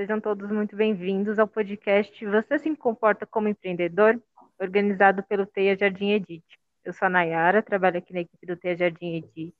sejam 0.00 0.18
todos 0.18 0.50
muito 0.50 0.74
bem-vindos 0.74 1.38
ao 1.38 1.46
podcast 1.46 2.24
Você 2.24 2.58
se 2.58 2.74
comporta 2.74 3.26
como 3.26 3.48
empreendedor, 3.48 4.18
organizado 4.58 5.22
pelo 5.22 5.44
Teia 5.44 5.76
Jardim 5.76 6.12
Edit. 6.12 6.42
Eu 6.82 6.94
sou 6.94 7.04
a 7.04 7.10
Nayara, 7.10 7.62
trabalho 7.62 7.98
aqui 7.98 8.10
na 8.14 8.20
equipe 8.20 8.46
do 8.46 8.56
Teia 8.56 8.74
Jardim 8.74 9.16
Edit. 9.16 9.54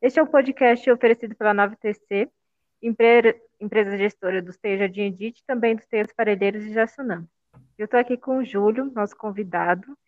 Este 0.00 0.20
é 0.20 0.22
o 0.22 0.24
um 0.24 0.28
podcast 0.28 0.88
oferecido 0.88 1.34
pela 1.34 1.52
9TC, 1.52 2.30
empresa 2.80 3.98
gestora 3.98 4.40
dos 4.40 4.56
Teia 4.56 4.78
Jardim 4.78 5.06
Edit, 5.06 5.42
também 5.44 5.74
dos 5.74 5.86
Teias 5.86 6.12
Parelheiros 6.12 6.62
de 6.62 6.72
Jaçanã. 6.72 7.26
Eu 7.76 7.86
estou 7.86 7.98
aqui 7.98 8.16
com 8.16 8.38
o 8.38 8.44
Júlio, 8.44 8.84
nosso 8.94 9.16
convidado, 9.16 9.98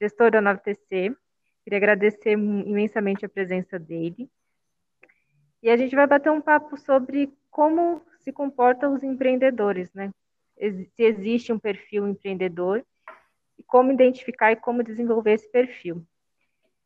gestor 0.00 0.30
da 0.30 0.40
9TC. 0.40 1.16
Queria 1.64 1.78
agradecer 1.78 2.30
imensamente 2.30 3.26
a 3.26 3.28
presença 3.28 3.76
dele. 3.76 4.30
E 5.60 5.68
a 5.68 5.76
gente 5.76 5.96
vai 5.96 6.06
bater 6.06 6.30
um 6.30 6.40
papo 6.40 6.76
sobre 6.76 7.36
como 7.50 8.00
se 8.24 8.32
comportam 8.32 8.94
os 8.94 9.02
empreendedores, 9.02 9.92
né? 9.92 10.10
Se 10.56 11.02
existe 11.02 11.52
um 11.52 11.58
perfil 11.58 12.08
empreendedor 12.08 12.84
e 13.58 13.62
como 13.62 13.92
identificar 13.92 14.52
e 14.52 14.56
como 14.56 14.82
desenvolver 14.82 15.34
esse 15.34 15.50
perfil. 15.50 16.04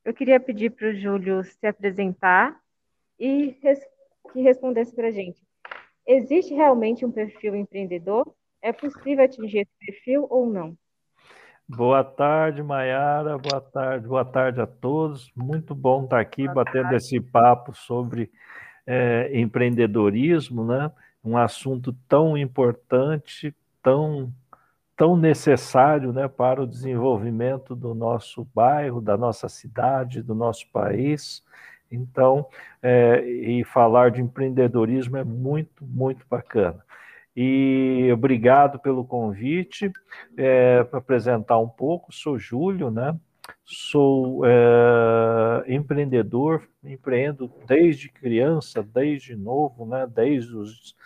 Eu 0.04 0.12
queria 0.12 0.40
pedir 0.40 0.70
para 0.70 0.88
o 0.88 0.94
Júlio 0.94 1.44
se 1.44 1.66
apresentar 1.66 2.58
e 3.18 3.56
res 3.62 3.80
que 4.32 4.40
respondesse 4.40 4.94
para 4.94 5.08
a 5.08 5.10
gente. 5.10 5.42
Existe 6.06 6.54
realmente 6.54 7.04
um 7.04 7.12
perfil 7.12 7.54
empreendedor? 7.54 8.26
É 8.60 8.72
possível 8.72 9.24
atingir 9.24 9.60
esse 9.60 9.72
perfil 9.78 10.26
ou 10.28 10.46
não? 10.46 10.76
Boa 11.68 12.02
tarde, 12.02 12.62
Mayara. 12.62 13.36
Boa 13.38 13.60
tarde, 13.60 14.08
boa 14.08 14.24
tarde 14.24 14.60
a 14.60 14.66
todos. 14.66 15.30
Muito 15.36 15.74
bom 15.74 16.04
estar 16.04 16.18
aqui 16.18 16.44
boa 16.44 16.64
batendo 16.64 16.84
tarde. 16.84 16.96
esse 16.96 17.20
papo 17.20 17.74
sobre 17.74 18.30
é, 18.86 19.30
empreendedorismo, 19.38 20.64
né? 20.64 20.90
Um 21.28 21.36
assunto 21.36 21.92
tão 22.08 22.36
importante, 22.36 23.54
tão, 23.82 24.32
tão 24.96 25.16
necessário 25.16 26.12
né, 26.12 26.26
para 26.26 26.62
o 26.62 26.66
desenvolvimento 26.66 27.76
do 27.76 27.94
nosso 27.94 28.46
bairro, 28.54 29.00
da 29.00 29.16
nossa 29.16 29.48
cidade, 29.48 30.22
do 30.22 30.34
nosso 30.34 30.70
país. 30.72 31.44
Então, 31.90 32.46
é, 32.82 33.20
e 33.24 33.64
falar 33.64 34.10
de 34.10 34.20
empreendedorismo 34.20 35.16
é 35.16 35.24
muito, 35.24 35.84
muito 35.84 36.26
bacana. 36.28 36.84
E 37.36 38.10
obrigado 38.12 38.78
pelo 38.80 39.04
convite 39.04 39.92
é, 40.36 40.82
para 40.84 40.98
apresentar 40.98 41.58
um 41.58 41.68
pouco. 41.68 42.12
Sou 42.12 42.38
Júlio, 42.38 42.90
né? 42.90 43.16
Sou 43.70 44.46
é, 44.46 45.74
empreendedor, 45.74 46.66
empreendo 46.82 47.52
desde 47.66 48.08
criança, 48.08 48.82
desde 48.82 49.36
novo, 49.36 49.84
né? 49.84 50.06
Desde 50.06 50.56
os 50.56 50.96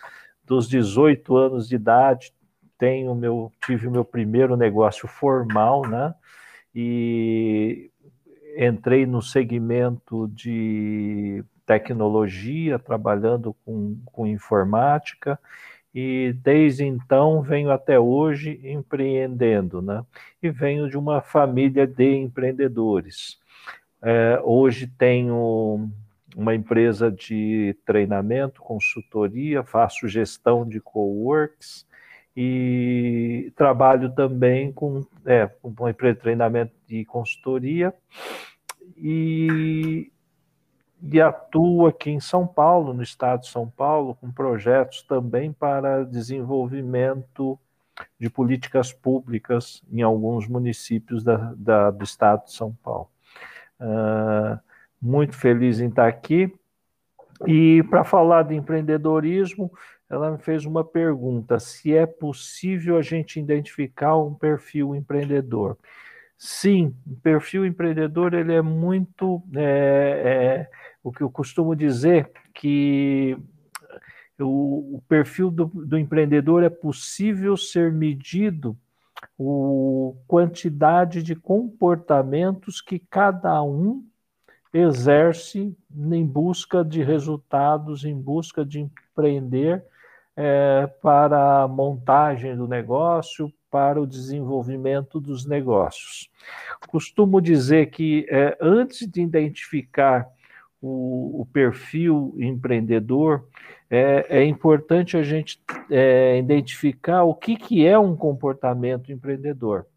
dos 0.45 0.69
18 0.69 1.35
anos 1.35 1.67
de 1.67 1.75
idade, 1.75 2.33
tenho 2.77 3.13
meu, 3.15 3.51
tive 3.65 3.87
o 3.87 3.91
meu 3.91 4.05
primeiro 4.05 4.55
negócio 4.55 5.09
formal, 5.09 5.85
né? 5.85 6.15
E 6.73 7.91
entrei 8.57 9.05
no 9.05 9.21
segmento 9.21 10.29
de 10.29 11.43
tecnologia, 11.65 12.79
trabalhando 12.79 13.53
com, 13.65 13.99
com 14.05 14.25
informática, 14.25 15.37
e 15.93 16.33
desde 16.41 16.83
então 16.83 17.41
venho 17.41 17.71
até 17.71 17.99
hoje 17.99 18.59
empreendendo, 18.63 19.81
né? 19.81 20.03
E 20.41 20.49
venho 20.49 20.89
de 20.89 20.97
uma 20.97 21.21
família 21.21 21.85
de 21.85 22.15
empreendedores. 22.15 23.39
É, 24.01 24.39
hoje 24.43 24.87
tenho 24.87 25.89
uma 26.35 26.55
empresa 26.55 27.11
de 27.11 27.75
treinamento, 27.85 28.61
consultoria, 28.61 29.63
faço 29.63 30.07
gestão 30.07 30.67
de 30.67 30.79
coworks 30.79 31.85
e 32.35 33.53
trabalho 33.55 34.11
também 34.13 34.71
com, 34.71 35.05
é, 35.25 35.49
uma 35.63 35.91
empresa 35.91 36.15
de 36.15 36.21
treinamento 36.21 36.73
de 36.87 37.05
consultoria 37.05 37.93
e 38.97 40.11
e 41.11 41.19
atuo 41.19 41.85
aqui 41.85 42.09
em 42.09 42.19
São 42.19 42.47
Paulo, 42.47 42.93
no 42.93 43.03
estado 43.03 43.41
de 43.41 43.49
São 43.49 43.69
Paulo, 43.69 44.15
com 44.15 44.31
projetos 44.31 45.01
também 45.01 45.51
para 45.51 46.05
desenvolvimento 46.05 47.59
de 48.19 48.29
políticas 48.29 48.91
públicas 48.93 49.83
em 49.91 50.01
alguns 50.01 50.47
municípios 50.47 51.23
da, 51.23 51.53
da 51.55 51.91
do 51.91 52.03
estado 52.03 52.45
de 52.45 52.53
São 52.53 52.73
Paulo. 52.81 53.09
Uh, 53.79 54.57
muito 55.01 55.35
feliz 55.35 55.79
em 55.79 55.89
estar 55.89 56.07
aqui. 56.07 56.53
E 57.45 57.83
para 57.89 58.03
falar 58.03 58.43
de 58.43 58.55
empreendedorismo, 58.55 59.71
ela 60.09 60.31
me 60.31 60.37
fez 60.37 60.65
uma 60.65 60.83
pergunta: 60.83 61.59
se 61.59 61.93
é 61.93 62.05
possível 62.05 62.97
a 62.97 63.01
gente 63.01 63.39
identificar 63.39 64.15
um 64.17 64.33
perfil 64.33 64.95
empreendedor? 64.95 65.77
Sim, 66.37 66.95
o 67.05 67.15
perfil 67.17 67.65
empreendedor 67.65 68.33
ele 68.33 68.53
é 68.53 68.61
muito 68.61 69.41
é, 69.55 69.61
é, 70.25 70.69
o 71.03 71.11
que 71.11 71.21
eu 71.21 71.29
costumo 71.29 71.75
dizer 71.75 72.31
que 72.53 73.37
o, 74.39 74.97
o 74.97 75.03
perfil 75.07 75.51
do, 75.51 75.65
do, 75.65 75.97
empreendedor 75.97 76.63
é 76.63 76.69
possível 76.69 77.57
ser 77.57 77.91
medido 77.91 78.77
o 79.37 80.15
quantidade 80.27 81.21
de 81.21 81.35
comportamentos 81.35 82.81
que 82.81 82.99
cada 82.99 83.61
um 83.63 84.05
exerce 84.73 85.75
em 85.95 86.25
busca 86.25 86.83
de 86.83 87.03
resultados, 87.03 88.05
em 88.05 88.19
busca 88.19 88.65
de 88.65 88.79
empreender 88.79 89.83
é, 90.35 90.87
para 91.01 91.63
a 91.63 91.67
montagem 91.67 92.55
do 92.55 92.67
negócio, 92.67 93.53
para 93.69 94.01
o 94.01 94.07
desenvolvimento 94.07 95.19
dos 95.19 95.45
negócios. 95.45 96.29
Costumo 96.87 97.39
dizer 97.39 97.87
que 97.87 98.25
é, 98.29 98.57
antes 98.59 99.07
de 99.07 99.21
identificar 99.21 100.27
o, 100.83 101.41
o 101.41 101.45
perfil 101.45 102.35
empreendedor, 102.37 103.47
é, 103.89 104.25
é, 104.41 104.45
importante 104.45 105.15
a 105.15 105.23
gente 105.23 105.57
é, 105.89 106.37
identificar 106.37 107.23
o 107.23 107.33
que, 107.33 107.55
que 107.55 107.87
é 107.87 107.97
um 107.97 108.17
comportamento 108.17 109.09
empreendedor. 109.09 109.87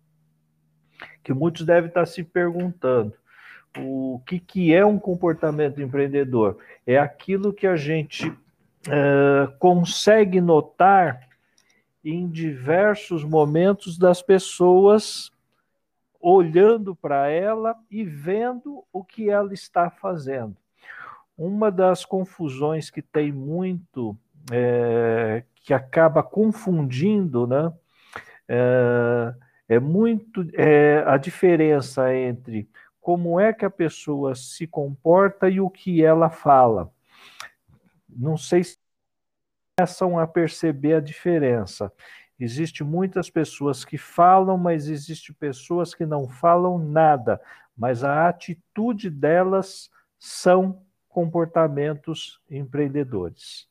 Que 1.24 1.32
muitos 1.32 1.66
devem 1.66 1.88
estar 1.88 2.06
se 2.06 2.22
perguntando. 2.22 3.12
O 3.78 4.22
que, 4.24 4.38
que 4.38 4.72
é 4.72 4.86
um 4.86 4.96
comportamento 4.96 5.82
empreendedor? 5.82 6.56
É 6.86 6.96
aquilo 6.96 7.52
que 7.52 7.66
a 7.66 7.74
gente 7.74 8.32
é, 8.88 9.48
consegue 9.58 10.40
notar 10.40 11.26
em 12.04 12.28
diversos 12.28 13.24
momentos 13.24 13.98
das 13.98 14.22
pessoas 14.22 15.32
olhando 16.20 16.94
para 16.94 17.28
ela 17.28 17.74
e 17.90 18.04
vendo 18.04 18.84
o 18.92 19.02
que 19.02 19.28
ela 19.28 19.52
está 19.52 19.90
fazendo. 19.90 20.56
Uma 21.36 21.70
das 21.70 22.04
confusões 22.04 22.90
que 22.90 23.02
tem 23.02 23.30
muito, 23.30 24.16
é, 24.50 25.42
que 25.56 25.74
acaba 25.74 26.22
confundindo, 26.22 27.46
né? 27.46 27.72
É, 28.48 29.34
é 29.68 29.80
muito 29.80 30.46
é, 30.54 31.02
a 31.06 31.16
diferença 31.16 32.14
entre 32.14 32.68
como 33.00 33.38
é 33.38 33.52
que 33.52 33.64
a 33.64 33.70
pessoa 33.70 34.34
se 34.34 34.66
comporta 34.66 35.48
e 35.48 35.60
o 35.60 35.70
que 35.70 36.02
ela 36.02 36.30
fala. 36.30 36.90
Não 38.08 38.36
sei 38.36 38.64
se 38.64 38.76
começam 39.78 40.18
a 40.18 40.26
perceber 40.26 40.94
a 40.94 41.00
diferença. 41.00 41.92
Existem 42.38 42.86
muitas 42.86 43.30
pessoas 43.30 43.84
que 43.84 43.98
falam, 43.98 44.56
mas 44.56 44.88
existem 44.88 45.34
pessoas 45.34 45.94
que 45.94 46.04
não 46.04 46.28
falam 46.28 46.78
nada, 46.78 47.40
mas 47.76 48.04
a 48.04 48.28
atitude 48.28 49.10
delas 49.10 49.90
são 50.18 50.82
comportamentos 51.16 52.38
empreendedores. 52.50 53.66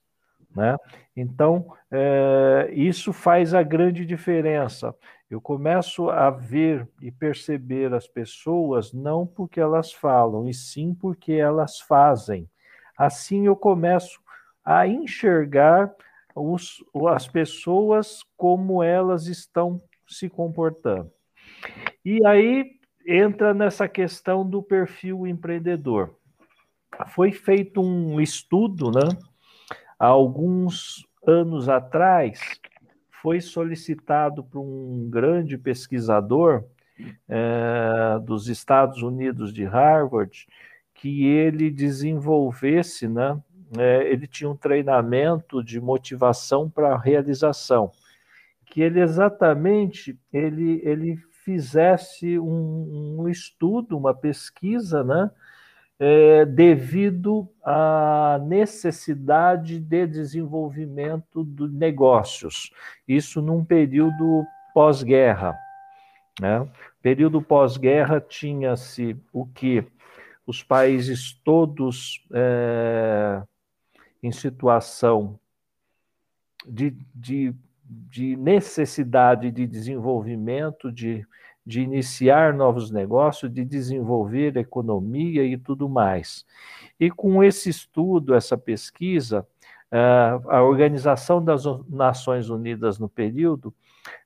Né? 0.55 0.75
Então, 1.15 1.71
é, 1.91 2.71
isso 2.73 3.13
faz 3.13 3.53
a 3.53 3.61
grande 3.61 4.03
diferença. 4.03 4.95
Eu 5.29 5.39
começo 5.39 6.09
a 6.09 6.31
ver 6.31 6.89
e 6.99 7.11
perceber 7.11 7.93
as 7.93 8.07
pessoas 8.07 8.91
não 8.91 9.27
porque 9.27 9.59
elas 9.59 9.93
falam, 9.93 10.49
e 10.49 10.55
sim 10.55 10.91
porque 10.95 11.33
elas 11.33 11.79
fazem. 11.81 12.49
Assim 12.97 13.45
eu 13.45 13.55
começo 13.55 14.19
a 14.63 14.87
enxergar 14.87 15.93
os, 16.35 16.83
as 17.09 17.27
pessoas 17.27 18.23
como 18.35 18.81
elas 18.81 19.27
estão 19.27 19.79
se 20.07 20.27
comportando. 20.29 21.11
E 22.03 22.25
aí 22.25 22.71
entra 23.05 23.53
nessa 23.53 23.87
questão 23.87 24.43
do 24.43 24.63
perfil 24.63 25.27
empreendedor 25.27 26.17
foi 27.07 27.31
feito 27.31 27.81
um 27.81 28.19
estudo, 28.19 28.91
né? 28.91 29.09
Há 29.99 30.07
alguns 30.07 31.05
anos 31.25 31.69
atrás, 31.69 32.39
foi 33.21 33.41
solicitado 33.41 34.43
por 34.43 34.59
um 34.59 35.09
grande 35.09 35.57
pesquisador 35.57 36.63
é, 37.27 38.19
dos 38.23 38.47
Estados 38.47 39.01
Unidos 39.01 39.53
de 39.53 39.65
Harvard 39.65 40.47
que 40.93 41.25
ele 41.25 41.69
desenvolvesse, 41.69 43.07
né, 43.07 43.39
é, 43.77 44.11
ele 44.11 44.27
tinha 44.27 44.49
um 44.49 44.55
treinamento 44.55 45.63
de 45.63 45.81
motivação 45.81 46.69
para 46.69 46.97
realização, 46.97 47.91
que 48.65 48.81
ele 48.81 49.01
exatamente 49.01 50.17
ele, 50.31 50.81
ele 50.83 51.17
fizesse 51.43 52.39
um, 52.39 53.21
um 53.21 53.29
estudo, 53.29 53.97
uma 53.97 54.13
pesquisa, 54.13 55.03
né, 55.03 55.29
é, 55.99 56.45
devido 56.45 57.49
à 57.63 58.39
necessidade 58.45 59.79
de 59.79 60.05
desenvolvimento 60.07 61.43
de 61.43 61.67
negócios. 61.69 62.71
Isso 63.07 63.41
num 63.41 63.63
período 63.63 64.45
pós-guerra. 64.73 65.55
Né? 66.39 66.67
Período 67.01 67.41
pós-guerra 67.41 68.19
tinha-se 68.19 69.15
o 69.31 69.45
que 69.45 69.85
os 70.45 70.61
países 70.61 71.33
todos 71.43 72.23
é, 72.31 73.41
em 74.21 74.31
situação 74.31 75.39
de, 76.67 76.95
de, 77.13 77.53
de 77.83 78.35
necessidade 78.35 79.49
de 79.49 79.65
desenvolvimento, 79.65 80.91
de 80.91 81.25
de 81.65 81.81
iniciar 81.81 82.53
novos 82.53 82.91
negócios, 82.91 83.51
de 83.51 83.65
desenvolver 83.65 84.55
economia 84.57 85.43
e 85.43 85.57
tudo 85.57 85.89
mais. 85.89 86.45
E 86.99 87.09
com 87.09 87.43
esse 87.43 87.69
estudo, 87.69 88.35
essa 88.35 88.57
pesquisa, 88.57 89.47
eh, 89.91 90.39
a 90.47 90.61
Organização 90.61 91.43
das 91.43 91.63
Nações 91.89 92.49
Unidas 92.49 92.99
no 92.99 93.09
período 93.09 93.73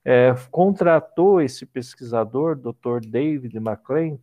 eh, 0.03 0.35
contratou 0.51 1.41
esse 1.41 1.65
pesquisador, 1.65 2.55
Dr. 2.55 2.99
David 3.07 3.55
McLean, 3.57 4.17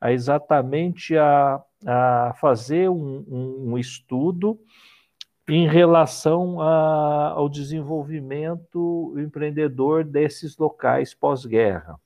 a 0.00 0.12
exatamente 0.12 1.16
a, 1.16 1.60
a 1.86 2.34
fazer 2.40 2.88
um, 2.88 3.24
um, 3.28 3.72
um 3.72 3.78
estudo 3.78 4.58
em 5.48 5.68
relação 5.68 6.60
a, 6.60 7.30
ao 7.30 7.48
desenvolvimento 7.48 9.14
empreendedor 9.18 10.04
desses 10.04 10.56
locais 10.56 11.12
pós-guerra. 11.12 11.98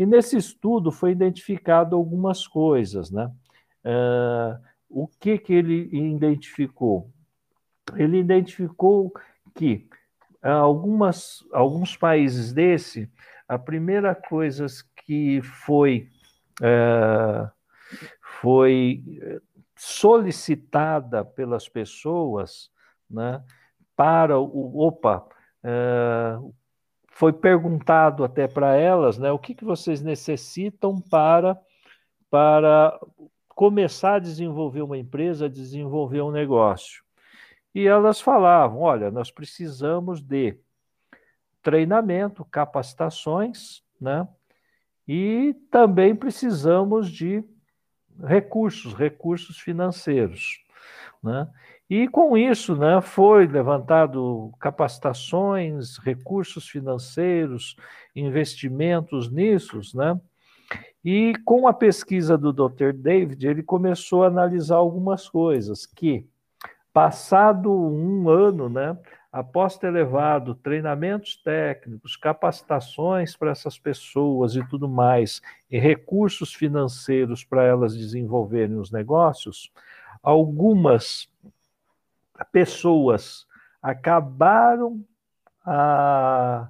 E 0.00 0.06
nesse 0.06 0.34
estudo 0.38 0.90
foi 0.90 1.10
identificado 1.10 1.94
algumas 1.94 2.46
coisas, 2.46 3.10
né? 3.10 3.30
Uh, 3.84 4.58
o 4.88 5.06
que, 5.06 5.36
que 5.36 5.52
ele 5.52 5.90
identificou? 5.92 7.12
Ele 7.94 8.18
identificou 8.18 9.12
que 9.54 9.86
algumas, 10.42 11.46
alguns 11.52 11.98
países 11.98 12.50
desse, 12.50 13.12
a 13.46 13.58
primeira 13.58 14.14
coisa 14.14 14.64
que 15.04 15.42
foi, 15.42 16.08
uh, 16.62 17.50
foi 18.40 19.04
solicitada 19.76 21.26
pelas 21.26 21.68
pessoas 21.68 22.70
né, 23.10 23.44
para 23.94 24.38
o 24.38 24.80
opa, 24.80 25.26
foi 27.20 27.34
perguntado 27.34 28.24
até 28.24 28.48
para 28.48 28.76
elas, 28.76 29.18
né, 29.18 29.30
o 29.30 29.38
que, 29.38 29.54
que 29.54 29.62
vocês 29.62 30.00
necessitam 30.00 30.98
para, 30.98 31.54
para 32.30 32.98
começar 33.50 34.14
a 34.14 34.18
desenvolver 34.18 34.80
uma 34.80 34.96
empresa, 34.96 35.46
desenvolver 35.46 36.22
um 36.22 36.30
negócio. 36.30 37.04
E 37.74 37.86
elas 37.86 38.22
falavam: 38.22 38.80
olha, 38.80 39.10
nós 39.10 39.30
precisamos 39.30 40.22
de 40.22 40.56
treinamento, 41.62 42.42
capacitações, 42.46 43.82
né? 44.00 44.26
E 45.06 45.54
também 45.70 46.16
precisamos 46.16 47.10
de 47.10 47.44
recursos, 48.24 48.94
recursos 48.94 49.58
financeiros. 49.58 50.64
Né? 51.22 51.46
E 51.90 52.06
com 52.06 52.38
isso, 52.38 52.76
né, 52.76 53.00
foi 53.00 53.48
levantado 53.48 54.52
capacitações, 54.60 55.98
recursos 55.98 56.68
financeiros, 56.68 57.74
investimentos 58.14 59.28
nisso, 59.28 59.80
né? 59.96 60.18
E 61.04 61.32
com 61.44 61.66
a 61.66 61.72
pesquisa 61.72 62.38
do 62.38 62.52
Dr. 62.52 62.92
David, 62.94 63.44
ele 63.44 63.64
começou 63.64 64.22
a 64.22 64.28
analisar 64.28 64.76
algumas 64.76 65.28
coisas 65.28 65.84
que, 65.84 66.24
passado 66.92 67.72
um 67.72 68.28
ano, 68.28 68.68
né, 68.68 68.96
após 69.32 69.76
ter 69.76 69.90
levado 69.90 70.54
treinamentos 70.54 71.42
técnicos, 71.42 72.16
capacitações 72.16 73.36
para 73.36 73.50
essas 73.50 73.80
pessoas 73.80 74.54
e 74.54 74.64
tudo 74.68 74.88
mais, 74.88 75.42
e 75.68 75.76
recursos 75.76 76.54
financeiros 76.54 77.42
para 77.42 77.64
elas 77.64 77.96
desenvolverem 77.96 78.76
os 78.76 78.92
negócios, 78.92 79.72
algumas 80.22 81.28
pessoas 82.44 83.46
acabaram 83.82 85.04
a, 85.64 86.68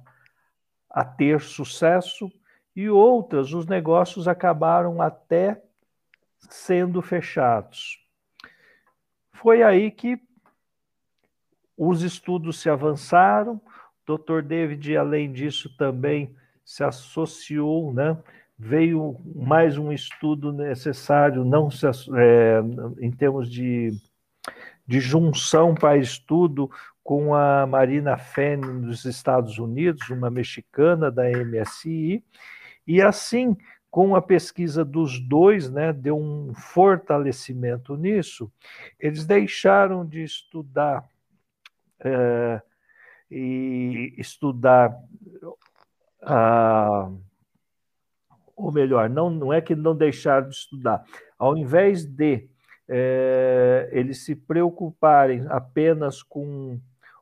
a 0.89 1.03
ter 1.03 1.41
sucesso 1.41 2.31
e 2.75 2.89
outras, 2.89 3.53
os 3.53 3.65
negócios 3.65 4.27
acabaram 4.27 5.01
até 5.01 5.61
sendo 6.49 7.01
fechados. 7.01 7.99
Foi 9.33 9.63
aí 9.63 9.91
que 9.91 10.21
os 11.77 12.01
estudos 12.01 12.59
se 12.59 12.69
avançaram, 12.69 13.61
o 14.07 14.17
Dr. 14.17 14.41
David, 14.41 14.95
além 14.95 15.31
disso, 15.31 15.75
também 15.77 16.35
se 16.63 16.83
associou, 16.83 17.93
né? 17.93 18.17
veio 18.61 19.17
mais 19.35 19.75
um 19.75 19.91
estudo 19.91 20.53
necessário, 20.53 21.43
não 21.43 21.71
se, 21.71 21.87
é, 22.15 22.61
em 22.99 23.11
termos 23.11 23.49
de 23.49 23.91
de 24.91 24.99
junção 24.99 25.73
para 25.73 25.95
estudo 25.95 26.69
com 27.01 27.33
a 27.33 27.65
Marina 27.65 28.17
Fenn 28.17 28.81
dos 28.81 29.05
Estados 29.05 29.57
Unidos, 29.57 30.09
uma 30.09 30.29
mexicana 30.29 31.09
da 31.09 31.23
MSI, 31.31 32.21
e 32.85 33.01
assim, 33.01 33.55
com 33.89 34.17
a 34.17 34.21
pesquisa 34.21 34.83
dos 34.83 35.17
dois, 35.17 35.71
né, 35.71 35.93
deu 35.93 36.19
um 36.19 36.53
fortalecimento 36.53 37.95
nisso, 37.95 38.51
eles 38.99 39.25
deixaram 39.25 40.05
de 40.05 40.23
estudar 40.23 41.07
é, 42.01 42.61
e 43.31 44.13
estudar 44.17 44.93
a 46.21 47.09
ou 48.57 48.71
melhor, 48.73 49.09
não, 49.09 49.29
não 49.29 49.53
é 49.53 49.61
que 49.61 49.73
não 49.73 49.95
deixaram 49.95 50.49
de 50.49 50.55
estudar, 50.55 51.03
ao 51.39 51.57
invés 51.57 52.05
de 52.05 52.50
é, 52.93 53.87
eles 53.93 54.25
se 54.25 54.35
preocuparem 54.35 55.45
apenas 55.47 56.21
com 56.21 56.77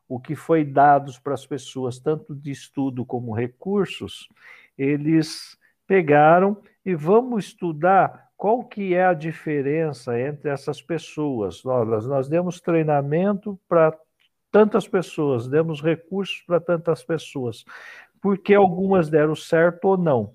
o 0.08 0.20
que 0.20 0.36
foi 0.36 0.66
dados 0.66 1.20
para 1.20 1.36
as 1.36 1.46
pessoas, 1.46 2.00
tanto 2.00 2.34
de 2.34 2.50
estudo 2.50 3.06
como 3.06 3.36
recursos, 3.36 4.28
eles 4.76 5.56
pegaram 5.86 6.58
e 6.84 6.96
vamos 6.96 7.46
estudar 7.46 8.30
qual 8.36 8.64
que 8.64 8.96
é 8.96 9.06
a 9.06 9.14
diferença 9.14 10.20
entre 10.20 10.50
essas 10.50 10.82
pessoas. 10.82 11.64
Nós, 11.64 12.08
nós 12.08 12.28
demos 12.28 12.60
treinamento 12.60 13.60
para 13.70 13.96
tantas 14.52 14.88
pessoas, 14.88 15.48
demos 15.48 15.84
recursos 15.84 16.42
para 16.48 16.60
tantas 16.60 17.04
pessoas, 17.04 17.64
porque 18.20 18.56
algumas 18.56 19.08
deram 19.08 19.36
certo 19.36 19.86
ou 19.86 19.98
não. 19.98 20.34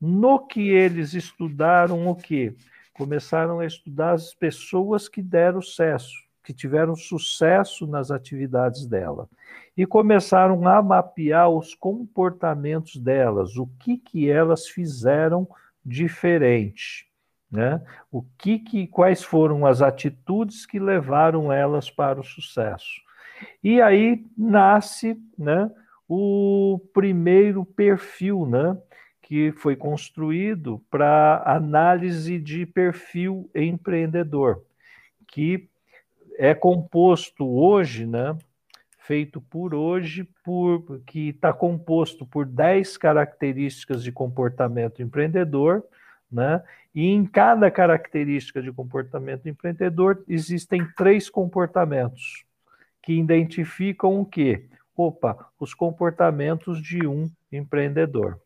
No 0.00 0.46
que 0.46 0.70
eles 0.70 1.12
estudaram 1.12 2.06
o 2.06 2.14
que? 2.14 2.54
Começaram 2.92 3.60
a 3.60 3.66
estudar 3.66 4.12
as 4.12 4.34
pessoas 4.34 5.08
que 5.08 5.22
deram 5.22 5.60
sucesso, 5.60 6.14
que 6.42 6.52
tiveram 6.52 6.94
sucesso 6.96 7.86
nas 7.86 8.10
atividades 8.10 8.86
dela. 8.86 9.28
E 9.76 9.86
começaram 9.86 10.66
a 10.68 10.82
mapear 10.82 11.48
os 11.48 11.74
comportamentos 11.74 12.96
delas, 12.96 13.56
o 13.56 13.66
que, 13.78 13.96
que 13.96 14.30
elas 14.30 14.68
fizeram 14.68 15.48
diferente. 15.84 17.08
Né? 17.50 17.82
O 18.12 18.22
que, 18.38 18.58
que 18.58 18.86
quais 18.86 19.22
foram 19.22 19.66
as 19.66 19.82
atitudes 19.82 20.64
que 20.64 20.78
levaram 20.78 21.52
elas 21.52 21.90
para 21.90 22.20
o 22.20 22.24
sucesso? 22.24 23.00
E 23.62 23.80
aí 23.80 24.24
nasce, 24.36 25.20
né, 25.38 25.70
o 26.08 26.80
primeiro 26.92 27.64
perfil, 27.64 28.46
né, 28.46 28.76
que 29.30 29.52
foi 29.52 29.76
construído 29.76 30.84
para 30.90 31.40
análise 31.46 32.36
de 32.36 32.66
perfil 32.66 33.48
empreendedor, 33.54 34.64
que 35.28 35.68
é 36.36 36.52
composto 36.52 37.48
hoje, 37.48 38.06
né, 38.06 38.36
feito 38.98 39.40
por 39.40 39.72
hoje, 39.72 40.28
por, 40.44 41.00
que 41.06 41.28
está 41.28 41.52
composto 41.52 42.26
por 42.26 42.44
10 42.44 42.96
características 42.96 44.02
de 44.02 44.10
comportamento 44.10 45.00
empreendedor, 45.00 45.84
né? 46.28 46.60
E 46.92 47.06
em 47.06 47.24
cada 47.24 47.70
característica 47.70 48.60
de 48.60 48.72
comportamento 48.72 49.48
empreendedor 49.48 50.24
existem 50.26 50.84
três 50.96 51.30
comportamentos 51.30 52.44
que 53.00 53.12
identificam 53.12 54.20
o 54.20 54.26
quê? 54.26 54.66
Opa, 54.96 55.52
os 55.56 55.72
comportamentos 55.72 56.82
de 56.82 57.06
um 57.06 57.30
empreendedor. 57.52 58.40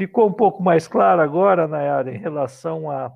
Ficou 0.00 0.26
um 0.26 0.32
pouco 0.32 0.62
mais 0.62 0.88
claro 0.88 1.20
agora, 1.20 1.68
Nayara, 1.68 2.10
em 2.10 2.16
relação 2.16 2.90
a, 2.90 3.12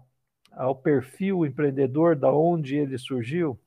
ao 0.52 0.76
perfil 0.76 1.46
empreendedor, 1.46 2.14
da 2.14 2.30
onde 2.30 2.76
ele 2.76 2.98
surgiu? 2.98 3.58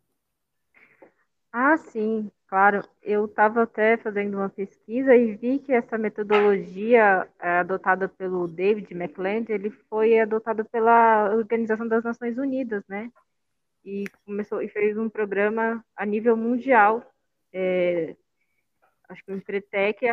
Ah, 1.52 1.76
sim, 1.78 2.30
claro. 2.46 2.88
Eu 3.02 3.26
estava 3.26 3.64
até 3.64 3.98
fazendo 3.98 4.38
uma 4.38 4.50
pesquisa 4.50 5.16
e 5.16 5.34
vi 5.34 5.58
que 5.58 5.74
essa 5.74 5.98
metodologia 5.98 7.28
é, 7.40 7.58
adotada 7.58 8.08
pelo 8.08 8.48
David 8.48 8.94
McLeod, 8.94 9.52
ele 9.52 9.72
foi 9.90 10.20
adotado 10.20 10.64
pela 10.66 11.34
Organização 11.34 11.88
das 11.88 12.04
Nações 12.04 12.38
Unidas, 12.38 12.84
né? 12.88 13.12
E 13.84 14.04
começou 14.28 14.62
e 14.62 14.70
fez 14.70 14.96
um 14.96 15.10
programa 15.10 15.84
a 15.96 16.06
nível 16.06 16.38
mundial, 16.38 17.02
é, 17.52 18.16
acho 19.10 19.26
que 19.26 19.32
o 19.32 19.36
Empretec, 19.36 20.06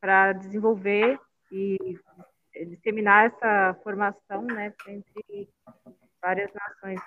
para 0.00 0.32
desenvolver 0.32 1.18
e 1.50 1.98
disseminar 2.64 3.26
essa 3.26 3.76
formação, 3.82 4.42
né, 4.42 4.72
entre 4.88 5.48
várias 6.20 6.50
nações. 6.54 7.00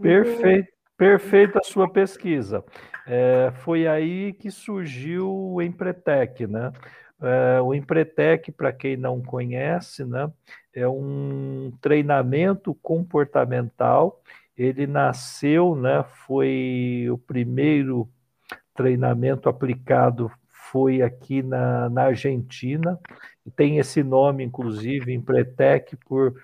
Perfeito. 0.00 0.74
Perfeita 0.96 1.58
a 1.58 1.64
sua 1.64 1.90
pesquisa. 1.90 2.64
É, 3.04 3.50
foi 3.64 3.86
aí 3.86 4.32
que 4.32 4.48
surgiu 4.48 5.28
o 5.28 5.60
Empretec, 5.60 6.46
né? 6.46 6.72
É, 7.20 7.60
o 7.60 7.74
Empretec, 7.74 8.52
para 8.52 8.72
quem 8.72 8.96
não 8.96 9.20
conhece, 9.20 10.04
né, 10.04 10.30
é 10.72 10.86
um 10.86 11.72
treinamento 11.80 12.74
comportamental. 12.76 14.22
Ele 14.56 14.86
nasceu, 14.86 15.74
né, 15.74 16.04
foi 16.26 17.08
o 17.10 17.18
primeiro 17.18 18.08
treinamento 18.74 19.48
aplicado 19.48 20.30
foi 20.74 21.02
aqui 21.02 21.40
na, 21.40 21.88
na 21.88 22.06
Argentina. 22.06 22.98
Tem 23.54 23.78
esse 23.78 24.02
nome, 24.02 24.42
inclusive, 24.42 25.14
Empretec, 25.14 25.96
por 26.08 26.34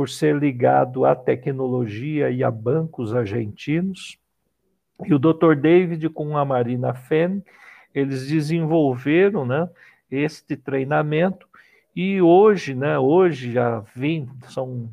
por 0.00 0.08
ser 0.08 0.34
ligado 0.34 1.04
à 1.04 1.14
tecnologia 1.14 2.30
e 2.30 2.42
a 2.42 2.50
bancos 2.50 3.14
argentinos. 3.14 4.16
E 5.04 5.12
o 5.12 5.18
Dr. 5.18 5.54
David 5.54 6.08
com 6.08 6.38
a 6.38 6.44
Marina 6.44 6.94
Fenn, 6.94 7.42
eles 7.94 8.26
desenvolveram 8.26 9.44
né, 9.44 9.68
este 10.10 10.56
treinamento 10.56 11.46
e 11.94 12.22
hoje, 12.22 12.74
né, 12.74 12.98
hoje 12.98 13.52
já 13.52 13.80
20, 13.94 14.50
são 14.50 14.88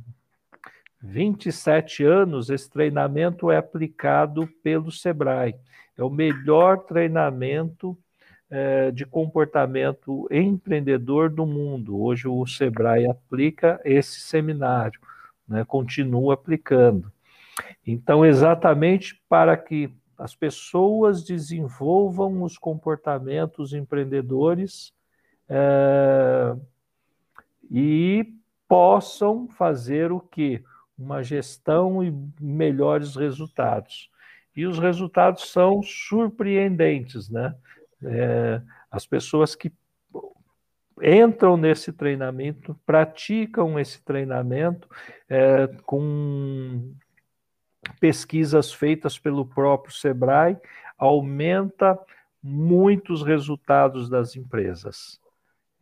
27 1.02 2.04
anos, 2.04 2.50
esse 2.50 2.70
treinamento 2.70 3.50
é 3.50 3.56
aplicado 3.56 4.46
pelo 4.62 4.92
Sebrae. 4.92 5.56
É 5.98 6.04
o 6.04 6.10
melhor 6.10 6.80
treinamento 6.80 7.98
é, 8.50 8.92
de 8.92 9.06
comportamento 9.06 10.28
empreendedor 10.32 11.30
do 11.30 11.46
mundo. 11.46 12.02
Hoje 12.02 12.28
o 12.28 12.46
Sebrae 12.46 13.10
aplica 13.10 13.80
esse 13.84 14.20
seminário, 14.22 15.00
né, 15.48 15.66
continua 15.66 16.34
aplicando. 16.34 17.12
Então, 17.86 18.26
exatamente 18.26 19.22
para 19.28 19.58
que 19.58 19.94
as 20.18 20.36
pessoas 20.36 21.24
desenvolvam 21.24 22.42
os 22.42 22.58
comportamentos 22.58 23.74
empreendedores 23.74 24.92
é, 25.48 26.56
e 27.70 28.34
possam 28.68 29.48
fazer 29.48 30.12
o 30.12 30.20
que? 30.20 30.64
Uma 30.98 31.22
gestão 31.22 32.04
e 32.04 32.12
melhores 32.42 33.16
resultados. 33.16 34.10
E 34.56 34.66
os 34.66 34.80
resultados 34.80 35.52
são 35.52 35.84
surpreendentes, 35.84 37.30
né? 37.30 37.56
É, 38.04 38.62
as 38.92 39.06
pessoas 39.06 39.56
que 39.56 39.72
entram 41.02 41.58
nesse 41.58 41.94
treinamento, 41.94 42.80
praticam 42.86 43.80
esse 43.80 44.02
treinamento 44.04 44.90
é, 45.30 45.68
com 45.86 46.94
pesquisas 48.00 48.74
feitas 48.74 49.18
pelo 49.18 49.46
próprio 49.46 49.94
Sebrae, 49.94 50.58
aumenta 50.98 51.98
muitos 52.42 53.24
resultados 53.24 54.10
das 54.10 54.36
empresas. 54.36 55.20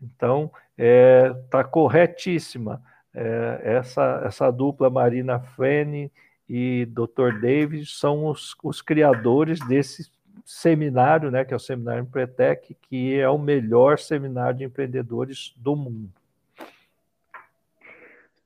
Então, 0.01 0.51
está 0.77 0.83
é, 0.83 1.33
tá 1.49 1.63
corretíssima 1.63 2.81
é, 3.15 3.61
essa, 3.63 4.21
essa 4.25 4.51
dupla 4.51 4.89
Marina 4.89 5.39
Fene 5.39 6.11
e 6.49 6.85
Dr. 6.87 7.39
David 7.39 7.85
são 7.85 8.25
os, 8.25 8.53
os 8.61 8.81
criadores 8.81 9.59
desse 9.67 10.11
seminário, 10.45 11.31
né, 11.31 11.43
que 11.43 11.53
é 11.53 11.57
o 11.57 11.59
Seminário 11.59 12.03
Empretec, 12.03 12.75
que 12.75 13.19
é 13.19 13.27
o 13.27 13.37
melhor 13.37 13.97
seminário 13.97 14.59
de 14.59 14.63
empreendedores 14.63 15.55
do 15.57 15.75
mundo. 15.75 16.11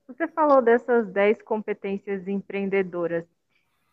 Você 0.07 0.27
falou 0.29 0.61
dessas 0.61 1.07
10 1.07 1.41
competências 1.41 2.25
empreendedoras. 2.27 3.25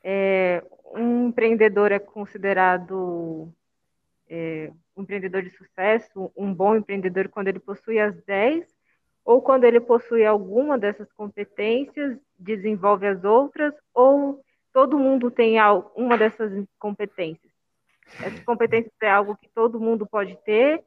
É, 0.03 0.63
um 0.95 1.29
empreendedor 1.29 1.91
é 1.91 1.99
considerado 1.99 3.53
é, 4.31 4.71
um 4.97 5.03
empreendedor 5.03 5.43
de 5.43 5.51
sucesso, 5.51 6.31
um 6.37 6.55
bom 6.55 6.77
empreendedor 6.77 7.29
quando 7.29 7.49
ele 7.49 7.59
possui 7.59 7.99
as 7.99 8.15
10, 8.23 8.65
ou 9.25 9.43
quando 9.43 9.65
ele 9.65 9.81
possui 9.81 10.25
alguma 10.25 10.79
dessas 10.79 11.13
competências, 11.13 12.17
desenvolve 12.39 13.07
as 13.09 13.25
outras, 13.25 13.75
ou 13.93 14.41
todo 14.73 14.99
mundo 14.99 15.29
tem 15.29 15.57
uma 15.97 16.17
dessas 16.17 16.53
competências? 16.79 17.56
Essa 18.23 18.43
competência 18.45 18.91
é 19.03 19.11
algo 19.11 19.37
que 19.37 19.49
todo 19.55 19.81
mundo 19.81 20.07
pode 20.07 20.37
ter 20.45 20.83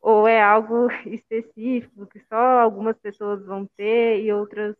ou 0.00 0.28
é 0.28 0.42
algo 0.42 0.88
específico 1.06 2.06
que 2.06 2.20
só 2.28 2.60
algumas 2.60 2.96
pessoas 2.98 3.44
vão 3.44 3.66
ter 3.76 4.20
e 4.22 4.32
outras 4.32 4.76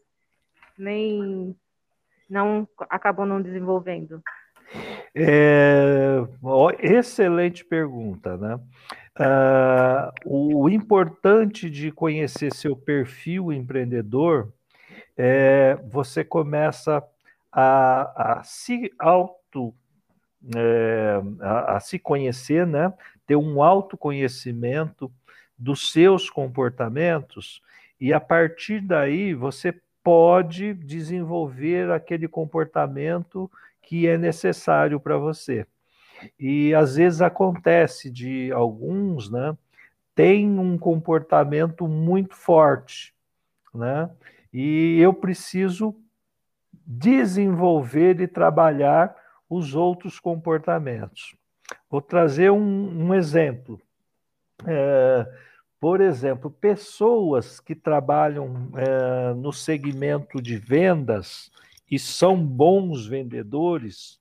nem 0.78 1.56
não 2.28 2.66
acabam 2.90 3.26
não 3.26 3.40
desenvolvendo? 3.40 4.22
É, 5.14 6.16
excelente 6.80 7.64
pergunta, 7.64 8.36
né? 8.36 8.58
Uh, 9.16 10.60
o 10.64 10.68
importante 10.68 11.70
de 11.70 11.92
conhecer 11.92 12.52
seu 12.52 12.74
perfil 12.74 13.52
empreendedor 13.52 14.52
é 15.16 15.78
você 15.84 16.24
começa 16.24 17.02
a, 17.52 18.38
a 18.38 18.42
se 18.42 18.92
auto 18.98 19.72
é, 20.54 21.20
a, 21.40 21.76
a, 21.76 21.80
se 21.80 21.98
conhecer, 21.98 22.66
né? 22.66 22.92
ter 23.26 23.36
um 23.36 23.62
autoconhecimento 23.62 25.10
dos 25.56 25.92
seus 25.92 26.28
comportamentos, 26.28 27.62
e 28.00 28.12
a 28.12 28.20
partir 28.20 28.80
daí 28.80 29.34
você 29.34 29.74
pode 30.02 30.74
desenvolver 30.74 31.90
aquele 31.90 32.28
comportamento 32.28 33.50
que 33.80 34.06
é 34.06 34.18
necessário 34.18 35.00
para 35.00 35.16
você. 35.16 35.66
E 36.38 36.74
às 36.74 36.96
vezes 36.96 37.22
acontece 37.22 38.10
de 38.10 38.52
alguns, 38.52 39.30
né, 39.30 39.56
tem 40.14 40.58
um 40.58 40.78
comportamento 40.78 41.88
muito 41.88 42.34
forte, 42.36 43.14
né? 43.74 44.08
E 44.52 45.00
eu 45.00 45.12
preciso 45.12 45.94
desenvolver 46.86 48.20
e 48.20 48.28
trabalhar 48.28 49.14
os 49.54 49.74
outros 49.74 50.18
comportamentos. 50.18 51.36
Vou 51.88 52.02
trazer 52.02 52.50
um, 52.50 53.06
um 53.06 53.14
exemplo. 53.14 53.80
É, 54.66 55.26
por 55.80 56.00
exemplo, 56.00 56.50
pessoas 56.50 57.60
que 57.60 57.74
trabalham 57.74 58.70
é, 58.76 59.34
no 59.34 59.52
segmento 59.52 60.40
de 60.40 60.56
vendas 60.56 61.50
e 61.90 61.98
são 61.98 62.44
bons 62.44 63.06
vendedores, 63.06 64.18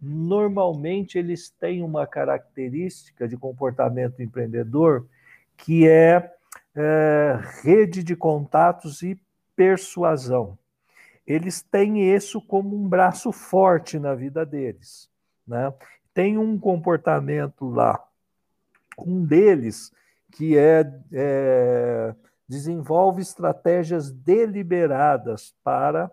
normalmente 0.00 1.16
eles 1.16 1.48
têm 1.48 1.82
uma 1.82 2.06
característica 2.06 3.28
de 3.28 3.36
comportamento 3.36 4.20
empreendedor 4.20 5.06
que 5.56 5.88
é, 5.88 6.32
é 6.74 7.38
rede 7.62 8.02
de 8.02 8.16
contatos 8.16 9.02
e 9.02 9.18
persuasão 9.54 10.58
eles 11.26 11.62
têm 11.62 12.14
isso 12.14 12.40
como 12.40 12.76
um 12.76 12.88
braço 12.88 13.32
forte 13.32 13.98
na 13.98 14.14
vida 14.14 14.44
deles. 14.44 15.08
Né? 15.46 15.72
Tem 16.12 16.38
um 16.38 16.58
comportamento 16.58 17.68
lá, 17.68 18.02
um 18.98 19.24
deles 19.24 19.92
que 20.32 20.56
é, 20.56 20.84
é 21.12 22.14
desenvolve 22.48 23.22
estratégias 23.22 24.10
deliberadas 24.10 25.54
para 25.62 26.10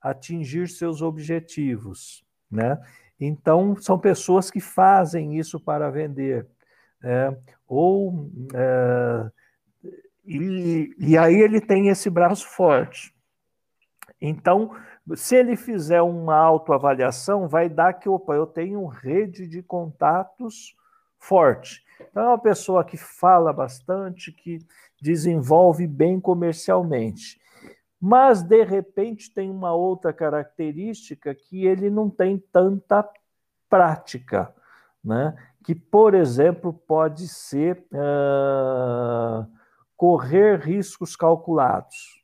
atingir 0.00 0.68
seus 0.68 1.02
objetivos, 1.02 2.24
né? 2.50 2.80
Então 3.20 3.76
são 3.76 3.98
pessoas 3.98 4.50
que 4.50 4.60
fazem 4.60 5.38
isso 5.38 5.60
para 5.60 5.90
vender, 5.90 6.46
né? 7.02 7.36
ou 7.68 8.30
é, 8.54 9.30
e, 10.24 10.94
e 10.98 11.18
aí 11.18 11.34
ele 11.34 11.60
tem 11.60 11.88
esse 11.88 12.10
braço 12.10 12.46
forte. 12.48 13.14
Então, 14.20 14.70
se 15.14 15.36
ele 15.36 15.56
fizer 15.56 16.00
uma 16.02 16.36
autoavaliação, 16.36 17.46
vai 17.46 17.68
dar 17.68 17.92
que, 17.94 18.08
opa, 18.08 18.34
eu 18.34 18.46
tenho 18.46 18.86
rede 18.86 19.46
de 19.46 19.62
contatos 19.62 20.74
forte. 21.18 21.84
Então, 22.10 22.24
é 22.24 22.28
uma 22.28 22.38
pessoa 22.38 22.84
que 22.84 22.96
fala 22.96 23.52
bastante, 23.52 24.32
que 24.32 24.58
desenvolve 25.00 25.86
bem 25.86 26.20
comercialmente. 26.20 27.40
Mas, 28.00 28.42
de 28.42 28.62
repente, 28.64 29.32
tem 29.32 29.50
uma 29.50 29.72
outra 29.74 30.12
característica 30.12 31.34
que 31.34 31.66
ele 31.66 31.90
não 31.90 32.10
tem 32.10 32.38
tanta 32.52 33.08
prática, 33.68 34.54
né? 35.02 35.34
que, 35.64 35.74
por 35.74 36.14
exemplo, 36.14 36.72
pode 36.72 37.26
ser 37.26 37.84
uh, 37.92 39.46
correr 39.96 40.60
riscos 40.60 41.16
calculados. 41.16 42.22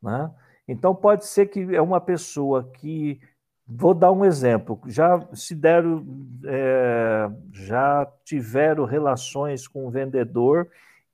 Né? 0.00 0.30
Então, 0.66 0.94
pode 0.94 1.26
ser 1.26 1.46
que 1.46 1.74
é 1.74 1.80
uma 1.80 2.00
pessoa 2.00 2.70
que. 2.74 3.20
Vou 3.66 3.94
dar 3.94 4.12
um 4.12 4.24
exemplo. 4.24 4.80
Já 4.86 5.26
se 5.32 5.54
deram, 5.54 6.04
é, 6.44 7.30
já 7.52 8.06
tiveram 8.24 8.84
relações 8.84 9.66
com 9.66 9.86
o 9.86 9.90
vendedor 9.90 10.68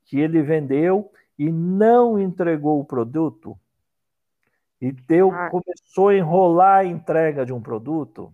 que 0.04 0.18
ele 0.18 0.42
vendeu 0.42 1.12
e 1.38 1.52
não 1.52 2.18
entregou 2.18 2.80
o 2.80 2.84
produto 2.84 3.56
e 4.80 4.92
deu, 4.92 5.30
ah. 5.30 5.50
começou 5.50 6.08
a 6.08 6.16
enrolar 6.16 6.78
a 6.78 6.84
entrega 6.84 7.44
de 7.44 7.52
um 7.52 7.60
produto. 7.60 8.32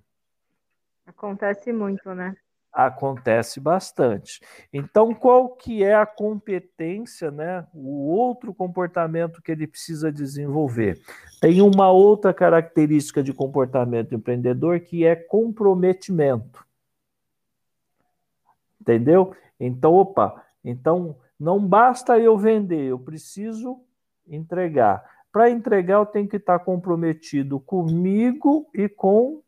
Acontece 1.07 1.73
muito, 1.73 2.15
né? 2.15 2.35
Acontece 2.75 3.61
bastante. 3.61 4.41
Então, 4.73 5.15
qual 5.15 5.51
que 5.51 5.85
é 5.85 5.95
a 5.95 6.05
competência, 6.05 7.31
né? 7.31 7.65
O 7.73 8.11
outro 8.11 8.53
comportamento 8.53 9.41
que 9.41 9.53
ele 9.53 9.65
precisa 9.65 10.11
desenvolver? 10.11 11.01
Tem 11.41 11.63
uma 11.63 11.93
outra 11.93 12.35
característica 12.35 13.23
de 13.23 13.33
comportamento 13.33 14.13
empreendedor 14.13 14.81
que 14.81 15.07
é 15.07 15.15
comprometimento. 15.15 16.67
Entendeu? 18.81 19.37
Então, 19.61 19.95
opa, 19.95 20.45
então 20.65 21.17
não 21.39 21.65
basta 21.65 22.19
eu 22.19 22.37
vender, 22.37 22.87
eu 22.87 22.99
preciso 22.99 23.81
entregar. 24.27 25.05
Para 25.31 25.49
entregar, 25.49 25.99
eu 25.99 26.07
tenho 26.07 26.29
que 26.29 26.37
estar 26.37 26.59
comprometido 26.59 27.61
comigo 27.61 28.69
e 28.75 28.89
com 28.89 29.43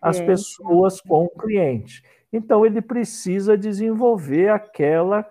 as 0.00 0.20
pessoas 0.20 1.00
com 1.00 1.24
o 1.24 1.30
cliente. 1.30 2.02
Então 2.32 2.64
ele 2.64 2.80
precisa 2.80 3.56
desenvolver 3.56 4.50
aquela 4.50 5.28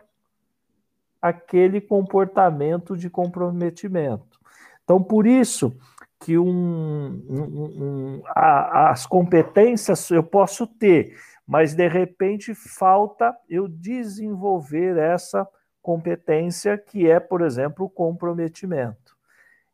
aquele 1.21 1.81
comportamento 1.81 2.95
de 2.95 3.09
comprometimento. 3.09 4.39
Então 4.83 5.03
por 5.03 5.27
isso 5.27 5.77
que 6.19 6.37
um, 6.37 7.23
um, 7.29 7.43
um, 7.43 8.21
a, 8.27 8.91
as 8.91 9.05
competências 9.05 10.09
eu 10.11 10.23
posso 10.23 10.67
ter, 10.67 11.15
mas 11.47 11.73
de 11.73 11.87
repente 11.87 12.53
falta 12.53 13.35
eu 13.49 13.67
desenvolver 13.67 14.97
essa 14.97 15.47
competência 15.81 16.77
que 16.77 17.09
é, 17.09 17.19
por 17.19 17.41
exemplo, 17.41 17.85
o 17.85 17.89
comprometimento. 17.89 19.17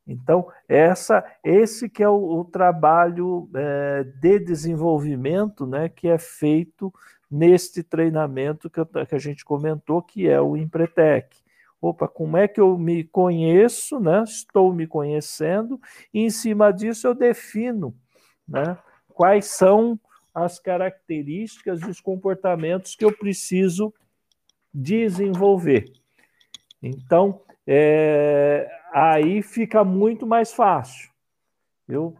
Então, 0.08 0.48
essa, 0.68 1.26
esse 1.44 1.90
que 1.90 2.04
é 2.04 2.10
o, 2.10 2.40
o 2.40 2.46
trabalho 2.46 3.50
é, 3.56 4.04
de 4.04 4.40
desenvolvimento 4.40 5.66
né, 5.66 5.90
que 5.90 6.08
é 6.08 6.18
feito 6.18 6.94
neste 7.30 7.82
treinamento 7.82 8.70
que, 8.70 8.80
eu, 8.80 8.86
que, 8.86 9.16
a 9.16 9.20
gente 9.20 9.44
comentou, 9.44 10.02
que 10.02 10.28
é 10.28 10.40
o 10.40 10.56
Empretec. 10.56 11.38
Opa, 11.82 12.08
como 12.08 12.38
é 12.38 12.48
que 12.48 12.62
eu 12.62 12.78
me 12.78 13.04
conheço, 13.04 14.00
né? 14.00 14.24
estou 14.24 14.74
me 14.74 14.88
conhecendo, 14.88 15.80
e 16.14 16.22
em 16.22 16.30
cima 16.30 16.72
disso 16.72 17.08
eu 17.08 17.14
defino 17.14 17.96
né, 18.48 18.78
quais 19.10 19.46
são 19.46 20.00
as 20.34 20.60
características 20.60 21.82
e 21.82 21.90
os 21.90 22.02
comportamentos 22.02 22.96
que 22.96 23.06
eu 23.06 23.16
preciso 23.16 23.94
desenvolver. 24.74 25.86
Então, 26.82 27.42
é, 27.66 28.70
aí 28.96 29.42
fica 29.42 29.84
muito 29.84 30.25
mais 30.25 30.53
fácil. 30.53 31.12
Eu, 31.86 32.16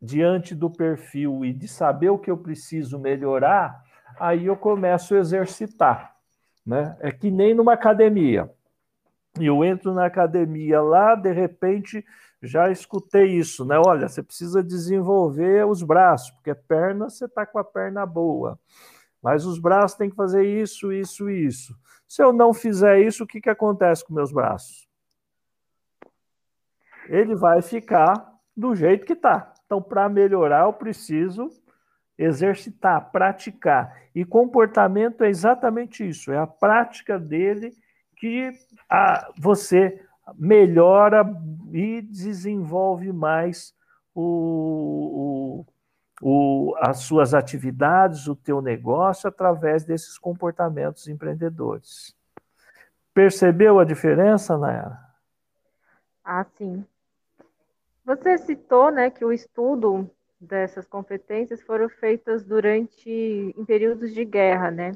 diante 0.00 0.52
do 0.52 0.68
perfil 0.68 1.44
e 1.44 1.52
de 1.52 1.68
saber 1.68 2.10
o 2.10 2.18
que 2.18 2.28
eu 2.28 2.36
preciso 2.36 2.98
melhorar, 2.98 3.84
aí 4.18 4.46
eu 4.46 4.56
começo 4.56 5.14
a 5.14 5.18
exercitar. 5.18 6.16
Né? 6.66 6.96
É 6.98 7.12
que 7.12 7.30
nem 7.30 7.54
numa 7.54 7.74
academia. 7.74 8.50
Eu 9.38 9.64
entro 9.64 9.94
na 9.94 10.06
academia 10.06 10.82
lá, 10.82 11.14
de 11.14 11.32
repente 11.32 12.04
já 12.42 12.68
escutei 12.72 13.36
isso, 13.36 13.64
né? 13.64 13.78
Olha, 13.78 14.08
você 14.08 14.20
precisa 14.24 14.62
desenvolver 14.62 15.64
os 15.64 15.84
braços, 15.84 16.32
porque 16.32 16.52
perna 16.52 17.08
você 17.08 17.26
está 17.26 17.46
com 17.46 17.60
a 17.60 17.64
perna 17.64 18.04
boa. 18.04 18.58
Mas 19.22 19.46
os 19.46 19.60
braços 19.60 19.96
têm 19.96 20.10
que 20.10 20.16
fazer 20.16 20.44
isso, 20.44 20.92
isso, 20.92 21.30
isso. 21.30 21.78
Se 22.08 22.20
eu 22.20 22.32
não 22.32 22.52
fizer 22.52 23.00
isso, 23.00 23.22
o 23.22 23.26
que, 23.26 23.40
que 23.40 23.48
acontece 23.48 24.04
com 24.04 24.12
meus 24.12 24.32
braços? 24.32 24.91
Ele 27.08 27.34
vai 27.34 27.62
ficar 27.62 28.32
do 28.56 28.74
jeito 28.74 29.06
que 29.06 29.14
está. 29.14 29.52
Então, 29.64 29.80
para 29.80 30.08
melhorar, 30.08 30.64
eu 30.64 30.72
preciso 30.72 31.50
exercitar, 32.16 33.10
praticar. 33.10 33.96
E 34.14 34.24
comportamento 34.24 35.24
é 35.24 35.28
exatamente 35.28 36.06
isso, 36.06 36.30
é 36.30 36.38
a 36.38 36.46
prática 36.46 37.18
dele 37.18 37.72
que 38.16 38.52
a, 38.88 39.30
você 39.38 40.04
melhora 40.36 41.24
e 41.72 42.02
desenvolve 42.02 43.12
mais 43.12 43.74
o, 44.14 45.64
o, 46.20 46.74
as 46.78 46.98
suas 46.98 47.34
atividades, 47.34 48.28
o 48.28 48.36
teu 48.36 48.60
negócio 48.60 49.28
através 49.28 49.84
desses 49.84 50.18
comportamentos 50.18 51.08
empreendedores. 51.08 52.14
Percebeu 53.12 53.80
a 53.80 53.84
diferença, 53.84 54.56
Nayara? 54.56 54.98
Ah, 56.24 56.44
sim. 56.56 56.84
Você 58.04 58.38
citou, 58.38 58.90
né, 58.90 59.10
que 59.10 59.24
o 59.24 59.32
estudo 59.32 60.10
dessas 60.40 60.86
competências 60.86 61.62
foram 61.62 61.88
feitas 61.88 62.44
durante 62.44 63.08
em 63.08 63.64
períodos 63.64 64.12
de 64.12 64.24
guerra, 64.24 64.70
né? 64.70 64.92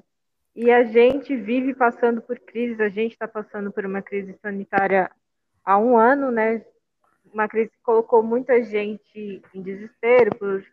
E 0.54 0.70
a 0.72 0.82
gente 0.82 1.36
vive 1.36 1.74
passando 1.74 2.20
por 2.20 2.38
crise, 2.40 2.82
a 2.82 2.88
gente 2.88 3.12
está 3.12 3.28
passando 3.28 3.70
por 3.70 3.84
uma 3.84 4.02
crise 4.02 4.36
sanitária 4.42 5.10
há 5.64 5.78
um 5.78 5.96
ano, 5.96 6.30
né? 6.30 6.64
Uma 7.32 7.46
crise 7.46 7.70
que 7.70 7.82
colocou 7.82 8.22
muita 8.22 8.62
gente 8.62 9.42
em 9.54 9.62
desespero 9.62 10.34
por 10.36 10.64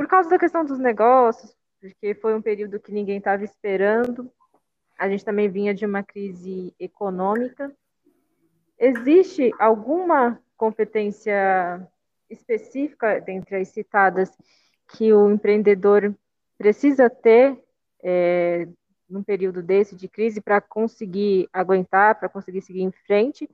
por 0.00 0.08
causa 0.08 0.30
da 0.30 0.38
questão 0.38 0.64
dos 0.64 0.78
negócios, 0.78 1.54
porque 1.78 2.14
foi 2.14 2.34
um 2.34 2.40
período 2.40 2.80
que 2.80 2.90
ninguém 2.90 3.18
estava 3.18 3.44
esperando. 3.44 4.32
A 4.98 5.06
gente 5.10 5.22
também 5.22 5.46
vinha 5.46 5.74
de 5.74 5.84
uma 5.84 6.02
crise 6.02 6.74
econômica. 6.80 7.70
Existe 8.80 9.52
alguma 9.58 10.40
competência 10.56 11.86
específica 12.30 13.20
dentre 13.20 13.56
as 13.56 13.68
citadas 13.68 14.34
que 14.88 15.12
o 15.12 15.30
empreendedor 15.30 16.14
precisa 16.56 17.10
ter 17.10 17.62
é, 18.02 18.66
num 19.06 19.22
período 19.22 19.62
desse 19.62 19.94
de 19.94 20.08
crise 20.08 20.40
para 20.40 20.62
conseguir 20.62 21.46
aguentar, 21.52 22.18
para 22.18 22.30
conseguir 22.30 22.62
seguir 22.62 22.80
em 22.80 22.90
frente? 23.06 23.46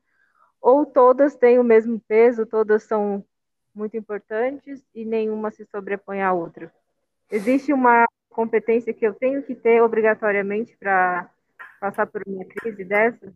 Ou 0.61 0.87
todas 0.87 1.35
têm 1.35 1.59
o 1.59 1.65
mesmo 1.65 1.99
peso, 2.07 2.47
todas 2.47 2.85
são 2.85 3.25
muito 3.75 3.97
importantes 3.97 4.81
e 4.95 5.05
nenhuma 5.05 5.51
se 5.51 5.65
sobrepõe 5.65 6.23
à 6.23 6.33
outra. 6.33 6.73
Existe 7.29 7.73
uma 7.73 8.07
competência 8.31 8.95
que 8.95 9.05
eu 9.05 9.13
tenho 9.13 9.43
que 9.43 9.57
ter 9.57 9.83
obrigatoriamente 9.83 10.77
para 10.77 11.29
passar 11.81 12.07
por 12.07 12.23
uma 12.27 12.45
crise 12.45 12.85
dessa? 12.85 13.33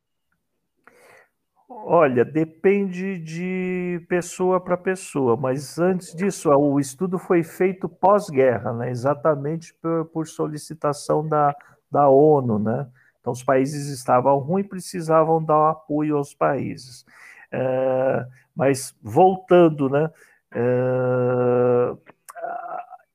Olha, 1.72 2.24
depende 2.24 3.16
de 3.20 4.04
pessoa 4.09 4.61
para 4.61 4.76
pessoa, 4.76 5.37
mas 5.37 5.78
antes 5.78 6.12
disso, 6.12 6.50
o 6.50 6.80
estudo 6.80 7.16
foi 7.16 7.44
feito 7.44 7.88
pós-guerra, 7.88 8.72
né? 8.72 8.90
exatamente 8.90 9.72
por, 9.74 10.06
por, 10.06 10.26
solicitação 10.26 11.26
da, 11.26 11.54
da 11.88 12.09
ONU. 12.09 12.59
Né? 12.59 12.88
Então, 13.20 13.33
os 13.33 13.44
países 13.44 13.87
estavam 13.87 14.37
ruins 14.38 14.66
e 14.66 14.68
precisavam 14.68 15.42
dar 15.42 15.70
apoio 15.70 16.16
aos 16.16 16.35
países. 16.35 17.04
É, 17.52 18.26
mas, 18.54 18.92
voltando, 19.00 19.88
né? 19.88 20.11
É, 20.52 21.96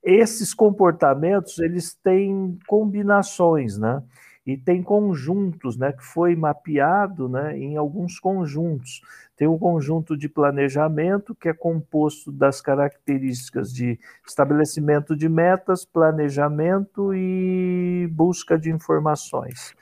esses 0.02 0.54
comportamentos 0.54 1.60
eles 1.60 1.94
têm 1.96 2.58
combinações, 2.68 3.78
né? 3.78 4.02
E 4.46 4.56
tem 4.56 4.84
conjuntos, 4.84 5.76
né? 5.76 5.92
Que 5.92 6.04
foi 6.04 6.36
mapeado, 6.36 7.28
né? 7.28 7.58
Em 7.58 7.78
alguns 7.78 8.20
conjuntos. 8.20 9.02
Tem 9.36 9.48
um 9.48 9.58
conjunto 9.58 10.16
de 10.16 10.30
planejamento 10.30 11.34
que 11.34 11.50
é 11.50 11.54
composto 11.54 12.32
das 12.32 12.62
características 12.62 13.74
de 13.74 14.00
estabelecimento 14.26 15.16
de 15.16 15.28
metas, 15.28 15.84
planejamento 15.84 17.14
e 17.14 18.08
busca 18.12 18.58
de 18.58 18.70
informações. 18.70 19.76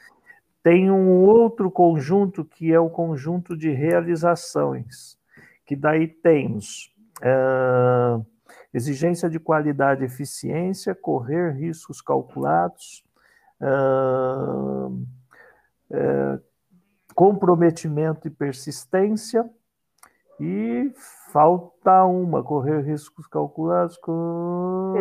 Tem 0.64 0.90
um 0.90 1.10
outro 1.10 1.70
conjunto 1.70 2.46
que 2.46 2.72
é 2.72 2.80
o 2.80 2.90
conjunto 2.90 3.58
de 3.58 3.70
realizações, 3.70 5.18
que 5.66 5.76
daí 5.76 6.08
temos 6.08 6.94
Uh, 7.22 8.26
exigência 8.74 9.30
de 9.30 9.40
qualidade 9.40 10.02
e 10.02 10.06
eficiência, 10.06 10.96
correr 10.96 11.52
riscos 11.52 12.02
calculados, 12.02 13.03
uh, 13.64 14.88
uh, 14.88 16.42
comprometimento 17.16 18.28
e 18.28 18.32
persistência, 18.32 19.50
E 20.40 20.92
falta 21.32 22.04
uma, 22.06 22.44
correr 22.44 22.82
riscos 22.82 23.28
calculados 23.28 23.98
com... 23.98 24.96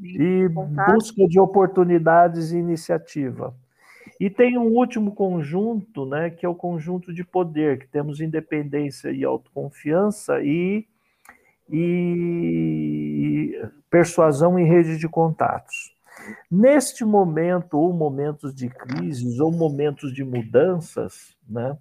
e, 0.00 0.44
e 0.44 0.48
busca 0.48 1.26
de 1.28 1.40
oportunidades 1.40 2.52
e 2.52 2.58
iniciativa. 2.58 3.54
E 4.20 4.30
tem 4.30 4.56
um 4.56 4.68
último 4.68 5.14
conjunto, 5.14 6.06
né, 6.06 6.30
que 6.30 6.46
é 6.46 6.48
o 6.48 6.54
conjunto 6.54 7.12
de 7.12 7.24
poder, 7.24 7.80
que 7.80 7.88
temos 7.88 8.20
independência 8.20 9.10
e 9.10 9.24
autoconfiança 9.24 10.40
e, 10.42 10.86
e 11.68 13.60
persuasão 13.90 14.58
em 14.58 14.64
rede 14.64 14.96
de 14.96 15.08
contatos. 15.08 15.92
Neste 16.50 17.04
momento, 17.04 17.74
ou 17.78 17.92
momentos 17.92 18.54
de 18.54 18.68
crises, 18.68 19.38
ou 19.40 19.50
momentos 19.50 20.12
de 20.14 20.24
mudanças, 20.24 21.36
né, 21.48 21.76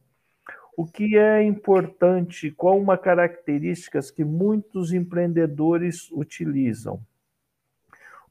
o 0.76 0.86
que 0.86 1.18
é 1.18 1.44
importante, 1.44 2.52
qual 2.52 2.80
uma 2.80 2.98
características 2.98 4.10
que 4.10 4.24
muitos 4.24 4.94
empreendedores 4.94 6.10
utilizam? 6.12 7.00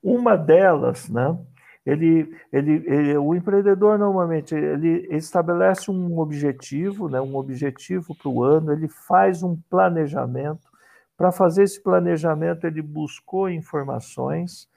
Uma 0.03 0.37
delas, 0.37 1.09
né, 1.09 1.39
ele, 1.85 2.35
ele, 2.53 2.85
ele, 2.87 3.17
o 3.19 3.35
empreendedor 3.35 3.99
normalmente 3.99 4.55
ele 4.55 5.07
estabelece 5.15 5.91
um 5.91 6.19
objetivo, 6.19 7.09
né, 7.09 7.21
um 7.21 7.37
objetivo 7.37 8.15
para 8.15 8.29
o 8.29 8.43
ano, 8.43 8.73
ele 8.73 8.89
faz 8.89 9.43
um 9.43 9.57
planejamento. 9.69 10.71
Para 11.17 11.31
fazer 11.31 11.65
esse 11.65 11.83
planejamento, 11.83 12.67
ele 12.67 12.81
buscou 12.81 13.51
informações 13.51 14.70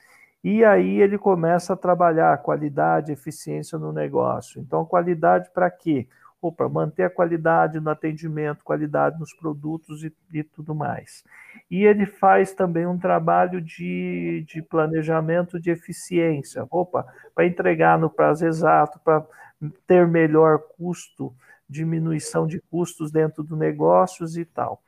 e 0.43 0.65
aí 0.65 1.01
ele 1.01 1.17
começa 1.17 1.73
a 1.73 1.77
trabalhar 1.77 2.37
qualidade, 2.39 3.11
eficiência 3.11 3.77
no 3.77 3.93
negócio. 3.93 4.59
Então, 4.59 4.85
qualidade 4.85 5.49
para 5.51 5.69
quê? 5.71 6.07
para 6.51 6.67
manter 6.67 7.03
a 7.03 7.09
qualidade 7.09 7.79
no 7.79 7.89
atendimento, 7.89 8.63
qualidade 8.63 9.19
nos 9.19 9.33
produtos 9.33 10.03
e, 10.03 10.13
e, 10.33 10.43
tudo 10.43 10.75
mais. 10.75 11.23
E 11.69 11.85
ele 11.85 12.05
faz 12.05 12.53
também 12.53 12.85
um 12.85 12.97
trabalho 12.97 13.61
de, 13.61 14.43
de 14.47 14.61
planejamento 14.61 15.59
de 15.59 15.71
eficiência, 15.71 16.65
opa, 16.69 17.05
para 17.33 17.45
entregar 17.45 17.97
no 17.97 18.09
prazo 18.09 18.45
exato, 18.45 18.99
para 18.99 19.25
ter 19.87 20.07
melhor 20.07 20.59
custo, 20.77 21.33
diminuição 21.69 22.45
de 22.45 22.59
custos 22.59 23.11
dentro 23.11 23.43
do 23.43 23.55
negócios 23.55 24.37
e 24.37 24.43
tal. 24.43 24.81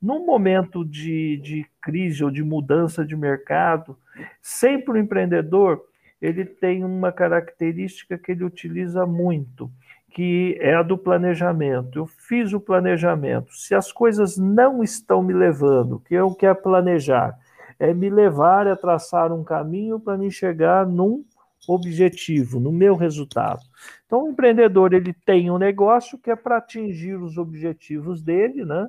Num 0.00 0.24
momento 0.24 0.84
de, 0.84 1.36
de 1.38 1.66
crise 1.80 2.24
ou 2.24 2.30
de 2.30 2.42
mudança 2.42 3.04
de 3.04 3.14
mercado, 3.14 3.96
sempre 4.40 4.94
o 4.94 4.96
empreendedor 5.02 5.82
ele 6.20 6.44
tem 6.44 6.84
uma 6.84 7.10
característica 7.10 8.18
que 8.18 8.32
ele 8.32 8.44
utiliza 8.44 9.06
muito, 9.06 9.70
que 10.10 10.56
é 10.60 10.74
a 10.74 10.82
do 10.82 10.98
planejamento. 10.98 11.98
Eu 11.98 12.06
fiz 12.06 12.52
o 12.52 12.60
planejamento. 12.60 13.54
Se 13.54 13.74
as 13.74 13.90
coisas 13.90 14.36
não 14.36 14.82
estão 14.82 15.22
me 15.22 15.32
levando, 15.32 16.00
que 16.00 16.14
eu 16.14 16.34
quero 16.34 16.56
planejar, 16.56 17.38
é 17.78 17.94
me 17.94 18.10
levar 18.10 18.66
a 18.68 18.76
traçar 18.76 19.32
um 19.32 19.42
caminho 19.42 19.98
para 19.98 20.18
me 20.18 20.30
chegar 20.30 20.86
num 20.86 21.24
objetivo, 21.66 22.60
no 22.60 22.72
meu 22.72 22.96
resultado. 22.96 23.60
Então, 24.06 24.24
o 24.24 24.30
empreendedor 24.30 24.92
ele 24.92 25.12
tem 25.12 25.50
um 25.50 25.58
negócio 25.58 26.18
que 26.18 26.30
é 26.30 26.36
para 26.36 26.58
atingir 26.58 27.14
os 27.14 27.38
objetivos 27.38 28.22
dele, 28.22 28.64
né? 28.64 28.88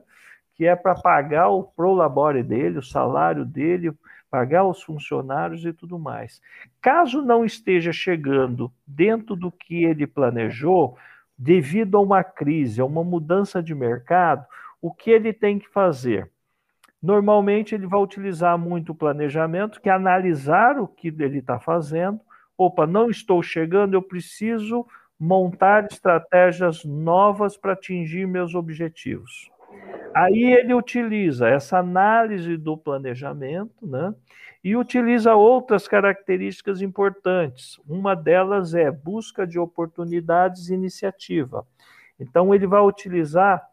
Que 0.62 0.68
é 0.68 0.76
para 0.76 0.94
pagar 0.94 1.50
o 1.50 1.64
prolabore 1.64 2.44
dele, 2.44 2.78
o 2.78 2.84
salário 2.84 3.44
dele, 3.44 3.92
pagar 4.30 4.64
os 4.64 4.84
funcionários 4.84 5.66
e 5.66 5.74
tudo 5.74 5.98
mais. 5.98 6.40
Caso 6.80 7.20
não 7.24 7.44
esteja 7.44 7.92
chegando 7.92 8.72
dentro 8.86 9.36
do 9.36 9.52
que 9.52 9.84
ele 9.84 10.06
planejou, 10.06 10.96
devido 11.36 11.98
a 11.98 12.00
uma 12.00 12.24
crise, 12.24 12.80
a 12.80 12.86
uma 12.86 13.04
mudança 13.04 13.64
de 13.64 13.74
mercado, 13.74 14.46
o 14.80 14.94
que 14.94 15.10
ele 15.10 15.34
tem 15.34 15.58
que 15.58 15.68
fazer? 15.68 16.30
Normalmente 17.02 17.74
ele 17.74 17.88
vai 17.88 18.00
utilizar 18.00 18.56
muito 18.56 18.92
o 18.92 18.96
planejamento, 18.96 19.82
que 19.82 19.90
é 19.90 19.92
analisar 19.92 20.80
o 20.80 20.88
que 20.88 21.08
ele 21.08 21.40
está 21.40 21.60
fazendo. 21.60 22.20
Opa, 22.56 22.86
não 22.86 23.10
estou 23.10 23.42
chegando, 23.42 23.96
eu 23.96 24.02
preciso 24.04 24.86
montar 25.20 25.88
estratégias 25.92 26.86
novas 26.86 27.58
para 27.58 27.74
atingir 27.74 28.28
meus 28.28 28.54
objetivos. 28.54 29.50
Aí 30.14 30.54
ele 30.54 30.74
utiliza 30.74 31.48
essa 31.48 31.80
análise 31.80 32.58
do 32.58 32.78
planejamento, 32.78 33.88
né? 33.88 34.14
E 34.64 34.76
utiliza 34.76 35.34
outras 35.34 35.88
características 35.88 36.82
importantes. 36.82 37.80
Uma 37.88 38.16
delas 38.16 38.76
é 38.76 38.92
busca 38.92 39.48
de 39.48 39.58
oportunidades 39.58 40.70
e 40.70 40.74
iniciativa. 40.74 41.66
Então, 42.20 42.54
ele 42.54 42.68
vai 42.68 42.82
utilizar 42.82 43.68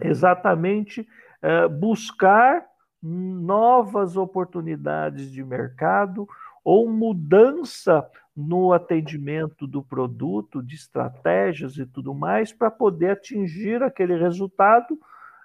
exatamente 0.00 1.06
é, 1.40 1.68
buscar 1.68 2.66
novas 3.02 4.16
oportunidades 4.16 5.30
de 5.30 5.44
mercado 5.44 6.28
ou 6.64 6.90
mudança 6.90 8.06
no 8.36 8.72
atendimento 8.72 9.66
do 9.66 9.82
produto, 9.82 10.62
de 10.62 10.74
estratégias 10.74 11.76
e 11.76 11.86
tudo 11.86 12.14
mais, 12.14 12.52
para 12.52 12.70
poder 12.70 13.10
atingir 13.10 13.82
aquele 13.82 14.16
resultado 14.16 14.98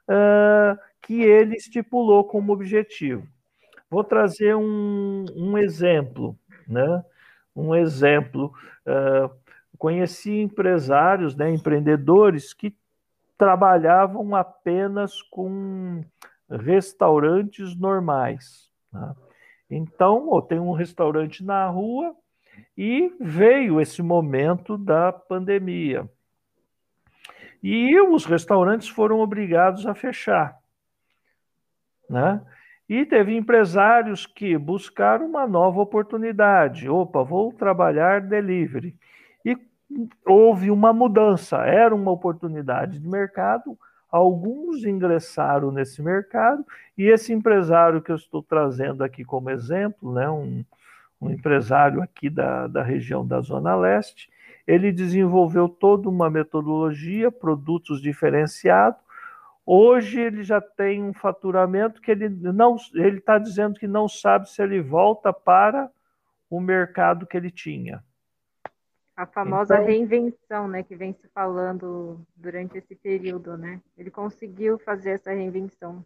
uh, 0.09 0.79
que 1.01 1.21
ele 1.21 1.55
estipulou 1.55 2.23
como 2.23 2.53
objetivo. 2.53 3.27
Vou 3.89 4.03
trazer 4.03 4.55
um, 4.55 5.25
um 5.35 5.57
exemplo, 5.57 6.37
né? 6.67 7.03
Um 7.55 7.75
exemplo. 7.75 8.53
Uh, 8.85 9.29
conheci 9.77 10.39
empresários, 10.39 11.35
né, 11.35 11.51
empreendedores 11.51 12.53
que 12.53 12.75
trabalhavam 13.37 14.35
apenas 14.35 15.21
com 15.21 16.01
restaurantes 16.49 17.75
normais. 17.75 18.69
Né? 18.91 19.15
Então, 19.69 20.29
oh, 20.29 20.41
tem 20.41 20.59
um 20.59 20.71
restaurante 20.71 21.43
na 21.43 21.67
rua 21.67 22.15
e 22.77 23.13
veio 23.19 23.81
esse 23.81 24.01
momento 24.01 24.77
da 24.77 25.11
pandemia. 25.11 26.09
E 27.67 27.99
os 27.99 28.25
restaurantes 28.25 28.87
foram 28.87 29.21
obrigados 29.21 29.87
a 29.87 29.95
fechar. 29.95 30.55
Né? 32.07 32.39
E 32.87 33.03
teve 33.07 33.35
empresários 33.35 34.27
que 34.27 34.55
buscaram 34.55 35.25
uma 35.25 35.47
nova 35.47 35.81
oportunidade. 35.81 36.87
Opa, 36.87 37.23
vou 37.23 37.51
trabalhar 37.51 38.21
delivery. 38.21 38.95
E 39.43 39.57
houve 40.23 40.69
uma 40.69 40.93
mudança, 40.93 41.57
era 41.65 41.95
uma 41.95 42.11
oportunidade 42.11 42.99
de 42.99 43.09
mercado. 43.09 43.75
Alguns 44.11 44.85
ingressaram 44.85 45.71
nesse 45.71 46.03
mercado, 46.03 46.63
e 46.95 47.05
esse 47.05 47.33
empresário 47.33 47.99
que 47.99 48.11
eu 48.11 48.15
estou 48.15 48.43
trazendo 48.43 49.03
aqui 49.03 49.25
como 49.25 49.49
exemplo, 49.49 50.13
né, 50.13 50.29
um, 50.29 50.63
um 51.19 51.31
empresário 51.31 51.99
aqui 51.99 52.29
da, 52.29 52.67
da 52.67 52.83
região 52.83 53.25
da 53.25 53.41
Zona 53.41 53.75
Leste, 53.75 54.29
ele 54.67 54.91
desenvolveu 54.91 55.69
toda 55.69 56.09
uma 56.09 56.29
metodologia, 56.29 57.31
produtos 57.31 58.01
diferenciados. 58.01 58.99
Hoje 59.65 60.19
ele 60.19 60.43
já 60.43 60.61
tem 60.61 61.03
um 61.03 61.13
faturamento 61.13 62.01
que 62.01 62.11
ele 62.11 62.29
não, 62.29 62.75
ele 62.93 63.17
está 63.17 63.37
dizendo 63.37 63.79
que 63.79 63.87
não 63.87 64.07
sabe 64.07 64.49
se 64.49 64.61
ele 64.61 64.81
volta 64.81 65.33
para 65.33 65.89
o 66.49 66.59
mercado 66.59 67.25
que 67.25 67.35
ele 67.35 67.51
tinha. 67.51 68.03
A 69.15 69.25
famosa 69.25 69.75
então, 69.75 69.87
reinvenção, 69.87 70.67
né, 70.67 70.83
que 70.83 70.95
vem 70.95 71.13
se 71.13 71.27
falando 71.29 72.19
durante 72.35 72.77
esse 72.77 72.93
período, 72.95 73.57
né? 73.57 73.81
Ele 73.97 74.11
conseguiu 74.11 74.77
fazer 74.77 75.11
essa 75.11 75.31
reinvenção. 75.31 76.05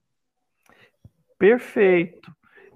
Perfeito. 1.37 2.31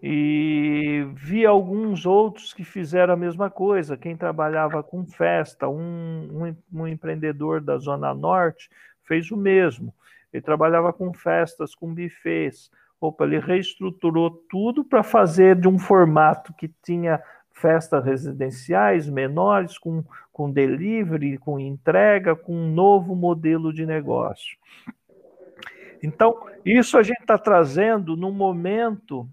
E 0.05 1.07
vi 1.13 1.45
alguns 1.45 2.05
outros 2.05 2.53
que 2.53 2.65
fizeram 2.65 3.13
a 3.13 3.17
mesma 3.17 3.49
coisa. 3.49 3.95
Quem 3.95 4.17
trabalhava 4.17 4.83
com 4.83 5.05
festa, 5.05 5.69
um, 5.69 6.43
um, 6.43 6.81
um, 6.81 6.87
empreendedor 6.89 7.61
da 7.61 7.77
Zona 7.77 8.13
Norte 8.13 8.69
fez 9.05 9.31
o 9.31 9.37
mesmo. 9.37 9.93
Ele 10.33 10.41
trabalhava 10.41 10.91
com 10.91 11.13
festas, 11.13 11.73
com 11.73 11.93
bufês. 11.93 12.69
Opa, 12.99 13.23
ele 13.23 13.39
reestruturou 13.39 14.29
tudo 14.49 14.83
para 14.83 15.03
fazer 15.03 15.55
de 15.55 15.69
um 15.69 15.79
formato 15.79 16.53
que 16.53 16.69
tinha 16.83 17.23
festas 17.53 18.03
residenciais 18.03 19.07
menores, 19.07 19.77
com, 19.77 20.03
com 20.33 20.51
delivery, 20.51 21.37
com 21.37 21.57
entrega, 21.57 22.35
com 22.35 22.53
um 22.53 22.73
novo 22.73 23.15
modelo 23.15 23.71
de 23.71 23.85
negócio. 23.85 24.57
Então, 26.03 26.45
isso 26.65 26.97
a 26.97 27.03
gente 27.03 27.21
está 27.21 27.37
trazendo 27.37 28.17
num 28.17 28.33
momento 28.33 29.29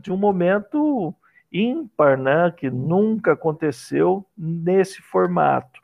de 0.00 0.12
um 0.12 0.16
momento 0.16 1.14
ímpar, 1.52 2.18
né, 2.18 2.52
que 2.56 2.70
nunca 2.70 3.32
aconteceu 3.32 4.26
nesse 4.36 5.02
formato. 5.02 5.80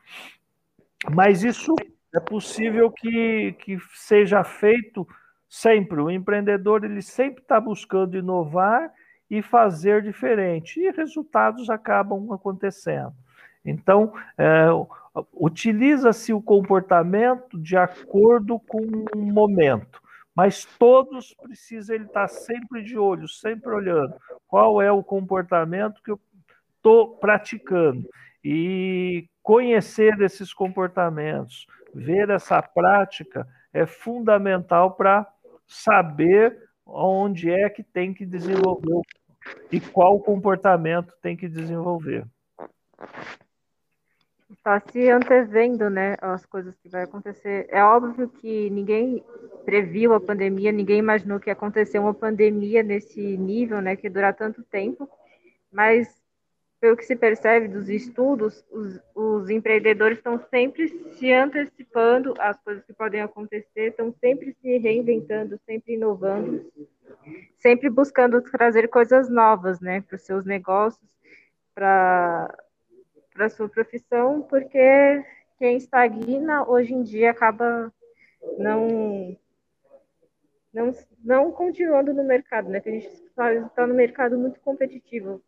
Mas 1.10 1.42
isso 1.44 1.74
é 2.14 2.20
possível 2.20 2.90
que, 2.90 3.54
que 3.60 3.78
seja 3.94 4.42
feito 4.42 5.06
sempre. 5.48 6.00
O 6.00 6.10
empreendedor 6.10 6.84
ele 6.84 7.02
sempre 7.02 7.42
está 7.42 7.60
buscando 7.60 8.16
inovar 8.16 8.90
e 9.30 9.42
fazer 9.42 10.02
diferente, 10.02 10.80
e 10.80 10.90
resultados 10.90 11.68
acabam 11.68 12.32
acontecendo. 12.32 13.12
Então, 13.62 14.14
é, 14.38 14.68
Utiliza-se 15.34 16.32
o 16.32 16.42
comportamento 16.42 17.58
de 17.58 17.76
acordo 17.76 18.58
com 18.60 18.80
o 19.14 19.18
momento, 19.18 20.00
mas 20.38 20.64
todos 20.78 21.34
precisam 21.34 21.96
ele 21.96 22.04
estar 22.04 22.28
sempre 22.28 22.80
de 22.80 22.96
olho, 22.96 23.26
sempre 23.26 23.72
olhando 23.72 24.14
qual 24.46 24.80
é 24.80 24.92
o 24.92 25.02
comportamento 25.02 26.00
que 26.00 26.12
eu 26.12 26.20
estou 26.76 27.16
praticando 27.16 28.08
e 28.44 29.28
conhecer 29.42 30.20
esses 30.20 30.54
comportamentos, 30.54 31.66
ver 31.92 32.30
essa 32.30 32.62
prática 32.62 33.48
é 33.72 33.84
fundamental 33.84 34.92
para 34.92 35.26
saber 35.66 36.56
onde 36.86 37.50
é 37.50 37.68
que 37.68 37.82
tem 37.82 38.14
que 38.14 38.24
desenvolver 38.24 39.02
e 39.72 39.80
qual 39.80 40.20
comportamento 40.20 41.12
tem 41.20 41.36
que 41.36 41.48
desenvolver. 41.48 42.24
Está 44.68 44.82
se 44.92 45.08
antevendo, 45.08 45.88
né, 45.88 46.14
as 46.20 46.44
coisas 46.44 46.76
que 46.76 46.90
vai 46.90 47.04
acontecer. 47.04 47.66
É 47.70 47.82
óbvio 47.82 48.28
que 48.28 48.68
ninguém 48.68 49.24
previu 49.64 50.12
a 50.12 50.20
pandemia, 50.20 50.70
ninguém 50.70 50.98
imaginou 50.98 51.40
que 51.40 51.48
ia 51.48 51.54
acontecer 51.54 51.98
uma 51.98 52.12
pandemia 52.12 52.82
nesse 52.82 53.18
nível, 53.38 53.80
né, 53.80 53.96
que 53.96 54.10
durar 54.10 54.34
tanto 54.34 54.62
tempo, 54.62 55.08
mas 55.72 56.22
pelo 56.78 56.98
que 56.98 57.06
se 57.06 57.16
percebe 57.16 57.66
dos 57.66 57.88
estudos, 57.88 58.62
os, 58.70 59.00
os 59.14 59.48
empreendedores 59.48 60.18
estão 60.18 60.38
sempre 60.50 60.86
se 61.14 61.32
antecipando 61.32 62.34
às 62.38 62.60
coisas 62.60 62.84
que 62.84 62.92
podem 62.92 63.22
acontecer, 63.22 63.88
estão 63.88 64.12
sempre 64.20 64.54
se 64.60 64.76
reinventando, 64.76 65.58
sempre 65.64 65.94
inovando, 65.94 66.70
sempre 67.58 67.88
buscando 67.88 68.42
trazer 68.42 68.88
coisas 68.88 69.30
novas, 69.30 69.80
né, 69.80 70.02
para 70.02 70.16
os 70.16 70.22
seus 70.26 70.44
negócios, 70.44 71.08
para 71.74 72.54
a 73.46 73.50
sua 73.50 73.68
profissão, 73.68 74.42
porque 74.42 75.24
quem 75.58 75.76
estagna 75.76 76.68
hoje 76.68 76.94
em 76.94 77.02
dia 77.02 77.30
acaba 77.30 77.92
não 78.58 79.36
não, 80.72 80.94
não 81.24 81.52
continuando 81.52 82.12
no 82.12 82.22
mercado, 82.22 82.68
né? 82.68 82.80
Que 82.80 82.88
a 82.88 82.92
gente 82.92 83.06
está 83.06 83.86
no 83.86 83.94
mercado 83.94 84.38
muito 84.38 84.60
competitivo 84.60 85.42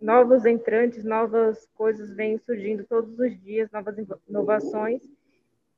novos 0.00 0.46
entrantes, 0.46 1.04
novas 1.04 1.68
coisas 1.74 2.10
vêm 2.14 2.38
surgindo 2.38 2.84
todos 2.84 3.18
os 3.18 3.38
dias, 3.42 3.70
novas 3.70 3.96
inovações, 4.28 5.02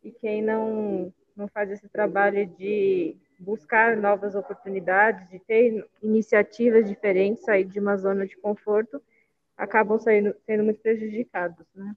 e 0.03 0.13
quem 0.13 0.41
não, 0.41 1.13
não 1.37 1.49
faz 1.49 1.71
esse 1.71 1.89
trabalho 1.89 2.47
de 2.47 3.17
buscar 3.39 3.97
novas 3.97 4.37
oportunidades, 4.37 5.29
de 5.29 5.41
ter 5.41 5.85
iniciativas 6.01 6.89
diferentes, 6.89 7.45
sair 7.45 7.65
de 7.65 7.81
uma 7.81 7.97
zona 7.97 8.25
de 8.25 8.37
conforto, 8.37 9.03
acabam 9.63 9.99
saindo, 9.99 10.35
sendo 10.45 10.65
muito 10.65 10.81
prejudicados, 10.81 11.65
né? 11.75 11.95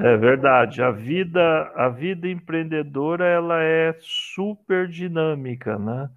É 0.00 0.16
verdade. 0.16 0.82
A 0.82 0.90
vida, 0.90 1.72
a 1.74 1.88
vida 1.88 2.28
empreendedora, 2.28 3.26
ela 3.26 3.62
é 3.62 3.94
super 4.00 4.88
dinâmica, 4.88 5.78
né? 5.78 6.08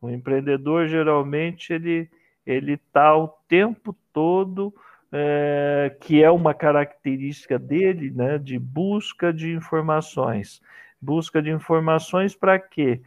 O 0.00 0.10
empreendedor 0.10 0.88
geralmente 0.88 1.72
ele 1.72 2.10
ele 2.46 2.72
está 2.72 3.16
o 3.16 3.28
tempo 3.46 3.94
todo, 4.12 4.74
é, 5.12 5.94
que 6.00 6.22
é 6.22 6.30
uma 6.30 6.54
característica 6.54 7.58
dele, 7.58 8.10
né, 8.10 8.38
de 8.38 8.58
busca 8.58 9.32
de 9.32 9.52
informações. 9.52 10.60
Busca 11.00 11.40
de 11.40 11.50
informações 11.50 12.34
para 12.34 12.58
quê? 12.58 13.00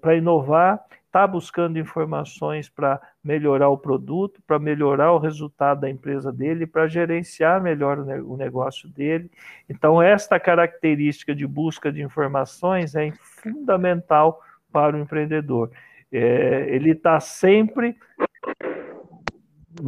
Para 0.00 0.16
inovar, 0.16 0.82
está 1.10 1.26
buscando 1.26 1.76
informações 1.76 2.68
para 2.68 3.00
melhorar 3.22 3.68
o 3.68 3.76
produto, 3.76 4.40
para 4.46 4.60
melhorar 4.60 5.12
o 5.12 5.18
resultado 5.18 5.80
da 5.80 5.90
empresa 5.90 6.32
dele, 6.32 6.68
para 6.68 6.86
gerenciar 6.86 7.60
melhor 7.60 7.98
o 7.98 8.36
negócio 8.36 8.88
dele. 8.88 9.28
Então, 9.68 10.00
esta 10.00 10.38
característica 10.38 11.34
de 11.34 11.44
busca 11.48 11.90
de 11.90 12.00
informações 12.00 12.94
é 12.94 13.10
fundamental 13.42 14.40
para 14.72 14.96
o 14.96 15.00
empreendedor. 15.00 15.72
É, 16.12 16.66
ele 16.68 16.92
está 16.92 17.18
sempre 17.18 17.96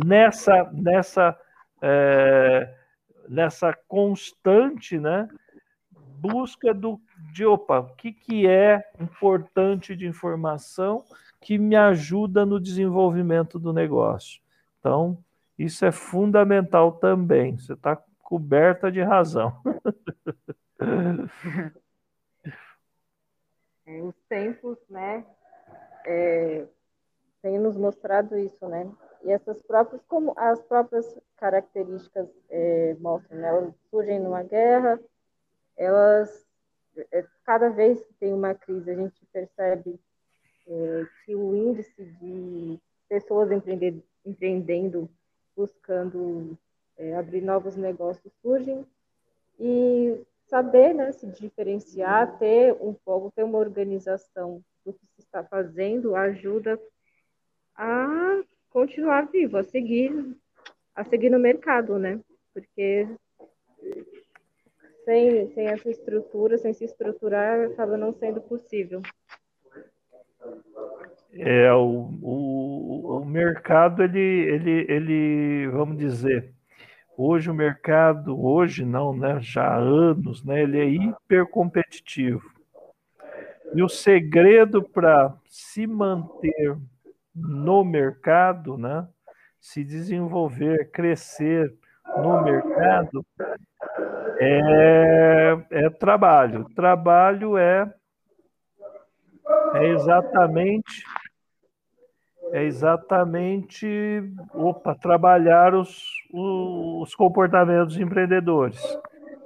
nessa 0.05 0.69
nessa 0.73 1.39
é, 1.81 2.75
nessa 3.29 3.73
constante 3.87 4.99
né, 4.99 5.29
busca 6.19 6.75
do 6.75 7.01
de 7.33 7.45
opa, 7.45 7.81
o 7.81 7.95
que, 7.95 8.13
que 8.13 8.47
é 8.47 8.83
importante 9.01 9.95
de 9.95 10.07
informação 10.07 11.05
que 11.41 11.59
me 11.59 11.77
ajuda 11.77 12.47
no 12.47 12.61
desenvolvimento 12.61 13.59
do 13.59 13.73
negócio. 13.73 14.41
Então, 14.79 15.19
isso 15.59 15.85
é 15.85 15.93
fundamental 15.93 16.93
também. 16.93 17.59
Você 17.59 17.73
está 17.73 17.97
coberta 18.23 18.91
de 18.91 19.03
razão. 19.03 19.53
É, 23.87 24.01
os 24.03 24.15
tempos, 24.29 24.79
né, 24.89 25.25
é, 26.07 26.67
têm 27.43 27.59
nos 27.59 27.77
mostrado 27.77 28.39
isso, 28.39 28.67
né? 28.69 28.91
E 29.25 29.31
essas 29.31 29.61
próprias, 29.63 30.03
como 30.09 30.33
as 30.37 30.61
próprias 30.63 31.07
características 31.37 32.29
é, 32.51 32.97
mostram, 32.99 33.39
né? 33.39 33.49
elas 33.49 33.75
surgem 33.91 34.19
numa 34.19 34.43
guerra, 34.43 34.99
elas, 35.77 36.45
cada 37.45 37.69
vez 37.69 38.03
que 38.03 38.13
tem 38.15 38.33
uma 38.33 38.55
crise, 38.55 38.91
a 38.91 38.95
gente 38.95 39.25
percebe 39.33 39.99
é, 40.67 41.07
que 41.25 41.35
o 41.35 41.55
índice 41.55 42.05
de 42.05 42.79
pessoas 43.09 43.51
empreendendo, 44.25 45.09
buscando 45.57 46.57
é, 46.97 47.15
abrir 47.17 47.43
novos 47.43 47.77
negócios 47.77 48.33
surgem 48.41 48.87
e 49.59 50.23
saber 50.47 50.95
né, 50.95 51.13
se 51.13 51.27
diferenciar, 51.27 52.39
ter 52.39 52.75
um 52.81 52.95
pouco, 52.95 53.33
ter 53.33 53.43
uma 53.43 53.59
organização 53.59 54.63
do 54.85 54.93
que 54.93 55.07
se 55.07 55.21
está 55.21 55.43
fazendo 55.43 56.15
ajuda 56.15 56.81
a 57.75 58.43
continuar 58.71 59.31
vivo, 59.31 59.57
a 59.57 59.63
seguir, 59.63 60.37
a 60.95 61.05
seguir 61.05 61.31
no 61.31 61.39
mercado, 61.39 61.99
né? 61.99 62.21
Porque 62.53 63.09
sem, 65.05 65.53
sem 65.53 65.67
essa 65.67 65.91
estrutura, 65.91 66.59
sem 66.59 66.73
se 66.73 66.85
estruturar, 66.85 67.61
acaba 67.67 67.97
não 67.97 68.13
sendo 68.13 68.41
possível. 68.41 69.03
É, 71.35 71.73
o, 71.73 72.11
o, 72.23 73.19
o 73.19 73.25
mercado, 73.25 74.03
ele, 74.03 74.19
ele, 74.21 74.87
ele, 74.89 75.69
vamos 75.69 75.97
dizer, 75.97 76.53
hoje 77.17 77.51
o 77.51 77.55
mercado, 77.55 78.39
hoje 78.45 78.85
não, 78.85 79.17
né, 79.17 79.39
já 79.41 79.65
há 79.65 79.77
anos, 79.77 80.45
né, 80.45 80.63
ele 80.63 80.79
é 80.79 80.85
hiper 80.85 81.47
competitivo. 81.47 82.43
E 83.75 83.83
o 83.83 83.89
segredo 83.89 84.83
para 84.83 85.35
se 85.49 85.87
manter 85.87 86.77
no 87.35 87.83
mercado, 87.83 88.77
né? 88.77 89.09
se 89.63 89.85
desenvolver, 89.85 90.91
crescer 90.91 91.73
no 92.17 92.43
mercado, 92.43 93.25
é, 94.45 95.67
é 95.71 95.91
trabalho. 95.91 96.67
Trabalho 96.75 97.57
é, 97.57 97.93
é 99.75 99.87
exatamente 99.89 101.05
é 102.53 102.65
exatamente 102.65 103.87
opa, 104.53 104.95
trabalhar 104.95 105.75
os, 105.75 106.05
os 106.31 107.15
comportamentos 107.15 107.97
empreendedores. 107.99 108.79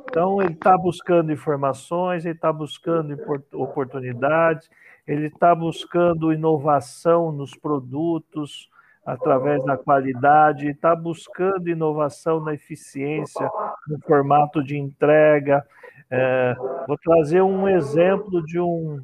Então, 0.08 0.42
ele 0.42 0.54
está 0.54 0.76
buscando 0.76 1.32
informações, 1.32 2.24
ele 2.24 2.34
está 2.34 2.52
buscando 2.52 3.16
oportunidades, 3.52 4.68
ele 5.06 5.26
está 5.26 5.54
buscando 5.54 6.32
inovação 6.32 7.30
nos 7.30 7.54
produtos 7.54 8.68
através 9.06 9.64
da 9.64 9.76
qualidade, 9.76 10.68
está 10.68 10.96
buscando 10.96 11.70
inovação 11.70 12.40
na 12.40 12.52
eficiência, 12.54 13.48
no 13.86 14.00
formato 14.00 14.64
de 14.64 14.76
entrega. 14.76 15.64
É, 16.10 16.54
vou 16.88 16.98
trazer 16.98 17.40
um 17.40 17.68
exemplo 17.68 18.44
de 18.44 18.58
um, 18.58 19.00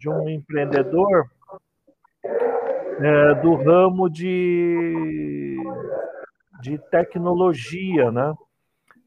de 0.00 0.08
um 0.08 0.30
empreendedor 0.30 1.30
é, 2.24 3.34
do 3.34 3.54
ramo 3.54 4.08
de, 4.08 5.58
de 6.62 6.78
tecnologia, 6.90 8.10
né? 8.10 8.32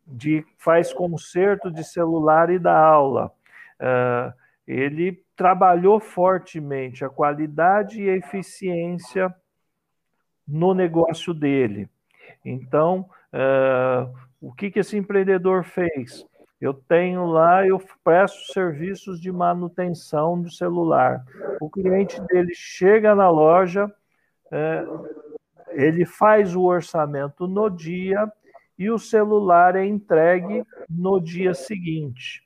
de 0.06 0.46
faz 0.60 0.94
conserto 0.94 1.72
de 1.72 1.84
celular 1.84 2.52
e 2.52 2.60
dá 2.60 2.78
aula. 2.78 3.32
É, 3.80 4.34
ele 4.68 5.20
trabalhou 5.36 6.00
fortemente 6.00 7.04
a 7.04 7.10
qualidade 7.10 8.04
e 8.04 8.10
a 8.10 8.16
eficiência 8.16 9.34
no 10.48 10.74
negócio 10.74 11.34
dele. 11.34 11.90
Então, 12.44 13.10
uh, 13.34 14.14
o 14.40 14.54
que, 14.54 14.72
que 14.72 14.80
esse 14.80 14.98
empreendedor 14.98 15.64
fez? 15.64 16.26
Eu 16.60 16.74
tenho 16.74 17.26
lá, 17.26 17.68
eu 17.68 17.80
presto 18.04 18.52
serviços 18.54 19.20
de 19.20 19.32
manutenção 19.32 20.42
do 20.42 20.50
celular. 20.50 21.24
O 21.62 21.70
cliente 21.70 22.20
dele 22.28 22.54
chega 22.56 23.14
na 23.14 23.30
loja, 23.30 23.86
uh, 23.86 25.28
ele 25.70 26.06
faz 26.06 26.56
o 26.56 26.64
orçamento 26.64 27.48
no 27.48 27.70
dia 27.70 28.32
e 28.78 28.90
o 28.90 28.98
celular 28.98 29.76
é 29.76 29.86
entregue 29.86 30.64
no 30.90 31.20
dia 31.20 31.54
seguinte. 31.54 32.44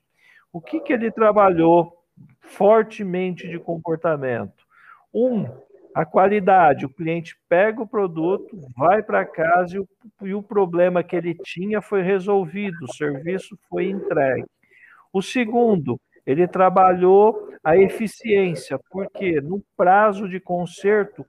O 0.52 0.60
que, 0.60 0.80
que 0.80 0.92
ele 0.92 1.10
trabalhou 1.10 2.02
fortemente 2.40 3.48
de 3.48 3.58
comportamento? 3.58 4.66
Um, 5.14 5.46
a 5.94 6.04
qualidade. 6.04 6.86
O 6.86 6.90
cliente 6.90 7.36
pega 7.48 7.82
o 7.82 7.86
produto, 7.86 8.58
vai 8.76 9.02
para 9.02 9.24
casa 9.24 9.76
e 9.76 9.78
o, 9.78 9.88
e 10.22 10.34
o 10.34 10.42
problema 10.42 11.02
que 11.02 11.16
ele 11.16 11.34
tinha 11.34 11.80
foi 11.80 12.02
resolvido, 12.02 12.84
o 12.84 12.92
serviço 12.92 13.58
foi 13.68 13.90
entregue. 13.90 14.46
O 15.12 15.20
segundo, 15.20 16.00
ele 16.26 16.46
trabalhou 16.46 17.50
a 17.62 17.76
eficiência, 17.76 18.78
porque 18.90 19.40
no 19.40 19.62
prazo 19.76 20.28
de 20.28 20.40
conserto 20.40 21.26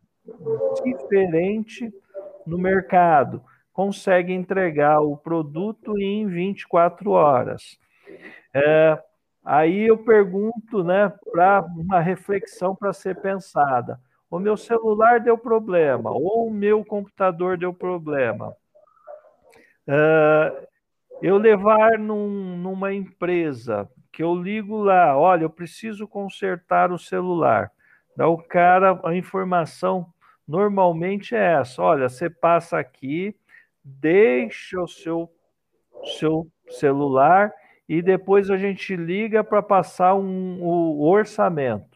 diferente 0.84 1.94
no 2.46 2.58
mercado, 2.58 3.44
consegue 3.74 4.32
entregar 4.32 5.02
o 5.02 5.18
produto 5.18 5.98
em 5.98 6.28
24 6.28 7.12
horas. 7.12 7.78
É, 8.54 8.98
aí 9.44 9.88
eu 9.88 9.98
pergunto, 9.98 10.84
né, 10.84 11.12
para 11.32 11.62
uma 11.76 12.00
reflexão 12.00 12.76
para 12.76 12.94
ser 12.94 13.20
pensada. 13.20 14.00
O 14.34 14.40
meu 14.40 14.58
celular 14.58 15.20
deu 15.20 15.38
problema, 15.38 16.10
ou 16.10 16.48
o 16.48 16.52
meu 16.52 16.84
computador 16.84 17.56
deu 17.56 17.72
problema. 17.72 18.52
É, 19.88 20.68
eu 21.22 21.38
levar 21.38 22.00
num, 22.00 22.58
numa 22.58 22.92
empresa 22.92 23.88
que 24.12 24.24
eu 24.24 24.34
ligo 24.34 24.82
lá, 24.82 25.16
olha, 25.16 25.44
eu 25.44 25.52
preciso 25.52 26.08
consertar 26.08 26.92
o 26.92 26.98
celular. 26.98 27.72
Dá 28.18 28.28
o 28.28 28.40
cara 28.40 29.00
a 29.04 29.16
informação 29.16 30.12
normalmente 30.48 31.36
é 31.36 31.54
essa: 31.60 31.84
olha, 31.84 32.10
você 32.10 32.28
passa 32.28 32.80
aqui, 32.80 33.36
deixa 33.84 34.82
o 34.82 34.88
seu, 34.88 35.32
seu 36.18 36.48
celular 36.72 37.54
e 37.88 38.02
depois 38.02 38.50
a 38.50 38.58
gente 38.58 38.96
liga 38.96 39.44
para 39.44 39.62
passar 39.62 40.16
um, 40.16 40.60
o 40.60 41.08
orçamento. 41.08 41.93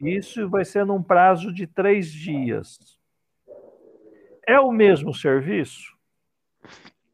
Isso 0.00 0.48
vai 0.48 0.64
ser 0.64 0.84
num 0.84 1.02
prazo 1.02 1.52
de 1.52 1.66
três 1.66 2.10
dias. 2.10 2.98
É 4.46 4.58
o 4.58 4.72
mesmo 4.72 5.12
serviço? 5.12 5.96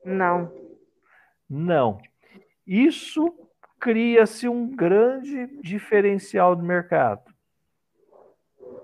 Não. 0.05 0.53
Não. 1.49 1.99
Isso 2.67 3.35
cria-se 3.79 4.49
um 4.49 4.75
grande 4.75 5.47
diferencial 5.61 6.55
do 6.55 6.63
mercado 6.63 7.37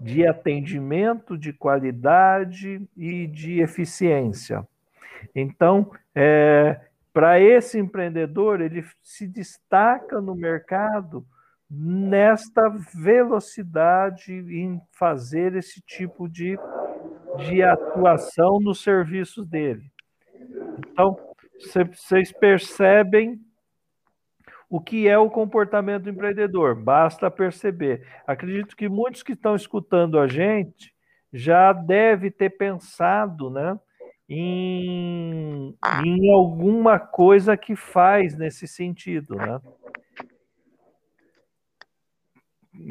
de 0.02 0.26
atendimento, 0.26 1.38
de 1.38 1.52
qualidade 1.52 2.82
e 2.96 3.28
de 3.28 3.60
eficiência. 3.60 4.66
Então, 5.32 5.92
é, 6.12 6.80
para 7.12 7.38
esse 7.38 7.78
empreendedor, 7.78 8.60
ele 8.60 8.84
se 9.00 9.28
destaca 9.28 10.20
no 10.20 10.34
mercado 10.34 11.24
nesta 11.74 12.68
velocidade 12.94 14.34
em 14.34 14.78
fazer 14.90 15.56
esse 15.56 15.80
tipo 15.80 16.28
de, 16.28 16.58
de 17.48 17.62
atuação 17.62 18.60
nos 18.60 18.82
serviços 18.82 19.46
dele. 19.46 19.90
Então, 20.78 21.16
vocês 21.58 22.30
percebem 22.30 23.40
o 24.68 24.80
que 24.80 25.08
é 25.08 25.16
o 25.16 25.30
comportamento 25.30 26.04
do 26.04 26.10
empreendedor, 26.10 26.74
basta 26.74 27.30
perceber. 27.30 28.06
Acredito 28.26 28.76
que 28.76 28.88
muitos 28.88 29.22
que 29.22 29.32
estão 29.32 29.56
escutando 29.56 30.18
a 30.18 30.26
gente 30.26 30.94
já 31.32 31.72
deve 31.72 32.30
ter 32.30 32.50
pensado, 32.50 33.48
né, 33.48 33.78
em, 34.28 35.74
em 36.04 36.32
alguma 36.32 36.98
coisa 36.98 37.56
que 37.56 37.74
faz 37.74 38.36
nesse 38.36 38.68
sentido, 38.68 39.36
né? 39.36 39.58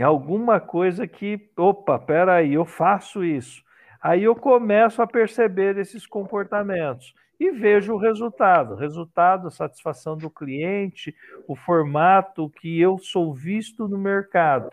Alguma 0.02 0.60
coisa 0.60 1.08
que, 1.08 1.50
opa, 1.58 1.98
peraí, 1.98 2.54
eu 2.54 2.66
faço 2.66 3.24
isso. 3.24 3.64
Aí 4.02 4.24
eu 4.24 4.36
começo 4.36 5.02
a 5.02 5.08
perceber 5.08 5.78
esses 5.78 6.08
comportamentos 6.08 7.14
e 7.40 7.52
vejo 7.52 7.94
o 7.94 7.98
resultado. 7.98 8.76
Resultado, 8.76 9.50
satisfação 9.50 10.18
do 10.18 10.30
cliente, 10.30 11.16
o 11.48 11.56
formato 11.56 12.50
que 12.50 12.80
eu 12.80 12.98
sou 13.00 13.34
visto 13.34 13.88
no 13.88 13.98
mercado. 13.98 14.70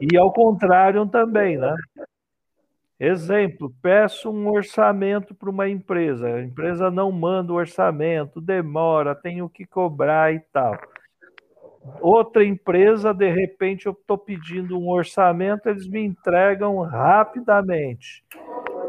E 0.00 0.16
ao 0.16 0.32
contrário 0.32 1.06
também, 1.06 1.56
né? 1.56 1.74
Exemplo, 2.98 3.72
peço 3.82 4.30
um 4.30 4.48
orçamento 4.48 5.34
para 5.34 5.50
uma 5.50 5.68
empresa, 5.68 6.26
a 6.26 6.42
empresa 6.42 6.88
não 6.88 7.10
manda 7.10 7.52
o 7.52 7.56
orçamento, 7.56 8.40
demora, 8.40 9.12
tenho 9.12 9.48
que 9.48 9.66
cobrar 9.66 10.32
e 10.32 10.38
tal. 10.52 10.78
Outra 12.00 12.44
empresa, 12.44 13.12
de 13.12 13.30
repente, 13.30 13.86
eu 13.86 13.92
estou 13.92 14.16
pedindo 14.16 14.78
um 14.78 14.88
orçamento, 14.88 15.68
eles 15.68 15.88
me 15.88 16.04
entregam 16.04 16.80
rapidamente. 16.80 18.24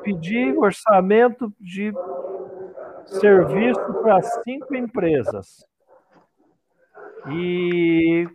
Pedi 0.03 0.51
orçamento 0.57 1.51
de 1.59 1.93
serviço 3.05 3.93
para 4.01 4.21
cinco 4.21 4.75
empresas. 4.75 5.65
E 7.31 8.27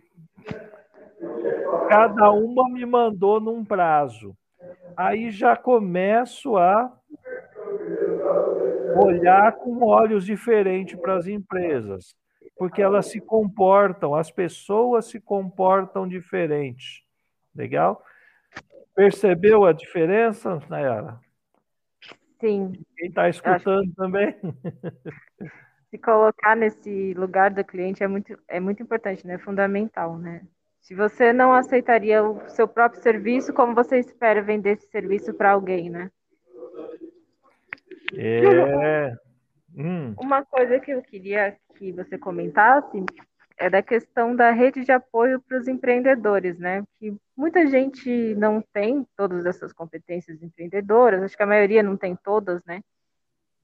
cada 1.87 2.31
uma 2.31 2.69
me 2.69 2.85
mandou 2.85 3.39
num 3.39 3.63
prazo 3.63 4.35
aí 4.99 5.31
já 5.31 5.55
começo 5.55 6.57
a 6.57 6.91
olhar 9.01 9.53
com 9.53 9.81
olhos 9.85 10.25
diferentes 10.25 10.99
para 10.99 11.15
as 11.15 11.25
empresas, 11.25 12.13
porque 12.59 12.81
elas 12.81 13.05
se 13.05 13.21
comportam, 13.21 14.13
as 14.13 14.29
pessoas 14.29 15.05
se 15.05 15.17
comportam 15.17 16.05
diferente. 16.05 17.05
Legal? 17.55 18.03
Percebeu 18.93 19.63
a 19.63 19.71
diferença, 19.71 20.61
Nayara? 20.67 21.21
Sim. 22.41 22.73
Quem 22.97 23.07
está 23.07 23.29
escutando 23.29 23.89
também? 23.95 24.35
Se 25.89 25.97
colocar 25.97 26.53
nesse 26.55 27.13
lugar 27.13 27.49
do 27.49 27.63
cliente 27.63 28.03
é 28.03 28.07
muito, 28.09 28.37
é 28.45 28.59
muito 28.59 28.83
importante, 28.83 29.25
né? 29.25 29.35
É 29.35 29.39
fundamental, 29.39 30.17
né? 30.17 30.45
Se 30.81 30.93
você 30.93 31.31
não 31.31 31.53
aceitaria 31.53 32.21
o 32.21 32.47
seu 32.49 32.67
próprio 32.67 33.01
serviço, 33.01 33.53
como 33.53 33.73
você 33.73 33.99
espera 33.99 34.41
vender 34.41 34.71
esse 34.71 34.87
serviço 34.89 35.33
para 35.33 35.51
alguém, 35.51 35.89
né? 35.89 36.11
É. 38.17 39.15
Hum. 39.77 40.13
Uma 40.19 40.43
coisa 40.43 40.77
que 40.79 40.91
eu 40.91 41.01
queria 41.01 41.57
que 41.79 41.93
você 41.93 42.17
comentasse 42.17 43.05
é 43.57 43.69
da 43.69 43.81
questão 43.81 44.35
da 44.35 44.51
rede 44.51 44.83
de 44.83 44.91
apoio 44.91 45.39
para 45.41 45.57
os 45.57 45.67
empreendedores, 45.67 46.59
né? 46.59 46.83
Que 46.99 47.15
muita 47.35 47.65
gente 47.67 48.35
não 48.35 48.61
tem 48.73 49.05
todas 49.15 49.45
essas 49.45 49.71
competências 49.73 50.43
empreendedoras, 50.43 51.23
acho 51.23 51.35
que 51.35 51.43
a 51.43 51.47
maioria 51.47 51.81
não 51.81 51.97
tem 51.97 52.15
todas, 52.15 52.63
né? 52.65 52.81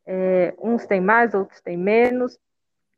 É, 0.06 0.54
uns 0.62 0.86
têm 0.86 1.01
mais, 1.01 1.34
outros 1.34 1.62
têm 1.62 1.78
menos, 1.78 2.38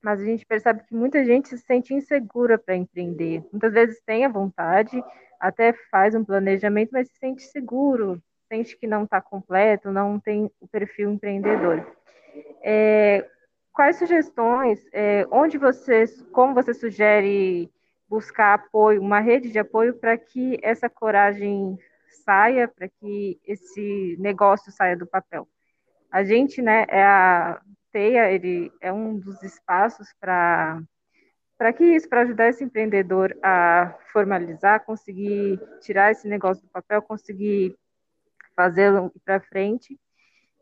mas 0.03 0.21
a 0.21 0.25
gente 0.25 0.45
percebe 0.45 0.83
que 0.87 0.93
muita 0.93 1.23
gente 1.25 1.49
se 1.49 1.57
sente 1.59 1.93
insegura 1.93 2.57
para 2.57 2.75
empreender. 2.75 3.43
Muitas 3.51 3.73
vezes 3.73 4.01
tem 4.05 4.25
a 4.25 4.29
vontade, 4.29 5.03
até 5.39 5.73
faz 5.91 6.13
um 6.15 6.23
planejamento, 6.23 6.89
mas 6.91 7.09
se 7.09 7.17
sente 7.17 7.43
seguro, 7.43 8.21
sente 8.47 8.77
que 8.77 8.87
não 8.87 9.03
está 9.03 9.21
completo, 9.21 9.91
não 9.91 10.19
tem 10.19 10.51
o 10.59 10.67
perfil 10.67 11.11
empreendedor. 11.11 11.85
É, 12.61 13.27
quais 13.77 13.97
sugestões, 13.97 14.83
é, 14.91 15.23
onde 15.29 15.59
você, 15.59 16.05
como 16.31 16.55
você 16.55 16.73
sugere 16.73 17.71
buscar 18.09 18.55
apoio, 18.55 18.99
uma 18.99 19.19
rede 19.19 19.51
de 19.51 19.59
apoio 19.59 19.93
para 19.93 20.17
que 20.17 20.57
essa 20.63 20.89
coragem 20.89 21.77
saia, 22.25 22.67
para 22.67 22.89
que 22.89 23.39
esse 23.45 24.17
negócio 24.19 24.71
saia 24.71 24.97
do 24.97 25.05
papel? 25.05 25.47
A 26.11 26.23
gente, 26.23 26.59
né, 26.59 26.85
é 26.87 27.03
a, 27.03 27.61
Teia 27.91 28.31
ele 28.31 28.71
é 28.81 28.91
um 28.91 29.15
dos 29.15 29.43
espaços 29.43 30.07
para 30.19 30.81
para 31.55 31.71
que 31.71 31.83
isso, 31.83 32.09
para 32.09 32.21
ajudar 32.21 32.49
esse 32.49 32.63
empreendedor 32.63 33.35
a 33.43 33.95
formalizar, 34.11 34.85
conseguir 34.85 35.59
tirar 35.81 36.11
esse 36.11 36.27
negócio 36.27 36.63
do 36.63 36.69
papel, 36.69 37.01
conseguir 37.01 37.75
fazê-lo 38.55 39.11
para 39.25 39.39
frente. 39.39 39.99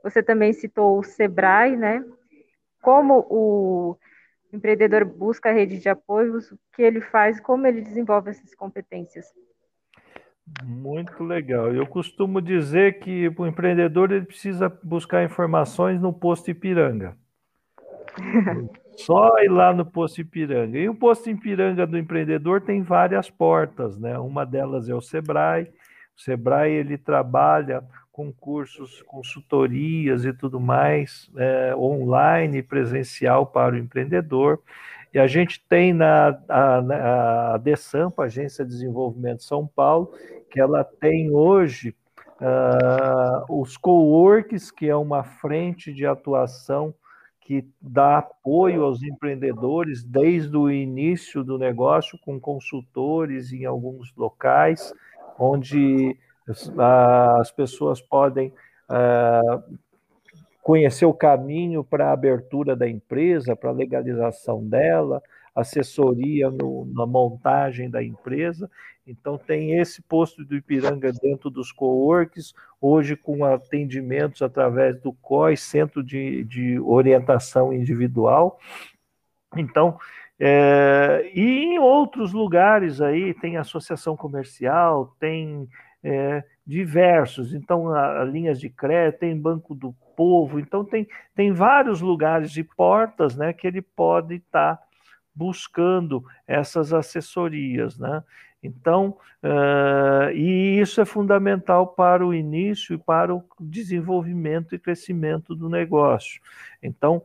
Você 0.04 0.24
também 0.24 0.54
citou 0.54 0.98
o 0.98 1.04
Sebrae, 1.04 1.76
né? 1.76 2.04
Como 2.86 3.26
o 3.32 3.98
empreendedor 4.54 5.06
busca 5.06 5.50
a 5.50 5.52
rede 5.52 5.80
de 5.80 5.90
apoios, 5.90 6.52
o 6.52 6.60
que 6.72 6.84
ele 6.84 7.02
faz, 7.02 7.40
como 7.40 7.66
ele 7.66 7.82
desenvolve 7.82 8.30
essas 8.30 8.54
competências. 8.54 9.26
Muito 10.64 11.24
legal. 11.24 11.74
Eu 11.74 11.88
costumo 11.88 12.40
dizer 12.40 13.00
que 13.00 13.28
o 13.36 13.48
empreendedor 13.48 14.12
ele 14.12 14.28
precisa 14.28 14.70
buscar 14.84 15.24
informações 15.24 16.00
no 16.00 16.14
posto 16.14 16.52
Ipiranga. 16.52 17.18
Só 18.96 19.36
ir 19.40 19.50
lá 19.50 19.74
no 19.74 19.84
posto 19.84 20.22
Ipiranga. 20.22 20.78
E 20.78 20.88
o 20.88 20.94
posto 20.94 21.28
Ipiranga 21.28 21.88
do 21.88 21.98
empreendedor 21.98 22.62
tem 22.62 22.84
várias 22.84 23.32
portas, 23.32 23.98
né? 23.98 24.20
Uma 24.20 24.46
delas 24.46 24.88
é 24.88 24.94
o 24.94 25.02
Sebrae. 25.02 25.74
O 26.16 26.22
Sebrae 26.22 26.72
ele 26.72 27.00
trabalha 27.00 27.84
com 28.16 28.32
cursos, 28.32 29.02
consultorias 29.02 30.24
e 30.24 30.32
tudo 30.32 30.58
mais, 30.58 31.30
é, 31.36 31.76
online, 31.76 32.64
presencial 32.64 33.46
para 33.46 33.76
o 33.76 33.78
empreendedor. 33.78 34.62
E 35.14 35.20
a 35.20 35.28
gente 35.28 35.62
tem 35.68 35.92
na 35.92 36.40
a, 36.48 37.56
a 37.56 37.58
DESAMPA, 37.58 38.24
Agência 38.24 38.64
de 38.64 38.72
Desenvolvimento 38.72 39.40
de 39.40 39.44
São 39.44 39.68
Paulo, 39.68 40.14
que 40.50 40.62
ela 40.62 40.82
tem 40.86 41.30
hoje 41.30 41.94
uh, 42.40 43.62
os 43.62 43.76
coworks, 43.76 44.72
que 44.72 44.88
é 44.88 44.96
uma 44.96 45.22
frente 45.22 45.92
de 45.92 46.06
atuação 46.06 46.96
que 47.42 47.68
dá 47.82 48.20
apoio 48.20 48.86
aos 48.86 49.04
empreendedores 49.04 50.06
desde 50.06 50.56
o 50.56 50.72
início 50.72 51.44
do 51.44 51.58
negócio, 51.58 52.18
com 52.20 52.40
consultores 52.40 53.52
em 53.52 53.66
alguns 53.66 54.16
locais, 54.16 54.94
onde 55.38 56.18
as 56.48 57.52
pessoas 57.52 58.02
podem 58.02 58.54
ah, 58.88 59.64
conhecer 60.62 61.06
o 61.06 61.14
caminho 61.14 61.84
para 61.84 62.10
a 62.10 62.14
abertura 62.14 62.76
da 62.76 62.90
empresa, 62.90 63.56
para 63.56 63.70
a 63.70 63.74
legalização 63.74 64.64
dela, 64.68 65.22
assessoria 65.56 66.50
no, 66.50 66.86
na 66.94 67.06
montagem 67.06 67.90
da 67.90 68.04
empresa. 68.04 68.70
Então, 69.08 69.38
tem 69.38 69.80
esse 69.80 70.02
posto 70.02 70.44
do 70.44 70.56
Ipiranga 70.56 71.14
dentro 71.14 71.50
dos 71.52 71.72
coworks, 71.72 72.54
hoje 72.82 73.16
com 73.16 73.46
atendimentos 73.46 74.42
através 74.42 75.00
do 75.00 75.14
COI, 75.14 75.56
Centro 75.56 76.04
de, 76.04 76.44
de 76.44 76.80
Orientação 76.80 77.72
Individual. 77.72 78.60
Então, 79.56 79.98
é, 80.40 81.32
e 81.34 81.64
em 81.64 81.80
outros 81.80 82.34
lugares 82.34 83.00
aí, 83.00 83.34
tem 83.36 83.58
associação 83.58 84.18
comercial, 84.18 85.16
tem 85.20 85.70
é, 86.08 86.44
diversos, 86.64 87.52
então, 87.52 87.90
a, 87.90 88.22
a 88.22 88.24
linhas 88.24 88.60
de 88.60 88.70
crédito, 88.70 89.22
tem 89.22 89.36
Banco 89.36 89.74
do 89.74 89.92
Povo, 90.16 90.60
então 90.60 90.86
tem, 90.86 91.08
tem 91.34 91.52
vários 91.52 92.00
lugares 92.00 92.56
e 92.56 92.64
portas 92.64 93.36
né, 93.36 93.52
que 93.52 93.66
ele 93.66 93.82
pode 93.82 94.36
estar 94.36 94.76
tá 94.78 94.84
buscando 95.34 96.24
essas 96.48 96.94
assessorias, 96.94 97.98
né? 97.98 98.24
Então, 98.62 99.18
uh, 99.44 100.32
e 100.34 100.80
isso 100.80 101.02
é 101.02 101.06
fundamental 101.06 101.88
para 101.88 102.26
o 102.26 102.34
início 102.34 102.96
e 102.96 102.98
para 102.98 103.34
o 103.34 103.44
desenvolvimento 103.60 104.74
e 104.74 104.80
crescimento 104.80 105.56
do 105.56 105.70
negócio. 105.70 106.40
Então, 106.82 107.24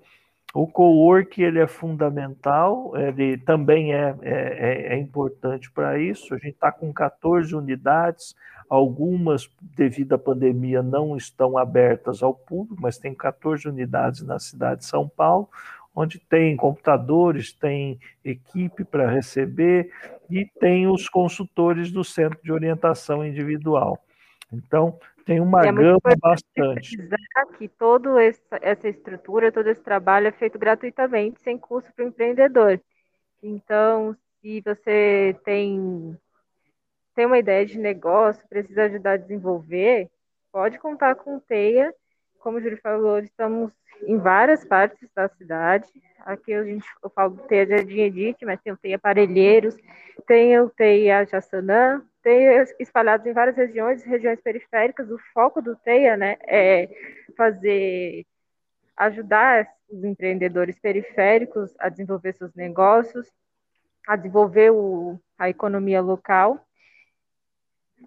o 0.52 0.66
co-work 0.66 1.40
ele 1.40 1.60
é 1.60 1.66
fundamental, 1.66 2.92
ele 2.96 3.38
também 3.38 3.94
é, 3.94 4.16
é, 4.20 4.32
é, 4.32 4.94
é 4.94 4.98
importante 4.98 5.70
para 5.70 5.98
isso. 5.98 6.34
A 6.34 6.38
gente 6.38 6.54
está 6.54 6.72
com 6.72 6.92
14 6.92 7.54
unidades, 7.54 8.34
algumas, 8.68 9.48
devido 9.76 10.14
à 10.14 10.18
pandemia, 10.18 10.82
não 10.82 11.16
estão 11.16 11.56
abertas 11.56 12.22
ao 12.22 12.34
público, 12.34 12.80
mas 12.80 12.98
tem 12.98 13.14
14 13.14 13.68
unidades 13.68 14.22
na 14.22 14.40
cidade 14.40 14.80
de 14.80 14.86
São 14.86 15.08
Paulo, 15.08 15.48
onde 15.94 16.18
tem 16.18 16.56
computadores, 16.56 17.52
tem 17.52 18.00
equipe 18.24 18.84
para 18.84 19.08
receber 19.08 19.90
e 20.28 20.44
tem 20.44 20.88
os 20.88 21.08
consultores 21.08 21.92
do 21.92 22.02
Centro 22.02 22.38
de 22.42 22.52
Orientação 22.52 23.24
Individual. 23.24 24.02
Então, 24.52 24.98
tem 25.24 25.40
uma 25.40 25.60
é 25.66 25.72
gama 25.72 26.00
bastante. 26.20 26.96
que 27.58 27.68
toda 27.68 28.10
essa 28.22 28.88
estrutura, 28.88 29.52
todo 29.52 29.68
esse 29.68 29.82
trabalho 29.82 30.28
é 30.28 30.32
feito 30.32 30.58
gratuitamente, 30.58 31.40
sem 31.40 31.58
custo 31.58 31.92
para 31.94 32.04
o 32.04 32.08
empreendedor. 32.08 32.80
Então, 33.42 34.16
se 34.40 34.60
você 34.60 35.36
tem, 35.44 36.16
tem 37.14 37.26
uma 37.26 37.38
ideia 37.38 37.64
de 37.64 37.78
negócio, 37.78 38.46
precisa 38.48 38.84
ajudar 38.84 39.12
a 39.12 39.16
desenvolver, 39.16 40.08
pode 40.52 40.78
contar 40.78 41.14
com 41.14 41.36
o 41.36 41.40
TEIA. 41.40 41.94
Como 42.38 42.58
o 42.58 42.60
Júlio 42.60 42.80
falou, 42.82 43.18
estamos 43.18 43.70
em 44.02 44.18
várias 44.18 44.64
partes 44.64 45.08
da 45.14 45.28
cidade. 45.28 45.88
Aqui 46.20 46.52
a 46.52 46.64
gente, 46.64 46.86
eu 47.02 47.10
falo 47.10 47.34
do 47.34 47.42
TEIA 47.42 47.66
Jardim 47.66 48.00
Edith, 48.00 48.36
mas 48.42 48.60
tem 48.60 48.72
o 48.72 48.76
TEIA 48.76 48.96
Aparelheiros, 48.96 49.76
tem 50.26 50.58
o 50.58 50.68
TEIA 50.68 51.26
Jaçanã, 51.26 52.02
TEIA 52.22 52.64
espalhados 52.78 53.26
em 53.26 53.32
várias 53.32 53.56
regiões, 53.56 54.02
regiões 54.02 54.40
periféricas. 54.40 55.10
O 55.10 55.18
foco 55.32 55.60
do 55.60 55.76
TEIA 55.76 56.16
né, 56.16 56.36
é 56.46 56.88
fazer, 57.36 58.26
ajudar 58.96 59.68
os 59.88 60.04
empreendedores 60.04 60.78
periféricos 60.78 61.74
a 61.78 61.88
desenvolver 61.88 62.34
seus 62.34 62.54
negócios, 62.54 63.26
a 64.06 64.16
desenvolver 64.16 64.70
o, 64.70 65.18
a 65.38 65.48
economia 65.48 66.00
local. 66.00 66.64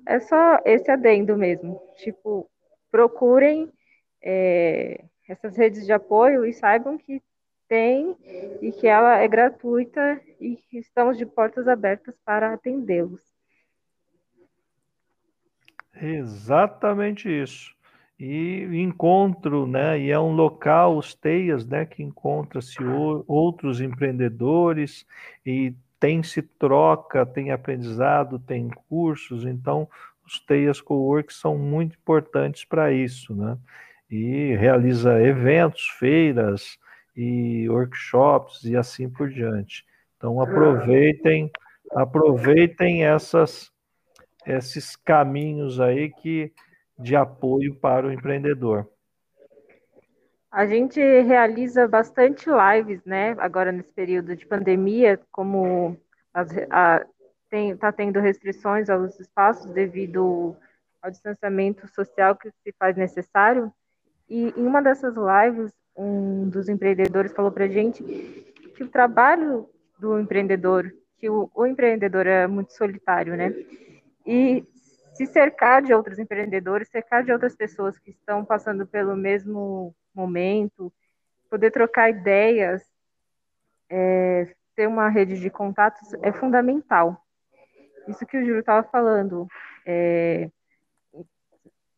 É 0.05 0.19
só 0.19 0.59
esse 0.65 0.89
adendo 0.89 1.37
mesmo. 1.37 1.81
Tipo, 1.97 2.49
procurem 2.91 3.71
é, 4.21 5.03
essas 5.27 5.57
redes 5.57 5.85
de 5.85 5.91
apoio 5.93 6.45
e 6.45 6.53
saibam 6.53 6.97
que 6.97 7.21
tem 7.67 8.15
e 8.61 8.71
que 8.71 8.87
ela 8.87 9.17
é 9.17 9.27
gratuita 9.27 10.21
e 10.39 10.57
que 10.57 10.77
estamos 10.77 11.17
de 11.17 11.25
portas 11.25 11.67
abertas 11.67 12.15
para 12.23 12.53
atendê-los. 12.53 13.32
Exatamente 16.01 17.29
isso. 17.29 17.71
E 18.19 18.63
encontro, 18.73 19.67
né? 19.67 19.99
E 19.99 20.09
é 20.11 20.19
um 20.19 20.33
local, 20.33 20.97
os 20.97 21.13
teias, 21.13 21.65
né? 21.65 21.85
Que 21.85 22.03
encontra-se 22.03 22.77
outros 23.27 23.81
empreendedores 23.81 25.05
e 25.45 25.73
tem-se 25.99 26.41
troca, 26.41 27.25
tem 27.25 27.51
aprendizado, 27.51 28.39
tem 28.39 28.69
cursos. 28.89 29.45
Então, 29.45 29.87
os 30.25 30.39
teias 30.39 30.79
co-work 30.81 31.33
são 31.33 31.57
muito 31.57 31.95
importantes 31.95 32.65
para 32.65 32.91
isso, 32.91 33.35
né? 33.35 33.57
E 34.09 34.55
realiza 34.55 35.21
eventos, 35.21 35.87
feiras 35.99 36.77
e 37.15 37.67
workshops 37.69 38.63
e 38.63 38.75
assim 38.75 39.09
por 39.09 39.29
diante. 39.29 39.85
Então, 40.17 40.39
aproveitem, 40.39 41.51
aproveitem 41.91 43.03
essas 43.05 43.71
esses 44.45 44.95
caminhos 44.95 45.79
aí 45.79 46.11
que 46.11 46.51
de 46.97 47.15
apoio 47.15 47.75
para 47.75 48.07
o 48.07 48.11
empreendedor. 48.11 48.87
A 50.51 50.67
gente 50.67 50.99
realiza 50.99 51.87
bastante 51.87 52.45
lives, 52.47 53.03
né? 53.05 53.35
Agora 53.39 53.71
nesse 53.71 53.91
período 53.91 54.35
de 54.35 54.45
pandemia, 54.45 55.19
como 55.31 55.97
está 57.51 57.91
tendo 57.91 58.19
restrições 58.19 58.89
aos 58.89 59.19
espaços 59.19 59.71
devido 59.71 60.55
ao 61.01 61.09
distanciamento 61.11 61.87
social 61.87 62.35
que 62.35 62.49
se 62.49 62.73
faz 62.77 62.95
necessário. 62.95 63.71
E 64.29 64.53
em 64.55 64.65
uma 64.65 64.81
dessas 64.81 65.15
lives, 65.15 65.71
um 65.95 66.47
dos 66.49 66.69
empreendedores 66.69 67.33
falou 67.33 67.51
para 67.51 67.65
a 67.65 67.69
gente 67.69 68.03
que 68.75 68.83
o 68.83 68.89
trabalho 68.89 69.69
do 69.99 70.19
empreendedor, 70.19 70.91
que 71.17 71.29
o, 71.29 71.49
o 71.53 71.65
empreendedor 71.65 72.25
é 72.25 72.47
muito 72.47 72.73
solitário, 72.73 73.35
né? 73.35 73.53
E 74.25 74.65
se 75.13 75.25
cercar 75.27 75.81
de 75.81 75.93
outros 75.93 76.17
empreendedores, 76.17 76.89
cercar 76.89 77.23
de 77.23 77.31
outras 77.31 77.55
pessoas 77.55 77.97
que 77.99 78.11
estão 78.11 78.43
passando 78.43 78.85
pelo 78.87 79.15
mesmo 79.15 79.95
momento, 80.13 80.91
poder 81.49 81.71
trocar 81.71 82.09
ideias, 82.09 82.83
é, 83.89 84.53
ter 84.75 84.87
uma 84.87 85.09
rede 85.09 85.39
de 85.39 85.49
contatos 85.49 86.13
é 86.21 86.31
fundamental. 86.31 87.23
Isso 88.07 88.25
que 88.25 88.37
o 88.37 88.41
Júlio 88.41 88.59
estava 88.59 88.83
falando, 88.87 89.47
é, 89.85 90.49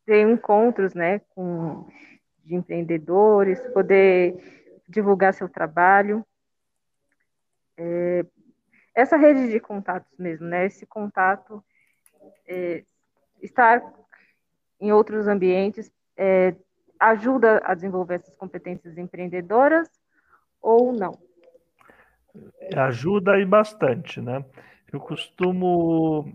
ter 0.06 0.22
encontros, 0.22 0.94
né, 0.94 1.20
com 1.30 1.88
de 2.44 2.54
empreendedores, 2.54 3.60
poder 3.70 4.36
divulgar 4.88 5.34
seu 5.34 5.50
trabalho. 5.50 6.24
É, 7.76 8.26
essa 8.94 9.18
rede 9.18 9.50
de 9.50 9.60
contatos 9.60 10.16
mesmo, 10.18 10.46
né, 10.46 10.66
esse 10.68 10.86
contato 10.86 11.64
é, 12.48 12.84
estar 13.42 13.82
em 14.80 14.92
outros 14.92 15.28
ambientes 15.28 15.92
é, 16.18 16.56
ajuda 17.00 17.62
a 17.64 17.74
desenvolver 17.74 18.16
essas 18.16 18.36
competências 18.36 18.98
empreendedoras 18.98 19.90
ou 20.62 20.94
não? 20.94 21.18
Ajuda 22.76 23.40
e 23.40 23.46
bastante, 23.46 24.20
né? 24.20 24.44
Eu 24.92 25.00
costumo 25.00 26.34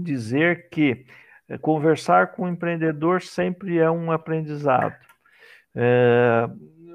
dizer 0.00 0.68
que 0.68 1.06
é, 1.48 1.58
conversar 1.58 2.32
com 2.32 2.44
o 2.44 2.48
empreendedor 2.48 3.22
sempre 3.22 3.78
é 3.78 3.90
um 3.90 4.10
aprendizado. 4.10 4.96
É, 5.74 6.48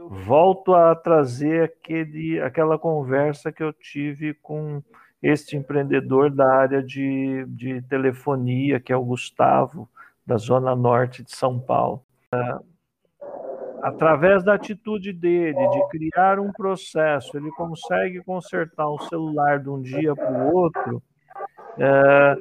volto 0.09 0.73
a 0.73 0.95
trazer 0.95 1.63
aquele, 1.63 2.39
aquela 2.41 2.77
conversa 2.79 3.51
que 3.51 3.61
eu 3.61 3.73
tive 3.73 4.33
com 4.35 4.81
este 5.21 5.57
empreendedor 5.57 6.29
da 6.29 6.47
área 6.47 6.83
de, 6.83 7.45
de 7.47 7.81
telefonia, 7.83 8.79
que 8.79 8.93
é 8.93 8.97
o 8.97 9.03
Gustavo, 9.03 9.89
da 10.25 10.37
Zona 10.37 10.75
Norte 10.75 11.23
de 11.23 11.35
São 11.35 11.59
Paulo. 11.59 12.03
É, 12.33 12.59
através 13.81 14.43
da 14.43 14.53
atitude 14.53 15.13
dele 15.13 15.67
de 15.69 15.87
criar 15.89 16.39
um 16.39 16.51
processo, 16.51 17.37
ele 17.37 17.49
consegue 17.51 18.23
consertar 18.23 18.89
um 18.91 18.99
celular 18.99 19.59
de 19.59 19.69
um 19.69 19.81
dia 19.81 20.15
para 20.15 20.31
o 20.31 20.55
outro, 20.55 21.01
é, 21.79 22.37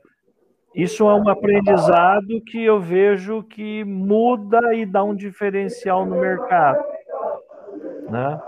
isso 0.75 1.09
é 1.09 1.15
um 1.15 1.29
aprendizado 1.29 2.41
que 2.47 2.63
eu 2.63 2.81
vejo 2.81 3.43
que 3.43 3.85
muda 3.85 4.75
e 4.75 4.85
dá 4.85 5.03
um 5.03 5.15
diferencial 5.15 6.05
no 6.05 6.21
mercado. 6.21 6.85
Né? 8.11 8.41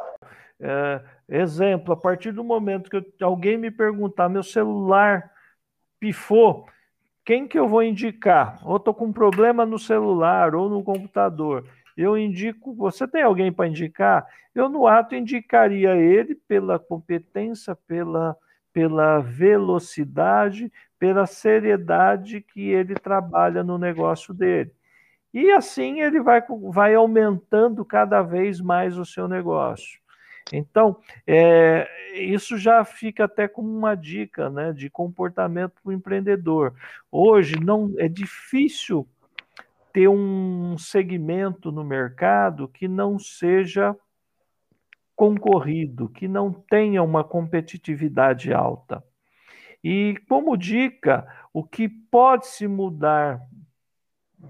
É, 0.60 1.00
exemplo, 1.28 1.92
a 1.92 1.96
partir 1.96 2.32
do 2.32 2.42
momento 2.42 2.90
que 2.90 2.96
eu, 2.96 3.04
alguém 3.20 3.56
me 3.58 3.70
perguntar, 3.70 4.28
meu 4.28 4.42
celular 4.42 5.30
pifou, 6.00 6.66
quem 7.24 7.46
que 7.46 7.58
eu 7.58 7.68
vou 7.68 7.82
indicar? 7.82 8.58
Ou 8.64 8.76
estou 8.76 8.94
com 8.94 9.06
um 9.06 9.12
problema 9.12 9.66
no 9.66 9.78
celular 9.78 10.54
ou 10.54 10.70
no 10.70 10.82
computador. 10.82 11.68
Eu 11.96 12.16
indico, 12.16 12.74
você 12.74 13.06
tem 13.06 13.22
alguém 13.22 13.52
para 13.52 13.68
indicar? 13.68 14.26
Eu, 14.54 14.68
no 14.68 14.86
ato, 14.86 15.14
indicaria 15.14 15.94
ele 15.96 16.34
pela 16.34 16.78
competência, 16.78 17.74
pela, 17.74 18.36
pela 18.72 19.18
velocidade, 19.18 20.72
pela 20.98 21.26
seriedade 21.26 22.40
que 22.40 22.70
ele 22.70 22.94
trabalha 22.94 23.62
no 23.62 23.76
negócio 23.76 24.32
dele. 24.32 24.72
E 25.32 25.50
assim 25.50 26.00
ele 26.00 26.20
vai, 26.20 26.42
vai 26.70 26.94
aumentando 26.94 27.84
cada 27.84 28.22
vez 28.22 28.60
mais 28.60 28.96
o 28.96 29.04
seu 29.04 29.28
negócio. 29.28 30.00
Então, 30.52 30.96
é, 31.26 31.88
isso 32.14 32.56
já 32.56 32.84
fica 32.84 33.24
até 33.24 33.46
como 33.46 33.68
uma 33.68 33.94
dica 33.94 34.48
né, 34.48 34.72
de 34.72 34.88
comportamento 34.88 35.74
para 35.82 35.90
o 35.90 35.92
empreendedor. 35.92 36.74
Hoje 37.10 37.56
não 37.60 37.92
é 37.98 38.08
difícil 38.08 39.06
ter 39.92 40.08
um 40.08 40.76
segmento 40.78 41.72
no 41.72 41.84
mercado 41.84 42.68
que 42.68 42.86
não 42.86 43.18
seja 43.18 43.96
concorrido, 45.14 46.08
que 46.08 46.28
não 46.28 46.52
tenha 46.52 47.02
uma 47.02 47.24
competitividade 47.24 48.52
alta. 48.52 49.02
E 49.82 50.14
como 50.28 50.56
dica, 50.56 51.26
o 51.52 51.64
que 51.64 51.88
pode 51.88 52.46
se 52.46 52.68
mudar 52.68 53.40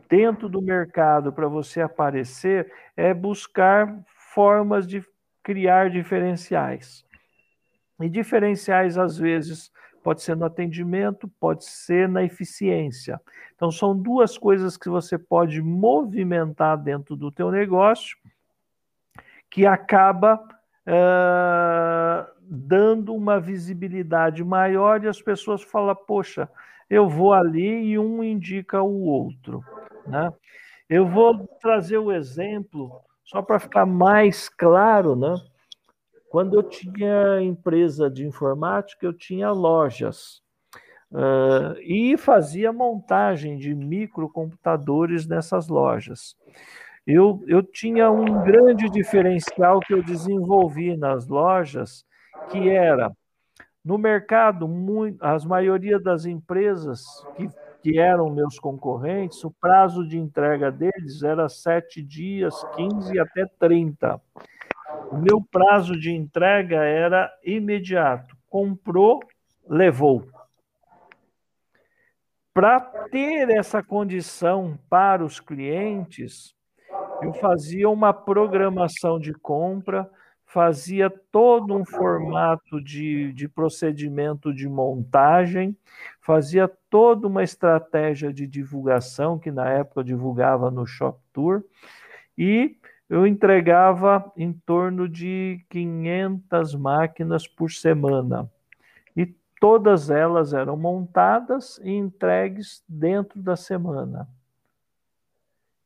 dentro 0.09 0.49
do 0.49 0.61
mercado 0.61 1.33
para 1.33 1.49
você 1.49 1.81
aparecer 1.81 2.71
é 2.97 3.15
buscar 3.15 4.05
formas 4.35 4.87
de 4.87 5.03
criar 5.49 5.89
diferenciais. 5.89 7.03
E 7.99 8.07
diferenciais, 8.07 8.99
às 8.99 9.17
vezes, 9.17 9.73
pode 10.03 10.21
ser 10.21 10.37
no 10.37 10.45
atendimento, 10.45 11.27
pode 11.41 11.65
ser 11.65 12.07
na 12.07 12.23
eficiência. 12.23 13.19
Então, 13.57 13.71
são 13.71 13.97
duas 13.97 14.37
coisas 14.37 14.77
que 14.77 14.91
você 14.91 15.17
pode 15.17 15.63
movimentar 15.63 16.77
dentro 16.77 17.17
do 17.17 17.33
teu 17.33 17.51
negócio 17.51 18.19
que 19.49 19.65
acaba 19.65 20.35
uh, 20.87 22.31
dando 22.43 23.15
uma 23.15 23.41
visibilidade 23.41 24.45
maior 24.45 25.03
e 25.03 25.09
as 25.09 25.23
pessoas 25.23 25.63
falam, 25.63 25.97
poxa, 25.97 26.47
eu 26.91 27.09
vou 27.09 27.33
ali 27.33 27.87
e 27.87 27.99
um 27.99 28.23
indica 28.23 28.83
o 28.83 29.01
outro. 29.05 29.65
Né? 30.07 30.31
Eu 30.91 31.09
vou 31.09 31.47
trazer 31.59 31.97
o 31.97 32.13
exemplo, 32.13 33.01
só 33.29 33.43
para 33.43 33.61
ficar 33.61 33.85
mais 33.85 34.49
claro, 34.49 35.15
né? 35.15 35.35
Quando 36.31 36.55
eu 36.55 36.63
tinha 36.63 37.43
empresa 37.43 38.09
de 38.11 38.27
informática, 38.27 39.05
eu 39.05 39.13
tinha 39.13 39.51
lojas. 39.51 40.43
Uh, 41.11 41.77
e 41.81 42.17
fazia 42.17 42.73
montagem 42.73 43.59
de 43.59 43.75
microcomputadores 43.75 45.27
nessas 45.27 45.69
lojas. 45.69 46.35
Eu, 47.07 47.43
eu 47.47 47.63
tinha 47.63 48.11
um 48.11 48.43
grande 48.43 48.89
diferencial 48.89 49.81
que 49.81 49.93
eu 49.93 50.03
desenvolvi 50.03 50.97
nas 50.97 51.27
lojas, 51.29 52.05
que 52.51 52.69
era 52.69 53.13
no 53.85 53.99
mercado, 53.99 54.67
muito, 54.67 55.23
as 55.23 55.45
maioria 55.45 55.99
das 55.99 56.25
empresas 56.25 57.05
que, 57.37 57.49
que 57.89 57.99
eram 57.99 58.29
meus 58.29 58.59
concorrentes, 58.59 59.43
o 59.45 59.51
prazo 59.51 60.07
de 60.07 60.19
entrega 60.19 60.71
deles 60.71 61.23
era 61.23 61.49
sete 61.49 62.03
dias, 62.03 62.55
15 62.77 63.19
até 63.19 63.47
30. 63.59 64.21
O 65.11 65.17
meu 65.17 65.41
prazo 65.51 65.99
de 65.99 66.13
entrega 66.13 66.85
era 66.85 67.33
imediato. 67.43 68.37
Comprou, 68.47 69.21
levou. 69.67 70.29
Para 72.53 72.79
ter 73.11 73.49
essa 73.49 73.83
condição 73.83 74.79
para 74.91 75.25
os 75.25 75.41
clientes, 75.41 76.55
eu 77.23 77.33
fazia 77.35 77.89
uma 77.89 78.13
programação 78.13 79.19
de 79.19 79.33
compra, 79.33 80.11
fazia 80.49 81.11
todo 81.11 81.75
um 81.75 81.85
formato 81.85 82.81
de, 82.81 83.35
de 83.35 83.47
procedimento 83.47 84.53
de 84.53 84.67
montagem, 84.67 85.77
fazia 86.23 86.67
toda 86.89 87.27
uma 87.27 87.43
estratégia 87.43 88.33
de 88.33 88.47
divulgação, 88.47 89.39
que 89.39 89.51
na 89.51 89.69
época 89.69 90.03
divulgava 90.03 90.71
no 90.71 90.87
Shop 90.87 91.21
Tour, 91.35 91.63
e 92.37 92.79
eu 93.11 93.27
entregava 93.27 94.33
em 94.35 94.51
torno 94.53 95.07
de 95.07 95.63
500 95.69 96.75
máquinas 96.75 97.47
por 97.47 97.71
semana. 97.71 98.51
E 99.15 99.27
todas 99.61 100.09
elas 100.09 100.55
eram 100.55 100.79
montadas 100.79 101.79
e 101.85 101.91
entregues 101.91 102.83
dentro 102.89 103.43
da 103.43 103.55
semana. 103.55 104.27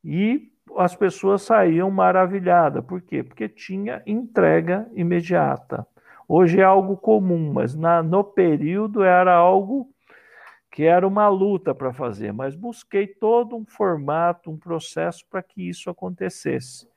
E 0.04 0.51
as 0.76 0.94
pessoas 0.94 1.42
saíam 1.42 1.90
maravilhadas. 1.90 2.84
Por 2.84 3.00
quê? 3.00 3.22
Porque 3.22 3.48
tinha 3.48 4.02
entrega 4.06 4.88
imediata. 4.94 5.86
Hoje 6.28 6.60
é 6.60 6.64
algo 6.64 6.96
comum, 6.96 7.52
mas 7.52 7.74
na, 7.74 8.02
no 8.02 8.24
período 8.24 9.02
era 9.02 9.34
algo 9.34 9.88
que 10.70 10.84
era 10.84 11.06
uma 11.06 11.28
luta 11.28 11.74
para 11.74 11.92
fazer. 11.92 12.32
Mas 12.32 12.54
busquei 12.54 13.06
todo 13.06 13.54
um 13.54 13.64
formato, 13.64 14.50
um 14.50 14.56
processo 14.56 15.26
para 15.28 15.42
que 15.42 15.68
isso 15.68 15.90
acontecesse. 15.90 16.88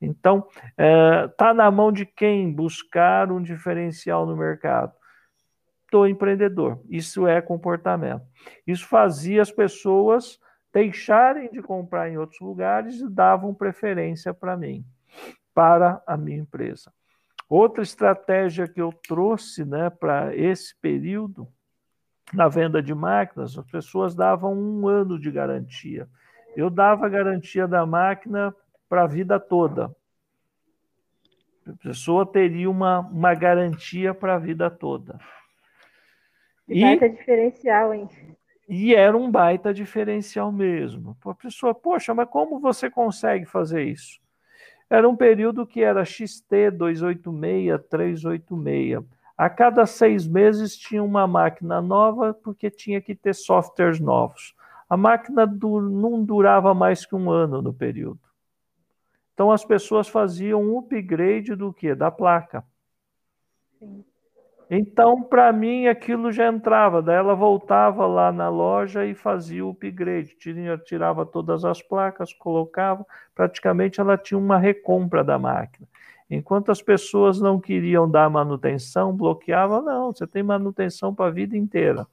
Então, 0.00 0.46
está 0.48 0.64
é, 0.78 1.28
tá 1.28 1.52
na 1.52 1.70
mão 1.70 1.90
de 1.90 2.06
quem 2.06 2.52
buscar 2.52 3.32
um 3.32 3.42
diferencial 3.42 4.24
no 4.24 4.36
mercado? 4.36 4.92
Do 5.90 6.06
empreendedor. 6.06 6.80
Isso 6.88 7.26
é 7.26 7.40
comportamento. 7.40 8.22
Isso 8.66 8.86
fazia 8.86 9.42
as 9.42 9.50
pessoas 9.50 10.38
deixarem 10.72 11.50
de 11.50 11.62
comprar 11.62 12.10
em 12.10 12.18
outros 12.18 12.40
lugares 12.40 13.00
e 13.00 13.08
davam 13.08 13.54
preferência 13.54 14.32
para 14.34 14.56
mim, 14.56 14.84
para 15.54 16.02
a 16.06 16.16
minha 16.16 16.38
empresa. 16.38 16.92
Outra 17.48 17.82
estratégia 17.82 18.68
que 18.68 18.80
eu 18.80 18.92
trouxe 19.06 19.64
né, 19.64 19.88
para 19.88 20.36
esse 20.36 20.78
período, 20.80 21.48
na 22.32 22.46
venda 22.46 22.82
de 22.82 22.94
máquinas, 22.94 23.56
as 23.56 23.64
pessoas 23.70 24.14
davam 24.14 24.52
um 24.52 24.86
ano 24.86 25.18
de 25.18 25.30
garantia. 25.30 26.06
Eu 26.54 26.68
dava 26.68 27.06
a 27.06 27.08
garantia 27.08 27.66
da 27.66 27.86
máquina 27.86 28.54
para 28.88 29.04
a 29.04 29.06
vida 29.06 29.40
toda. 29.40 29.94
A 31.66 31.72
pessoa 31.82 32.26
teria 32.26 32.68
uma, 32.68 33.00
uma 33.00 33.34
garantia 33.34 34.12
para 34.12 34.34
a 34.34 34.38
vida 34.38 34.70
toda. 34.70 35.18
E 36.66 36.82
baita 36.82 37.08
diferencial, 37.08 37.94
hein? 37.94 38.08
E 38.68 38.94
era 38.94 39.16
um 39.16 39.30
baita 39.30 39.72
diferencial 39.72 40.52
mesmo. 40.52 41.16
A 41.24 41.34
pessoa, 41.34 41.74
poxa, 41.74 42.12
mas 42.12 42.28
como 42.28 42.60
você 42.60 42.90
consegue 42.90 43.46
fazer 43.46 43.84
isso? 43.84 44.20
Era 44.90 45.08
um 45.08 45.16
período 45.16 45.66
que 45.66 45.82
era 45.82 46.04
XT 46.04 46.70
286, 46.72 47.80
386. 47.88 49.04
A 49.36 49.48
cada 49.48 49.86
seis 49.86 50.26
meses 50.26 50.76
tinha 50.76 51.02
uma 51.02 51.26
máquina 51.26 51.80
nova, 51.80 52.34
porque 52.34 52.70
tinha 52.70 53.00
que 53.00 53.14
ter 53.14 53.34
softwares 53.34 54.00
novos. 54.00 54.54
A 54.88 54.96
máquina 54.96 55.46
não 55.46 56.24
durava 56.24 56.74
mais 56.74 57.06
que 57.06 57.14
um 57.14 57.30
ano 57.30 57.62
no 57.62 57.72
período. 57.72 58.20
Então 59.32 59.52
as 59.52 59.64
pessoas 59.64 60.08
faziam 60.08 60.62
um 60.62 60.78
upgrade 60.78 61.54
do 61.54 61.72
que? 61.72 61.94
Da 61.94 62.10
placa. 62.10 62.64
Sim. 63.78 64.04
Então, 64.70 65.22
para 65.22 65.50
mim, 65.52 65.86
aquilo 65.86 66.30
já 66.30 66.46
entrava. 66.48 67.00
Daí 67.00 67.16
ela 67.16 67.34
voltava 67.34 68.06
lá 68.06 68.30
na 68.30 68.50
loja 68.50 69.06
e 69.06 69.14
fazia 69.14 69.64
o 69.64 69.70
upgrade. 69.70 70.36
Tirava 70.84 71.24
todas 71.24 71.64
as 71.64 71.80
placas, 71.80 72.34
colocava. 72.34 73.06
Praticamente 73.34 73.98
ela 74.00 74.18
tinha 74.18 74.36
uma 74.36 74.58
recompra 74.58 75.24
da 75.24 75.38
máquina. 75.38 75.88
Enquanto 76.30 76.70
as 76.70 76.82
pessoas 76.82 77.40
não 77.40 77.58
queriam 77.58 78.10
dar 78.10 78.28
manutenção, 78.28 79.16
bloqueava, 79.16 79.80
não, 79.80 80.12
você 80.12 80.26
tem 80.26 80.42
manutenção 80.42 81.14
para 81.14 81.26
a 81.26 81.30
vida 81.30 81.56
inteira. 81.56 82.06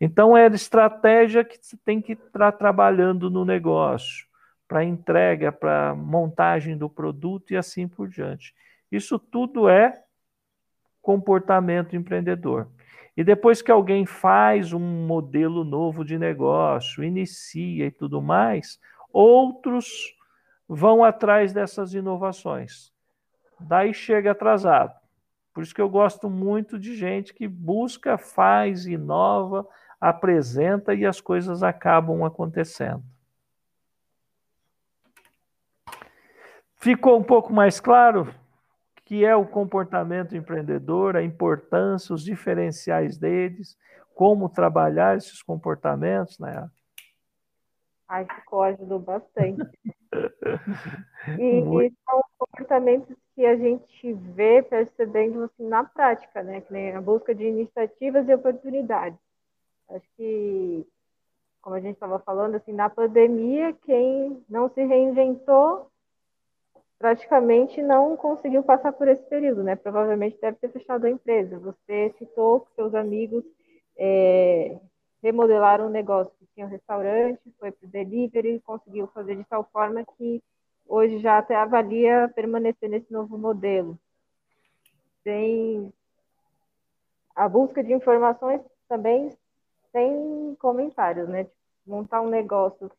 Então, 0.00 0.34
era 0.34 0.54
estratégia 0.54 1.44
que 1.44 1.58
você 1.60 1.76
tem 1.84 2.00
que 2.00 2.12
estar 2.12 2.52
trabalhando 2.52 3.28
no 3.28 3.44
negócio 3.44 4.26
para 4.66 4.82
entrega, 4.82 5.52
para 5.52 5.94
montagem 5.94 6.78
do 6.78 6.88
produto 6.88 7.50
e 7.50 7.56
assim 7.58 7.86
por 7.86 8.08
diante. 8.08 8.54
Isso 8.90 9.18
tudo 9.18 9.68
é 9.68 10.02
comportamento 11.10 11.96
empreendedor. 11.96 12.68
E 13.16 13.24
depois 13.24 13.60
que 13.60 13.72
alguém 13.72 14.06
faz 14.06 14.72
um 14.72 14.78
modelo 14.78 15.64
novo 15.64 16.04
de 16.04 16.16
negócio, 16.16 17.02
inicia 17.02 17.86
e 17.86 17.90
tudo 17.90 18.22
mais, 18.22 18.78
outros 19.12 20.16
vão 20.68 21.02
atrás 21.02 21.52
dessas 21.52 21.94
inovações. 21.94 22.92
Daí 23.58 23.92
chega 23.92 24.30
atrasado. 24.30 24.94
Por 25.52 25.64
isso 25.64 25.74
que 25.74 25.80
eu 25.80 25.88
gosto 25.88 26.30
muito 26.30 26.78
de 26.78 26.94
gente 26.94 27.34
que 27.34 27.48
busca, 27.48 28.16
faz, 28.16 28.86
inova, 28.86 29.66
apresenta 30.00 30.94
e 30.94 31.04
as 31.04 31.20
coisas 31.20 31.64
acabam 31.64 32.24
acontecendo. 32.24 33.02
Ficou 36.76 37.18
um 37.18 37.24
pouco 37.24 37.52
mais 37.52 37.80
claro 37.80 38.32
que 39.10 39.24
é 39.24 39.34
o 39.34 39.44
comportamento 39.44 40.36
empreendedor, 40.36 41.16
a 41.16 41.22
importância, 41.24 42.14
os 42.14 42.22
diferenciais 42.22 43.18
deles, 43.18 43.76
como 44.14 44.48
trabalhar 44.48 45.16
esses 45.16 45.42
comportamentos, 45.42 46.38
né? 46.38 46.70
Ai, 48.06 48.24
ficou, 48.24 48.62
ajudou 48.62 49.00
bastante. 49.00 49.68
e, 51.40 51.58
e, 51.58 51.92
são 52.08 52.24
comportamentos 52.38 53.16
que 53.34 53.44
a 53.44 53.56
gente 53.56 54.12
vê 54.12 54.62
percebendo 54.62 55.42
assim, 55.42 55.66
na 55.66 55.82
prática, 55.82 56.44
né? 56.44 56.60
Que 56.60 56.72
nem 56.72 56.94
a 56.94 57.00
busca 57.00 57.34
de 57.34 57.42
iniciativas 57.42 58.28
e 58.28 58.34
oportunidades. 58.34 59.18
Acho 59.88 60.06
que, 60.16 60.86
como 61.60 61.74
a 61.74 61.80
gente 61.80 61.94
estava 61.94 62.20
falando, 62.20 62.54
assim, 62.54 62.72
na 62.72 62.88
pandemia, 62.88 63.72
quem 63.84 64.40
não 64.48 64.70
se 64.70 64.84
reinventou 64.84 65.89
praticamente 67.00 67.82
não 67.82 68.14
conseguiu 68.14 68.62
passar 68.62 68.92
por 68.92 69.08
esse 69.08 69.22
período, 69.22 69.64
né? 69.64 69.74
Provavelmente 69.74 70.38
deve 70.38 70.58
ter 70.58 70.68
fechado 70.68 71.06
a 71.06 71.10
empresa. 71.10 71.58
Você 71.58 72.14
citou 72.18 72.60
que 72.60 72.74
seus 72.74 72.94
amigos 72.94 73.42
é, 73.96 74.78
remodelaram 75.22 75.86
um 75.86 75.90
negócio 75.90 76.30
que 76.38 76.46
tinha 76.54 76.66
um 76.66 76.68
restaurante, 76.68 77.40
foi 77.58 77.72
para 77.72 77.86
o 77.86 77.90
delivery, 77.90 78.60
conseguiu 78.60 79.06
fazer 79.14 79.34
de 79.34 79.44
tal 79.44 79.66
forma 79.72 80.04
que 80.18 80.42
hoje 80.86 81.20
já 81.20 81.38
até 81.38 81.56
avalia 81.56 82.30
permanecer 82.34 82.90
nesse 82.90 83.10
novo 83.10 83.38
modelo. 83.38 83.98
Tem 85.24 85.90
a 87.34 87.48
busca 87.48 87.82
de 87.82 87.94
informações 87.94 88.60
também 88.86 89.34
sem 89.90 90.54
comentários, 90.60 91.26
né? 91.30 91.44
Tipo, 91.44 91.56
montar 91.86 92.20
um 92.20 92.28
negócio 92.28 92.92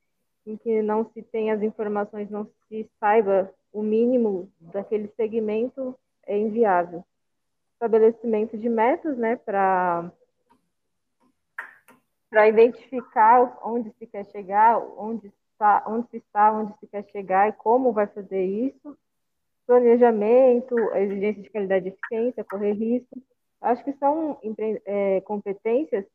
em 0.48 0.58
que 0.58 0.82
não 0.82 1.06
se 1.06 1.22
tem 1.22 1.52
as 1.52 1.62
informações, 1.62 2.32
não 2.32 2.50
se 2.68 2.90
saiba 3.00 3.54
o 3.72 3.82
mínimo 3.82 4.52
daquele 4.60 5.08
segmento 5.16 5.98
é 6.26 6.38
inviável. 6.38 7.04
Estabelecimento 7.74 8.58
de 8.58 8.70
metas, 8.70 9.18
né, 9.18 9.36
para 9.36 10.12
para 12.30 12.48
identificar 12.48 13.60
onde 13.62 13.92
se 14.00 14.08
quer 14.08 14.26
chegar, 14.28 14.80
onde 14.98 15.28
está, 15.52 15.84
onde 15.86 16.08
se 16.10 16.18
está, 16.18 16.54
onde 16.54 16.74
se 16.80 16.88
quer 16.88 17.04
chegar 17.12 17.50
e 17.50 17.54
como 17.54 17.92
vai 17.92 18.08
fazer 18.08 18.46
isso. 18.46 18.98
Planejamento, 19.68 20.76
exigência 20.96 21.44
de 21.44 21.50
qualidade 21.50 21.86
e 21.86 21.90
eficiência, 21.90 22.46
correr 22.46 22.72
risco. 22.72 23.22
Acho 23.60 23.84
que 23.84 23.92
são 23.94 24.40
é, 24.86 25.20
competências 25.22 26.06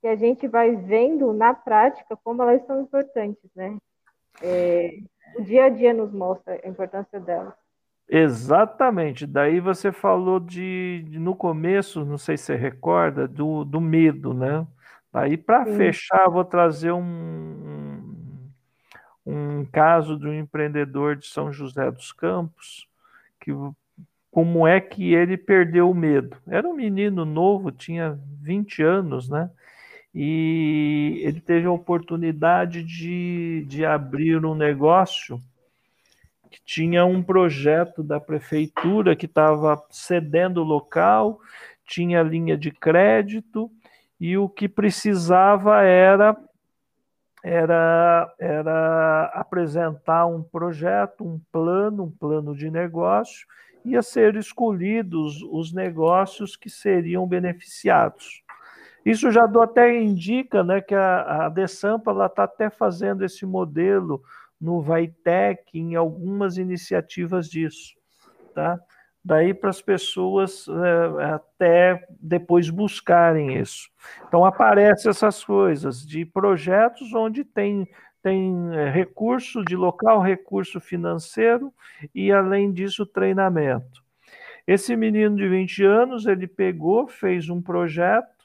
que 0.00 0.08
a 0.08 0.16
gente 0.16 0.46
vai 0.48 0.74
vendo 0.74 1.32
na 1.32 1.54
prática 1.54 2.16
como 2.16 2.42
elas 2.42 2.66
são 2.66 2.82
importantes, 2.82 3.50
né? 3.54 3.78
É, 4.42 4.98
o 5.36 5.42
dia 5.42 5.64
a 5.64 5.68
dia 5.68 5.92
nos 5.92 6.12
mostra 6.12 6.60
a 6.62 6.68
importância 6.68 7.18
delas. 7.20 7.54
Exatamente. 8.08 9.26
Daí 9.26 9.60
você 9.60 9.92
falou 9.92 10.40
de, 10.40 11.04
de, 11.08 11.18
no 11.18 11.34
começo, 11.34 12.04
não 12.04 12.16
sei 12.16 12.36
se 12.36 12.44
você 12.44 12.56
recorda, 12.56 13.28
do, 13.28 13.64
do 13.64 13.80
medo, 13.80 14.32
né? 14.32 14.66
Daí 15.12 15.36
para 15.36 15.66
fechar, 15.66 16.28
vou 16.28 16.44
trazer 16.44 16.92
um, 16.92 18.50
um 19.26 19.64
caso 19.66 20.18
de 20.18 20.26
um 20.26 20.32
empreendedor 20.32 21.16
de 21.16 21.26
São 21.26 21.52
José 21.52 21.90
dos 21.90 22.12
Campos, 22.12 22.88
que 23.40 23.52
como 24.30 24.66
é 24.66 24.80
que 24.80 25.14
ele 25.14 25.36
perdeu 25.36 25.90
o 25.90 25.94
medo. 25.94 26.36
Era 26.46 26.68
um 26.68 26.74
menino 26.74 27.24
novo, 27.24 27.72
tinha 27.72 28.18
20 28.40 28.82
anos, 28.82 29.28
né? 29.28 29.50
E 30.20 31.20
ele 31.22 31.40
teve 31.40 31.68
a 31.68 31.70
oportunidade 31.70 32.82
de, 32.82 33.64
de 33.68 33.84
abrir 33.84 34.44
um 34.44 34.52
negócio 34.52 35.40
que 36.50 36.60
tinha 36.64 37.04
um 37.04 37.22
projeto 37.22 38.02
da 38.02 38.18
prefeitura 38.18 39.14
que 39.14 39.26
estava 39.26 39.80
cedendo 39.88 40.60
o 40.60 40.64
local, 40.64 41.38
tinha 41.86 42.20
linha 42.20 42.56
de 42.58 42.72
crédito 42.72 43.70
e 44.18 44.36
o 44.36 44.48
que 44.48 44.68
precisava 44.68 45.82
era 45.82 46.36
era 47.44 48.34
era 48.40 49.26
apresentar 49.34 50.26
um 50.26 50.42
projeto, 50.42 51.24
um 51.24 51.40
plano, 51.52 52.02
um 52.02 52.10
plano 52.10 52.56
de 52.56 52.68
negócio, 52.68 53.46
ia 53.84 54.02
ser 54.02 54.34
escolhidos 54.34 55.40
os 55.44 55.72
negócios 55.72 56.56
que 56.56 56.68
seriam 56.68 57.24
beneficiados. 57.24 58.42
Isso 59.08 59.30
já 59.30 59.44
até 59.44 59.98
indica 59.98 60.62
né, 60.62 60.82
que 60.82 60.94
a, 60.94 61.46
a 61.46 61.48
Desampa 61.48 62.12
está 62.26 62.44
até 62.44 62.68
fazendo 62.68 63.24
esse 63.24 63.46
modelo 63.46 64.22
no 64.60 64.82
Vaitec, 64.82 65.62
em 65.72 65.94
algumas 65.94 66.58
iniciativas 66.58 67.48
disso. 67.48 67.94
Tá? 68.54 68.78
Daí 69.24 69.54
para 69.54 69.70
as 69.70 69.80
pessoas 69.80 70.66
é, 70.68 71.24
até 71.24 72.06
depois 72.20 72.68
buscarem 72.68 73.58
isso. 73.58 73.88
Então 74.26 74.44
aparecem 74.44 75.08
essas 75.08 75.42
coisas 75.42 76.06
de 76.06 76.26
projetos 76.26 77.14
onde 77.14 77.44
tem, 77.44 77.88
tem 78.22 78.74
é, 78.74 78.90
recurso 78.90 79.64
de 79.64 79.74
local, 79.74 80.20
recurso 80.20 80.80
financeiro 80.80 81.72
e, 82.14 82.30
além 82.30 82.70
disso, 82.70 83.06
treinamento. 83.06 84.04
Esse 84.66 84.94
menino 84.94 85.34
de 85.34 85.48
20 85.48 85.82
anos, 85.82 86.26
ele 86.26 86.46
pegou, 86.46 87.08
fez 87.08 87.48
um 87.48 87.62
projeto, 87.62 88.37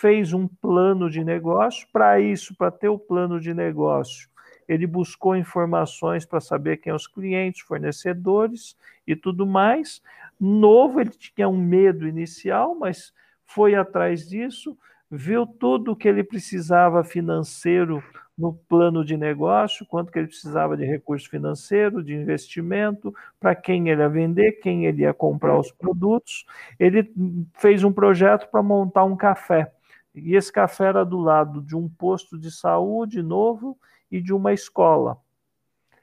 fez 0.00 0.32
um 0.32 0.46
plano 0.46 1.10
de 1.10 1.24
negócio. 1.24 1.86
Para 1.92 2.20
isso, 2.20 2.54
para 2.54 2.70
ter 2.70 2.88
o 2.88 2.98
plano 2.98 3.40
de 3.40 3.52
negócio, 3.52 4.28
ele 4.68 4.86
buscou 4.86 5.36
informações 5.36 6.24
para 6.24 6.40
saber 6.40 6.76
quem 6.76 6.90
são 6.90 6.96
os 6.96 7.06
clientes, 7.06 7.62
fornecedores 7.62 8.76
e 9.06 9.16
tudo 9.16 9.46
mais. 9.46 10.00
Novo, 10.38 11.00
ele 11.00 11.10
tinha 11.10 11.48
um 11.48 11.56
medo 11.56 12.06
inicial, 12.06 12.76
mas 12.78 13.12
foi 13.44 13.74
atrás 13.74 14.28
disso, 14.28 14.76
viu 15.10 15.46
tudo 15.46 15.92
o 15.92 15.96
que 15.96 16.06
ele 16.06 16.22
precisava 16.22 17.02
financeiro 17.02 18.02
no 18.36 18.52
plano 18.52 19.04
de 19.04 19.16
negócio, 19.16 19.84
quanto 19.84 20.12
que 20.12 20.18
ele 20.18 20.28
precisava 20.28 20.76
de 20.76 20.84
recurso 20.84 21.28
financeiro, 21.28 22.04
de 22.04 22.14
investimento, 22.14 23.12
para 23.40 23.52
quem 23.56 23.88
ele 23.88 24.00
ia 24.00 24.08
vender, 24.08 24.52
quem 24.60 24.86
ele 24.86 25.02
ia 25.02 25.12
comprar 25.12 25.58
os 25.58 25.72
produtos. 25.72 26.46
Ele 26.78 27.10
fez 27.54 27.82
um 27.82 27.92
projeto 27.92 28.48
para 28.48 28.62
montar 28.62 29.02
um 29.02 29.16
café. 29.16 29.72
E 30.14 30.34
esse 30.34 30.52
café 30.52 30.86
era 30.86 31.04
do 31.04 31.18
lado 31.18 31.62
de 31.62 31.76
um 31.76 31.88
posto 31.88 32.38
de 32.38 32.50
saúde 32.50 33.22
novo 33.22 33.78
e 34.10 34.20
de 34.20 34.32
uma 34.32 34.52
escola. 34.52 35.18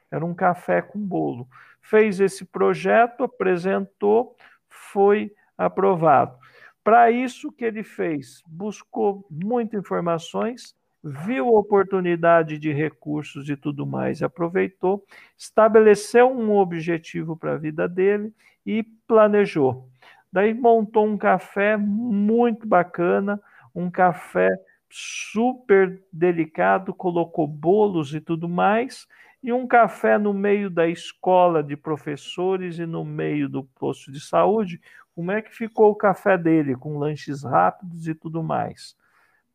Era 0.10 0.26
um 0.26 0.34
café 0.34 0.82
com 0.82 1.00
bolo. 1.00 1.48
Fez 1.82 2.20
esse 2.20 2.46
projeto, 2.46 3.24
apresentou, 3.24 4.36
foi 4.70 5.34
aprovado. 5.58 6.38
Para 6.84 7.10
isso 7.10 7.52
que 7.52 7.66
ele 7.66 7.84
fez, 7.84 8.44
buscou 8.46 9.26
muitas 9.30 9.80
informações, 9.80 10.76
viu 11.04 11.48
a 11.48 11.60
oportunidade 11.60 12.58
de 12.58 12.72
recursos 12.72 13.50
e 13.50 13.56
tudo 13.56 13.86
mais, 13.86 14.22
aproveitou, 14.22 15.04
estabeleceu 15.38 16.30
um 16.32 16.56
objetivo 16.56 17.36
para 17.36 17.54
a 17.54 17.58
vida 17.58 17.88
dele 17.88 18.34
e 18.66 18.84
planejou. 19.08 19.88
Daí 20.32 20.54
montou 20.54 21.08
um 21.08 21.18
café 21.18 21.78
muito 21.78 22.68
bacana, 22.68 23.42
um 23.76 23.92
café 23.92 24.50
super 24.90 26.02
delicado, 26.12 26.94
colocou 26.94 27.46
bolos 27.46 28.14
e 28.14 28.22
tudo 28.22 28.48
mais, 28.48 29.06
e 29.44 29.52
um 29.52 29.68
café 29.68 30.18
no 30.18 30.34
meio 30.34 30.70
da 30.70 30.88
escola 30.88 31.62
de 31.62 31.76
professores 31.76 32.80
e 32.80 32.86
no 32.86 33.04
meio 33.04 33.50
do 33.50 33.64
posto 33.64 34.12
de 34.12 34.20
saúde. 34.20 34.82
Como 35.14 35.32
é 35.32 35.42
que 35.42 35.54
ficou 35.54 35.92
o 35.92 35.96
café 35.96 36.38
dele, 36.38 36.76
com 36.76 36.98
lanches 36.98 37.44
rápidos 37.44 38.08
e 38.08 38.16
tudo 38.16 38.42
mais? 38.42 38.96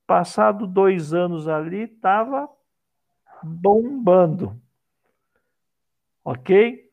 Passado 0.06 0.66
dois 0.66 1.12
anos 1.12 1.48
ali, 1.48 1.84
estava 1.84 2.48
bombando. 3.42 4.60
Ok? 6.24 6.88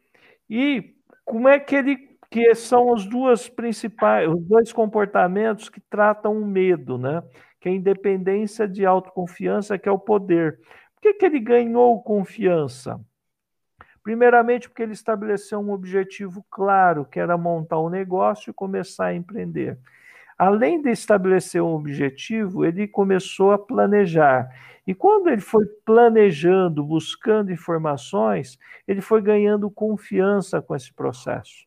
E 0.49 0.95
como 1.25 1.47
é 1.47 1.59
que 1.59 1.75
ele 1.75 2.06
que 2.29 2.53
são 2.55 2.91
os 2.91 3.05
duas 3.05 3.47
principais, 3.47 4.27
os 4.29 4.43
dois 4.43 4.73
comportamentos 4.73 5.69
que 5.69 5.79
tratam 5.79 6.33
o 6.37 6.45
medo, 6.45 6.97
né? 6.97 7.23
Que 7.59 7.69
é 7.69 7.71
a 7.71 7.75
independência 7.75 8.67
de 8.67 8.85
autoconfiança, 8.85 9.77
que 9.77 9.87
é 9.87 9.91
o 9.91 9.99
poder. 9.99 10.59
Por 10.95 11.01
que, 11.01 11.13
que 11.13 11.25
ele 11.25 11.39
ganhou 11.39 12.01
confiança? 12.01 12.99
Primeiramente, 14.03 14.69
porque 14.69 14.83
ele 14.83 14.93
estabeleceu 14.93 15.59
um 15.59 15.71
objetivo 15.71 16.45
claro, 16.49 17.05
que 17.05 17.19
era 17.19 17.37
montar 17.37 17.79
um 17.79 17.89
negócio 17.89 18.51
e 18.51 18.53
começar 18.53 19.07
a 19.07 19.13
empreender. 19.13 19.77
Além 20.37 20.81
de 20.81 20.91
estabelecer 20.91 21.61
um 21.61 21.73
objetivo, 21.73 22.63
ele 22.63 22.87
começou 22.87 23.51
a 23.51 23.59
planejar. 23.59 24.47
E 24.87 24.95
quando 24.95 25.27
ele 25.29 25.41
foi 25.41 25.65
planejando, 25.85 26.85
buscando 26.85 27.51
informações, 27.51 28.57
ele 28.87 29.01
foi 29.01 29.21
ganhando 29.21 29.69
confiança 29.69 30.61
com 30.61 30.73
esse 30.73 30.93
processo. 30.93 31.66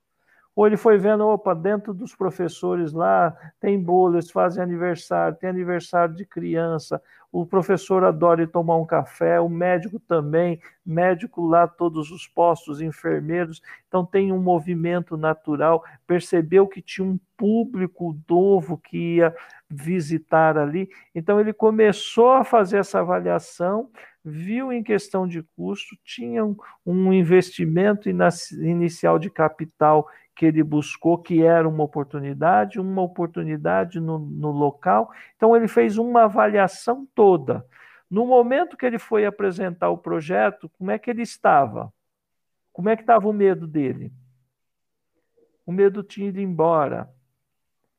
Ou 0.61 0.66
ele 0.66 0.76
foi 0.76 0.98
vendo, 0.98 1.26
opa, 1.26 1.54
dentro 1.54 1.94
dos 1.94 2.14
professores 2.14 2.92
lá 2.92 3.34
tem 3.58 3.82
bolo, 3.82 4.16
eles 4.16 4.30
fazem 4.30 4.62
aniversário, 4.62 5.38
tem 5.38 5.48
aniversário 5.48 6.14
de 6.14 6.26
criança, 6.26 7.00
o 7.32 7.46
professor 7.46 8.04
adora 8.04 8.42
ir 8.42 8.46
tomar 8.46 8.76
um 8.76 8.84
café, 8.84 9.40
o 9.40 9.48
médico 9.48 9.98
também, 9.98 10.61
médico 10.84 11.46
lá, 11.46 11.66
todos 11.66 12.11
os 12.11 12.26
postos, 12.26 12.82
enfermeiros, 12.82 13.62
então 13.88 14.04
tem 14.04 14.32
um 14.32 14.42
movimento 14.42 15.16
natural, 15.16 15.82
percebeu 16.06 16.68
que 16.68 16.82
tinha 16.82 17.06
um 17.08 17.18
público 17.38 18.14
novo 18.28 18.76
que 18.76 19.16
ia 19.16 19.34
visitar 19.66 20.58
ali, 20.58 20.90
então 21.14 21.40
ele 21.40 21.54
começou 21.54 22.32
a 22.32 22.44
fazer 22.44 22.76
essa 22.76 23.00
avaliação, 23.00 23.88
viu 24.24 24.72
em 24.72 24.82
questão 24.82 25.26
de 25.26 25.42
custo, 25.56 25.96
tinha 26.04 26.44
um, 26.86 27.12
investimento 27.12 28.08
inicial 28.08 29.18
de 29.18 29.30
capital 29.30 30.08
que 30.34 30.46
ele 30.46 30.62
buscou, 30.62 31.18
que 31.18 31.42
era 31.42 31.68
uma 31.68 31.84
oportunidade, 31.84 32.80
uma 32.80 33.02
oportunidade 33.02 34.00
no, 34.00 34.18
no 34.18 34.50
local. 34.50 35.10
Então, 35.36 35.56
ele 35.56 35.68
fez 35.68 35.98
uma 35.98 36.24
avaliação 36.24 37.06
toda. 37.14 37.66
No 38.10 38.26
momento 38.26 38.76
que 38.76 38.86
ele 38.86 38.98
foi 38.98 39.24
apresentar 39.24 39.90
o 39.90 39.98
projeto, 39.98 40.68
como 40.78 40.90
é 40.90 40.98
que 40.98 41.10
ele 41.10 41.22
estava? 41.22 41.92
Como 42.72 42.88
é 42.88 42.96
que 42.96 43.02
estava 43.02 43.28
o 43.28 43.32
medo 43.32 43.66
dele? 43.66 44.12
O 45.66 45.72
medo 45.72 46.02
tinha 46.02 46.28
ido 46.28 46.40
embora. 46.40 47.08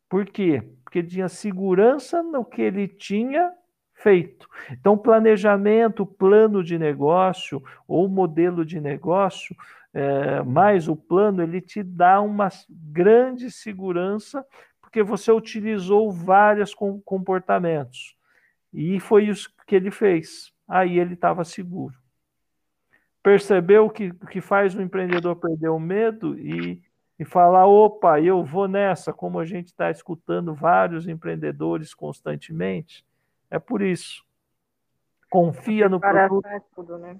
Por 0.09 0.25
quê? 0.25 0.67
Porque 0.83 0.99
ele 0.99 1.07
tinha 1.07 1.29
segurança 1.29 2.21
no 2.21 2.43
que 2.43 2.61
ele 2.61 2.87
tinha 2.87 3.53
feito. 4.01 4.47
Então, 4.71 4.97
planejamento, 4.97 6.05
plano 6.05 6.63
de 6.63 6.77
negócio 6.77 7.61
ou 7.87 8.07
modelo 8.07 8.65
de 8.65 8.79
negócio 8.79 9.55
é, 9.93 10.41
mais 10.43 10.87
o 10.87 10.95
plano, 10.95 11.43
ele 11.43 11.61
te 11.61 11.83
dá 11.83 12.21
uma 12.21 12.49
grande 12.69 13.51
segurança, 13.51 14.45
porque 14.79 15.03
você 15.03 15.31
utilizou 15.31 16.11
vários 16.11 16.73
comportamentos. 16.73 18.15
E 18.73 18.99
foi 18.99 19.25
isso 19.25 19.53
que 19.67 19.75
ele 19.75 19.91
fez. 19.91 20.51
Aí 20.67 20.97
ele 20.97 21.13
estava 21.13 21.43
seguro. 21.43 21.95
Percebeu 23.21 23.89
que 23.89 24.11
que 24.31 24.41
faz 24.41 24.73
o 24.73 24.81
empreendedor 24.81 25.35
perder 25.35 25.69
o 25.69 25.79
medo 25.79 26.39
e, 26.39 26.81
e 27.19 27.25
falar: 27.25 27.67
opa, 27.67 28.19
eu 28.19 28.43
vou 28.43 28.67
nessa, 28.67 29.13
como 29.13 29.39
a 29.39 29.45
gente 29.45 29.67
está 29.67 29.91
escutando 29.91 30.55
vários 30.55 31.07
empreendedores 31.07 31.93
constantemente. 31.93 33.05
É 33.51 33.59
por 33.59 33.83
isso. 33.83 34.23
Confia 35.29 35.87
no 35.87 35.99
produto. 35.99 36.47
É 36.47 36.59
tudo, 36.73 36.97
né? 36.97 37.19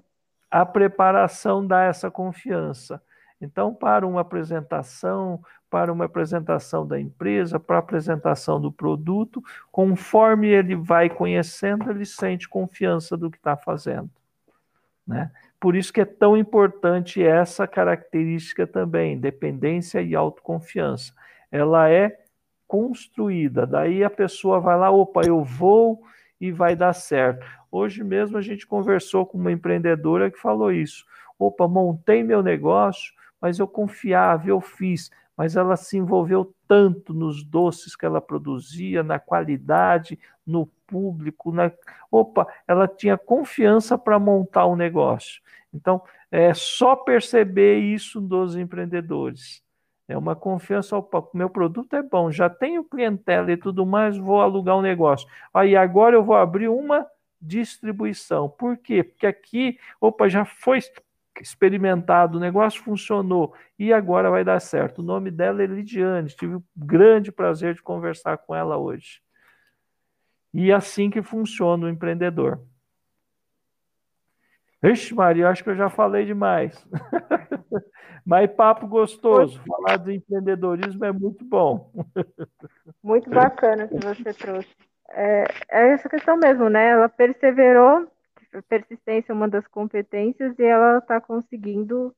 a 0.52 0.66
preparação 0.66 1.66
dá 1.66 1.84
essa 1.84 2.10
confiança. 2.10 3.02
Então, 3.40 3.74
para 3.74 4.06
uma 4.06 4.20
apresentação, 4.20 5.42
para 5.70 5.90
uma 5.90 6.04
apresentação 6.04 6.86
da 6.86 7.00
empresa, 7.00 7.58
para 7.58 7.76
a 7.76 7.78
apresentação 7.78 8.60
do 8.60 8.70
produto, 8.70 9.42
conforme 9.72 10.48
ele 10.48 10.76
vai 10.76 11.08
conhecendo, 11.08 11.90
ele 11.90 12.04
sente 12.04 12.46
confiança 12.46 13.16
do 13.16 13.30
que 13.30 13.38
está 13.38 13.56
fazendo. 13.56 14.10
Né? 15.06 15.32
Por 15.58 15.74
isso 15.74 15.90
que 15.90 16.02
é 16.02 16.04
tão 16.04 16.36
importante 16.36 17.24
essa 17.24 17.66
característica 17.66 18.66
também, 18.66 19.18
dependência 19.18 20.02
e 20.02 20.14
autoconfiança. 20.14 21.14
Ela 21.50 21.88
é 21.88 22.20
construída, 22.68 23.66
daí 23.66 24.04
a 24.04 24.10
pessoa 24.10 24.60
vai 24.60 24.76
lá, 24.76 24.90
opa, 24.90 25.22
eu 25.26 25.42
vou 25.42 26.02
e 26.42 26.50
vai 26.50 26.74
dar 26.74 26.92
certo. 26.92 27.46
Hoje 27.70 28.02
mesmo 28.02 28.36
a 28.36 28.42
gente 28.42 28.66
conversou 28.66 29.24
com 29.24 29.38
uma 29.38 29.52
empreendedora 29.52 30.28
que 30.28 30.40
falou 30.40 30.72
isso. 30.72 31.06
Opa, 31.38 31.68
montei 31.68 32.24
meu 32.24 32.42
negócio, 32.42 33.14
mas 33.40 33.60
eu 33.60 33.68
confiava, 33.68 34.48
eu 34.48 34.60
fiz, 34.60 35.08
mas 35.36 35.54
ela 35.54 35.76
se 35.76 35.96
envolveu 35.96 36.52
tanto 36.66 37.14
nos 37.14 37.44
doces 37.44 37.94
que 37.94 38.04
ela 38.04 38.20
produzia, 38.20 39.04
na 39.04 39.20
qualidade, 39.20 40.18
no 40.44 40.66
público, 40.84 41.52
na... 41.52 41.70
opa, 42.10 42.48
ela 42.66 42.88
tinha 42.88 43.16
confiança 43.16 43.96
para 43.96 44.18
montar 44.18 44.64
o 44.64 44.72
um 44.72 44.76
negócio. 44.76 45.40
Então, 45.72 46.02
é 46.28 46.52
só 46.54 46.96
perceber 46.96 47.78
isso 47.78 48.20
dos 48.20 48.56
empreendedores. 48.56 49.62
É 50.08 50.16
uma 50.16 50.34
confiança, 50.34 50.96
opa, 50.96 51.26
meu 51.32 51.48
produto 51.48 51.94
é 51.94 52.02
bom, 52.02 52.30
já 52.30 52.50
tenho 52.50 52.84
clientela 52.84 53.52
e 53.52 53.56
tudo 53.56 53.86
mais, 53.86 54.16
vou 54.18 54.40
alugar 54.40 54.76
um 54.76 54.82
negócio. 54.82 55.28
Aí 55.54 55.76
agora 55.76 56.16
eu 56.16 56.24
vou 56.24 56.36
abrir 56.36 56.68
uma 56.68 57.06
distribuição. 57.40 58.48
Por 58.48 58.76
quê? 58.76 59.02
Porque 59.02 59.26
aqui, 59.26 59.78
opa, 60.00 60.28
já 60.28 60.44
foi 60.44 60.80
experimentado, 61.40 62.36
o 62.36 62.40
negócio 62.40 62.82
funcionou 62.82 63.54
e 63.78 63.92
agora 63.92 64.30
vai 64.30 64.44
dar 64.44 64.60
certo. 64.60 64.98
O 64.98 65.04
nome 65.04 65.30
dela 65.30 65.62
é 65.62 65.66
Lidiane, 65.66 66.28
tive 66.28 66.56
o 66.56 66.64
grande 66.76 67.32
prazer 67.32 67.74
de 67.74 67.82
conversar 67.82 68.38
com 68.38 68.54
ela 68.54 68.76
hoje. 68.76 69.22
E 70.52 70.70
é 70.70 70.74
assim 70.74 71.08
que 71.08 71.22
funciona 71.22 71.86
o 71.86 71.88
empreendedor. 71.88 72.60
Ixi, 74.82 75.14
Maria, 75.14 75.48
acho 75.48 75.62
que 75.62 75.70
eu 75.70 75.76
já 75.76 75.88
falei 75.88 76.26
demais. 76.26 76.86
Mas 78.24 78.50
papo 78.52 78.86
gostoso. 78.86 79.60
Falar 79.66 79.96
do 79.96 80.10
empreendedorismo 80.10 81.04
é 81.04 81.12
muito 81.12 81.44
bom. 81.44 81.90
Muito 83.02 83.28
bacana 83.28 83.88
que 83.88 83.96
você 83.96 84.32
trouxe 84.32 84.68
é, 85.12 85.44
é 85.68 85.88
essa 85.92 86.08
questão 86.08 86.36
mesmo, 86.36 86.68
né? 86.68 86.90
Ela 86.90 87.08
perseverou, 87.08 88.10
persistência 88.68 89.32
é 89.32 89.34
uma 89.34 89.48
das 89.48 89.66
competências 89.66 90.58
e 90.58 90.64
ela 90.64 90.98
está 90.98 91.20
conseguindo 91.20 92.14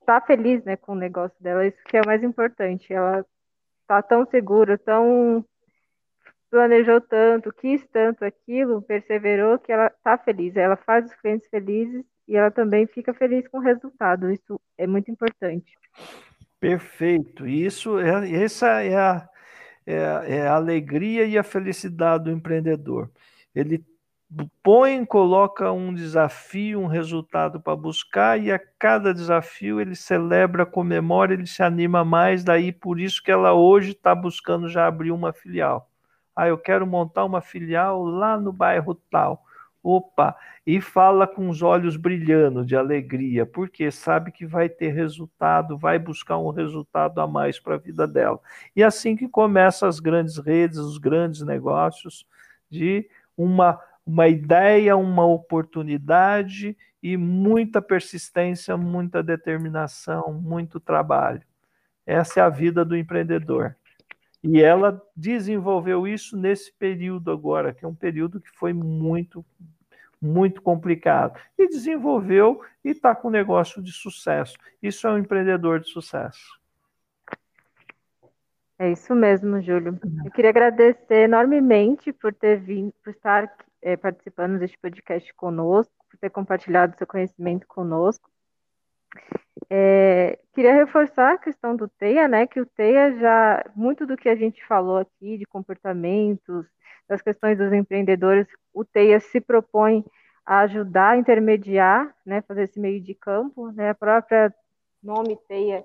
estar 0.00 0.20
feliz, 0.22 0.62
né, 0.64 0.76
com 0.76 0.92
o 0.92 0.96
negócio 0.96 1.36
dela. 1.40 1.66
Isso 1.66 1.82
que 1.84 1.96
é 1.96 2.00
o 2.00 2.06
mais 2.06 2.22
importante. 2.22 2.92
Ela 2.92 3.24
está 3.82 4.02
tão 4.02 4.26
segura, 4.26 4.78
tão 4.78 5.44
planejou 6.50 7.00
tanto, 7.00 7.52
quis 7.52 7.84
tanto 7.88 8.24
aquilo, 8.24 8.80
perseverou 8.82 9.58
que 9.58 9.72
ela 9.72 9.88
está 9.88 10.16
feliz. 10.16 10.56
Ela 10.56 10.76
faz 10.76 11.06
os 11.06 11.14
clientes 11.16 11.48
felizes 11.48 12.04
e 12.28 12.36
ela 12.36 12.50
também 12.50 12.86
fica 12.86 13.14
feliz 13.14 13.46
com 13.48 13.58
o 13.58 13.62
resultado. 13.62 14.30
Isso 14.30 14.60
é 14.76 14.86
muito 14.86 15.10
importante. 15.10 15.72
Perfeito. 16.58 17.46
Isso 17.46 17.98
é 17.98 18.42
essa 18.42 18.82
é 18.82 18.96
a 18.96 19.28
é, 19.86 20.38
é 20.38 20.48
a 20.48 20.54
alegria 20.54 21.24
e 21.24 21.38
a 21.38 21.44
felicidade 21.44 22.24
do 22.24 22.30
empreendedor. 22.30 23.08
Ele 23.54 23.84
põe, 24.62 25.04
coloca 25.04 25.70
um 25.70 25.94
desafio, 25.94 26.80
um 26.80 26.86
resultado 26.86 27.60
para 27.60 27.76
buscar, 27.76 28.40
e 28.40 28.50
a 28.50 28.58
cada 28.58 29.14
desafio 29.14 29.80
ele 29.80 29.94
celebra, 29.94 30.66
comemora, 30.66 31.32
ele 31.32 31.46
se 31.46 31.62
anima 31.62 32.04
mais, 32.04 32.42
daí 32.42 32.72
por 32.72 32.98
isso 32.98 33.22
que 33.22 33.30
ela 33.30 33.52
hoje 33.52 33.92
está 33.92 34.14
buscando 34.14 34.68
já 34.68 34.86
abrir 34.86 35.12
uma 35.12 35.32
filial. 35.32 35.88
Ah, 36.34 36.48
eu 36.48 36.58
quero 36.58 36.86
montar 36.86 37.24
uma 37.24 37.40
filial 37.40 38.04
lá 38.04 38.36
no 38.38 38.52
bairro 38.52 38.94
tal. 39.10 39.45
Opa, 39.88 40.36
e 40.66 40.80
fala 40.80 41.28
com 41.28 41.48
os 41.48 41.62
olhos 41.62 41.96
brilhando 41.96 42.66
de 42.66 42.74
alegria, 42.74 43.46
porque 43.46 43.88
sabe 43.92 44.32
que 44.32 44.44
vai 44.44 44.68
ter 44.68 44.90
resultado, 44.90 45.78
vai 45.78 45.96
buscar 45.96 46.38
um 46.38 46.50
resultado 46.50 47.20
a 47.20 47.26
mais 47.28 47.60
para 47.60 47.76
a 47.76 47.78
vida 47.78 48.04
dela. 48.04 48.40
E 48.74 48.82
assim 48.82 49.14
que 49.14 49.28
começam 49.28 49.88
as 49.88 50.00
grandes 50.00 50.38
redes, 50.38 50.78
os 50.78 50.98
grandes 50.98 51.42
negócios, 51.42 52.26
de 52.68 53.08
uma, 53.36 53.80
uma 54.04 54.26
ideia, 54.26 54.96
uma 54.96 55.24
oportunidade 55.24 56.76
e 57.00 57.16
muita 57.16 57.80
persistência, 57.80 58.76
muita 58.76 59.22
determinação, 59.22 60.32
muito 60.32 60.80
trabalho. 60.80 61.42
Essa 62.04 62.40
é 62.40 62.42
a 62.42 62.48
vida 62.48 62.84
do 62.84 62.96
empreendedor. 62.96 63.76
E 64.42 64.60
ela 64.60 65.00
desenvolveu 65.14 66.08
isso 66.08 66.36
nesse 66.36 66.72
período 66.72 67.30
agora, 67.30 67.72
que 67.72 67.84
é 67.84 67.88
um 67.88 67.94
período 67.94 68.40
que 68.40 68.50
foi 68.50 68.72
muito 68.72 69.44
muito 70.26 70.60
complicado. 70.60 71.38
E 71.58 71.68
desenvolveu 71.68 72.60
e 72.84 72.90
está 72.90 73.14
com 73.14 73.28
um 73.28 73.30
negócio 73.30 73.82
de 73.82 73.92
sucesso. 73.92 74.56
Isso 74.82 75.06
é 75.06 75.12
um 75.12 75.18
empreendedor 75.18 75.80
de 75.80 75.88
sucesso. 75.88 76.60
É 78.78 78.90
isso 78.90 79.14
mesmo, 79.14 79.60
Júlio. 79.62 79.98
Eu 80.24 80.30
queria 80.30 80.50
agradecer 80.50 81.24
enormemente 81.24 82.12
por 82.12 82.34
ter 82.34 82.60
vindo, 82.60 82.92
por 83.02 83.10
estar 83.10 83.50
é, 83.80 83.96
participando 83.96 84.58
deste 84.58 84.76
podcast 84.78 85.32
conosco, 85.34 85.94
por 86.10 86.18
ter 86.18 86.28
compartilhado 86.28 86.96
seu 86.98 87.06
conhecimento 87.06 87.66
conosco. 87.66 88.30
É, 89.70 90.38
queria 90.52 90.74
reforçar 90.74 91.34
a 91.34 91.38
questão 91.38 91.74
do 91.74 91.88
TEIA, 91.88 92.28
né? 92.28 92.46
Que 92.46 92.60
o 92.60 92.66
TEIA 92.66 93.18
já, 93.18 93.64
muito 93.74 94.06
do 94.06 94.16
que 94.16 94.28
a 94.28 94.36
gente 94.36 94.64
falou 94.66 94.98
aqui 94.98 95.38
de 95.38 95.46
comportamentos, 95.46 96.66
das 97.08 97.22
questões 97.22 97.58
dos 97.58 97.72
empreendedores, 97.72 98.46
o 98.72 98.84
TEIA 98.84 99.20
se 99.20 99.40
propõe 99.40 100.04
a 100.44 100.60
ajudar 100.60 101.10
a 101.10 101.16
intermediar, 101.16 102.14
né, 102.24 102.42
fazer 102.42 102.64
esse 102.64 102.78
meio 102.78 103.00
de 103.00 103.14
campo, 103.14 103.70
né, 103.72 103.90
a 103.90 103.94
própria 103.94 104.54
nome 105.02 105.36
TEIA 105.48 105.84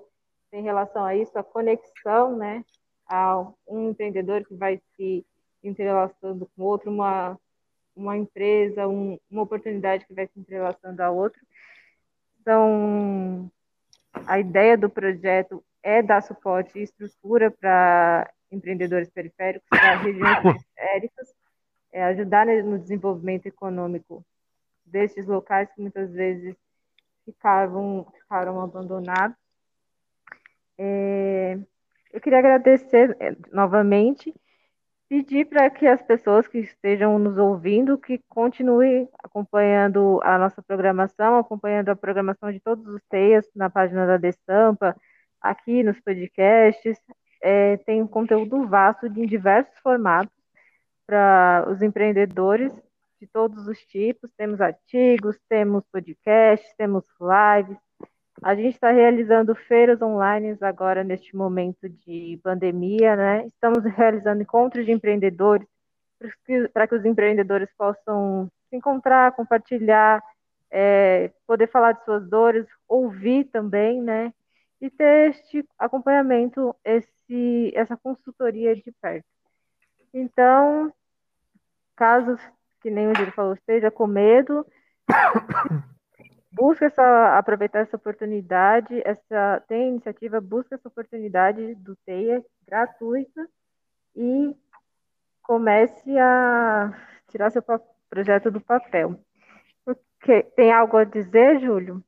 tem 0.50 0.62
relação 0.62 1.04
a 1.04 1.16
isso, 1.16 1.36
a 1.38 1.42
conexão, 1.42 2.36
né, 2.36 2.64
a 3.06 3.46
um 3.66 3.90
empreendedor 3.90 4.44
que 4.44 4.54
vai 4.54 4.80
se 4.96 5.24
entrelaçando 5.62 6.48
com 6.54 6.62
outro, 6.62 6.90
uma, 6.90 7.38
uma 7.94 8.16
empresa, 8.16 8.86
um, 8.86 9.18
uma 9.30 9.42
oportunidade 9.42 10.06
que 10.06 10.14
vai 10.14 10.26
se 10.26 10.38
entrelaçando 10.38 11.02
a 11.02 11.10
outro. 11.10 11.40
Então, 12.40 13.50
a 14.26 14.38
ideia 14.38 14.76
do 14.76 14.90
projeto 14.90 15.64
é 15.82 16.02
dar 16.02 16.22
suporte 16.22 16.78
e 16.78 16.82
estrutura 16.82 17.50
para 17.50 18.30
empreendedores 18.50 19.10
periféricos, 19.10 19.68
para 19.68 19.96
regiões 20.02 20.42
periféricas, 20.42 21.34
é 21.92 22.04
ajudar 22.04 22.46
no 22.46 22.78
desenvolvimento 22.78 23.46
econômico 23.46 24.24
destes 24.84 25.26
locais 25.26 25.70
que 25.72 25.80
muitas 25.80 26.12
vezes 26.12 26.56
ficaram, 27.24 28.06
ficaram 28.20 28.60
abandonados. 28.60 29.36
É, 30.78 31.58
eu 32.12 32.20
queria 32.20 32.38
agradecer 32.38 33.16
é, 33.20 33.36
novamente, 33.52 34.34
pedir 35.08 35.46
para 35.46 35.68
que 35.68 35.86
as 35.86 36.02
pessoas 36.02 36.48
que 36.48 36.58
estejam 36.58 37.18
nos 37.18 37.36
ouvindo 37.36 37.98
que 37.98 38.18
continuem 38.28 39.08
acompanhando 39.22 40.20
a 40.22 40.38
nossa 40.38 40.62
programação, 40.62 41.36
acompanhando 41.36 41.90
a 41.90 41.96
programação 41.96 42.50
de 42.50 42.60
todos 42.60 42.86
os 42.86 43.02
TEIAs 43.10 43.46
na 43.54 43.68
página 43.68 44.06
da 44.06 44.16
Destampa, 44.16 44.96
aqui 45.42 45.82
nos 45.82 45.98
podcasts. 46.00 46.98
É, 47.42 47.76
tem 47.78 48.00
um 48.00 48.06
conteúdo 48.06 48.66
vasto 48.68 49.06
em 49.06 49.26
diversos 49.26 49.76
formatos 49.80 50.32
para 51.06 51.66
os 51.68 51.82
empreendedores 51.82 52.72
de 53.20 53.26
todos 53.26 53.66
os 53.66 53.78
tipos. 53.86 54.30
Temos 54.36 54.60
artigos, 54.60 55.36
temos 55.48 55.84
podcasts, 55.92 56.72
temos 56.76 57.04
lives. 57.20 57.76
A 58.42 58.54
gente 58.54 58.74
está 58.74 58.90
realizando 58.90 59.54
feiras 59.54 60.00
online 60.02 60.56
agora 60.60 61.04
neste 61.04 61.36
momento 61.36 61.88
de 61.88 62.40
pandemia, 62.42 63.14
né? 63.14 63.46
Estamos 63.46 63.84
realizando 63.84 64.42
encontros 64.42 64.84
de 64.84 64.92
empreendedores 64.92 65.66
para 66.72 66.86
que 66.86 66.94
os 66.94 67.04
empreendedores 67.04 67.68
possam 67.76 68.48
se 68.70 68.76
encontrar, 68.76 69.32
compartilhar, 69.32 70.22
é, 70.70 71.30
poder 71.46 71.68
falar 71.68 71.92
de 71.92 72.04
suas 72.04 72.28
dores, 72.28 72.66
ouvir 72.88 73.44
também, 73.44 74.00
né? 74.00 74.32
E 74.82 74.90
ter 74.90 75.30
este 75.30 75.64
acompanhamento, 75.78 76.74
esse, 76.84 77.72
essa 77.74 77.96
consultoria 77.96 78.74
de 78.74 78.92
perto. 79.00 79.24
Então, 80.12 80.92
caso 81.96 82.36
que 82.80 82.90
nem 82.90 83.06
o 83.06 83.14
Júlio 83.14 83.32
falou, 83.32 83.54
esteja 83.54 83.92
com 83.92 84.08
medo, 84.08 84.66
busca 86.52 86.86
essa, 86.86 87.38
aproveitar 87.38 87.78
essa 87.78 87.96
oportunidade, 87.96 89.00
essa, 89.04 89.62
tem 89.68 89.90
iniciativa, 89.90 90.40
busca 90.40 90.74
essa 90.74 90.88
oportunidade 90.88 91.76
do 91.76 91.94
TEIA 92.04 92.44
gratuita 92.66 93.48
e 94.16 94.54
comece 95.42 96.18
a 96.18 96.92
tirar 97.28 97.50
seu 97.50 97.62
projeto 98.10 98.50
do 98.50 98.60
papel. 98.60 99.18
Porque, 99.84 100.42
tem 100.56 100.72
algo 100.72 100.96
a 100.96 101.04
dizer, 101.04 101.60
Júlio? 101.60 102.04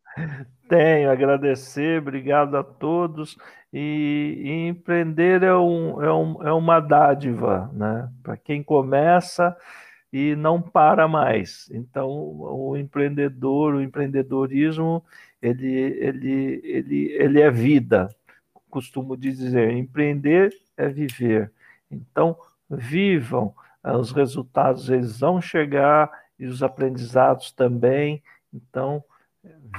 Tenho, 0.74 1.08
agradecer, 1.08 2.00
obrigado 2.00 2.56
a 2.56 2.64
todos. 2.64 3.38
E, 3.72 4.40
e 4.42 4.68
empreender 4.68 5.44
é, 5.44 5.54
um, 5.54 6.02
é, 6.02 6.12
um, 6.12 6.42
é 6.42 6.52
uma 6.52 6.80
dádiva, 6.80 7.70
né? 7.72 8.10
Para 8.24 8.36
quem 8.36 8.60
começa, 8.60 9.56
e 10.12 10.34
não 10.34 10.60
para 10.60 11.06
mais. 11.06 11.70
Então, 11.70 12.08
o 12.08 12.76
empreendedor, 12.76 13.74
o 13.74 13.82
empreendedorismo, 13.82 15.04
ele, 15.40 15.72
ele, 15.72 16.60
ele, 16.64 17.12
ele 17.12 17.40
é 17.40 17.50
vida. 17.52 18.08
Costumo 18.68 19.16
dizer, 19.16 19.70
empreender 19.70 20.52
é 20.76 20.88
viver. 20.88 21.52
Então, 21.88 22.36
vivam, 22.68 23.54
os 23.84 24.10
resultados 24.10 24.90
eles 24.90 25.20
vão 25.20 25.40
chegar 25.40 26.10
e 26.36 26.46
os 26.46 26.64
aprendizados 26.64 27.52
também. 27.52 28.20
Então, 28.52 29.04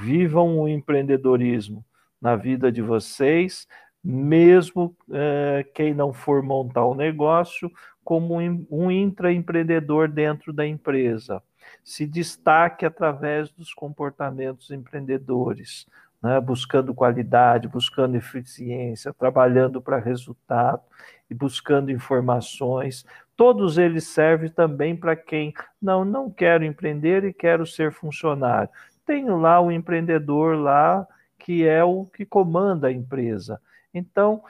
vivam 0.00 0.58
o 0.58 0.68
empreendedorismo 0.68 1.84
na 2.20 2.36
vida 2.36 2.70
de 2.70 2.82
vocês, 2.82 3.66
mesmo 4.02 4.96
eh, 5.12 5.66
quem 5.74 5.92
não 5.92 6.12
for 6.12 6.42
montar 6.42 6.84
o 6.84 6.92
um 6.92 6.94
negócio, 6.94 7.70
como 8.04 8.36
um 8.70 8.90
intraempreendedor 8.90 10.08
dentro 10.08 10.52
da 10.52 10.64
empresa. 10.66 11.42
Se 11.82 12.06
destaque 12.06 12.86
através 12.86 13.50
dos 13.50 13.74
comportamentos 13.74 14.70
empreendedores, 14.70 15.86
né? 16.22 16.40
buscando 16.40 16.94
qualidade, 16.94 17.68
buscando 17.68 18.16
eficiência, 18.16 19.12
trabalhando 19.12 19.80
para 19.82 19.98
resultado 19.98 20.82
e 21.28 21.34
buscando 21.34 21.90
informações. 21.90 23.04
Todos 23.36 23.76
eles 23.76 24.04
servem 24.04 24.50
também 24.50 24.96
para 24.96 25.16
quem 25.16 25.52
não, 25.80 26.04
não 26.04 26.30
quero 26.30 26.64
empreender 26.64 27.24
e 27.24 27.32
quero 27.32 27.66
ser 27.66 27.92
funcionário. 27.92 28.70
Tenho 29.06 29.38
lá 29.38 29.60
o 29.60 29.70
empreendedor 29.70 30.56
lá 30.56 31.06
que 31.38 31.66
é 31.66 31.84
o 31.84 32.04
que 32.04 32.26
comanda 32.26 32.88
a 32.88 32.92
empresa. 32.92 33.60
Então, 33.94 34.42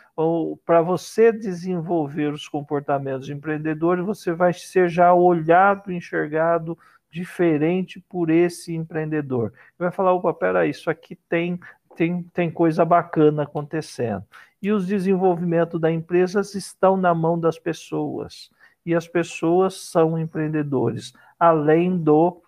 para 0.65 0.83
você 0.83 1.31
desenvolver 1.31 2.33
os 2.33 2.49
comportamentos 2.49 3.29
empreendedores, 3.29 4.05
você 4.05 4.33
vai 4.33 4.53
ser 4.53 4.89
já 4.89 5.15
olhado, 5.15 5.93
enxergado 5.93 6.77
diferente 7.11 8.01
por 8.09 8.31
esse 8.31 8.75
empreendedor. 8.75 9.53
Vai 9.79 9.93
falar, 9.93 10.15
opa, 10.15 10.35
peraí, 10.35 10.71
isso 10.71 10.91
aqui 10.91 11.17
tem, 11.29 11.61
tem, 11.95 12.23
tem 12.33 12.51
coisa 12.51 12.85
bacana 12.85 13.45
acontecendo. 13.45 14.25
E 14.61 14.73
os 14.73 14.87
desenvolvimentos 14.87 15.81
da 15.81 15.93
empresa 15.93 16.41
estão 16.41 16.97
na 16.97 17.15
mão 17.15 17.39
das 17.39 17.59
pessoas. 17.59 18.51
E 18.85 18.95
as 18.95 19.07
pessoas 19.07 19.75
são 19.75 20.19
empreendedores, 20.19 21.13
além 21.39 21.97
do 21.97 22.43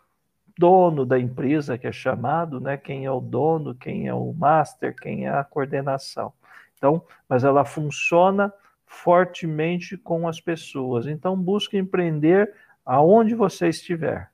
dono 0.58 1.06
da 1.06 1.18
empresa, 1.18 1.78
que 1.78 1.86
é 1.86 1.92
chamado, 1.92 2.60
né? 2.60 2.76
Quem 2.76 3.04
é 3.04 3.10
o 3.10 3.20
dono, 3.20 3.74
quem 3.74 4.08
é 4.08 4.14
o 4.14 4.32
master, 4.32 4.94
quem 4.96 5.26
é 5.26 5.30
a 5.30 5.44
coordenação. 5.44 6.32
Então, 6.76 7.02
mas 7.28 7.44
ela 7.44 7.64
funciona 7.64 8.52
fortemente 8.84 9.96
com 9.96 10.26
as 10.26 10.40
pessoas. 10.40 11.06
Então, 11.06 11.36
busque 11.36 11.76
empreender 11.76 12.52
aonde 12.84 13.34
você 13.34 13.68
estiver, 13.68 14.30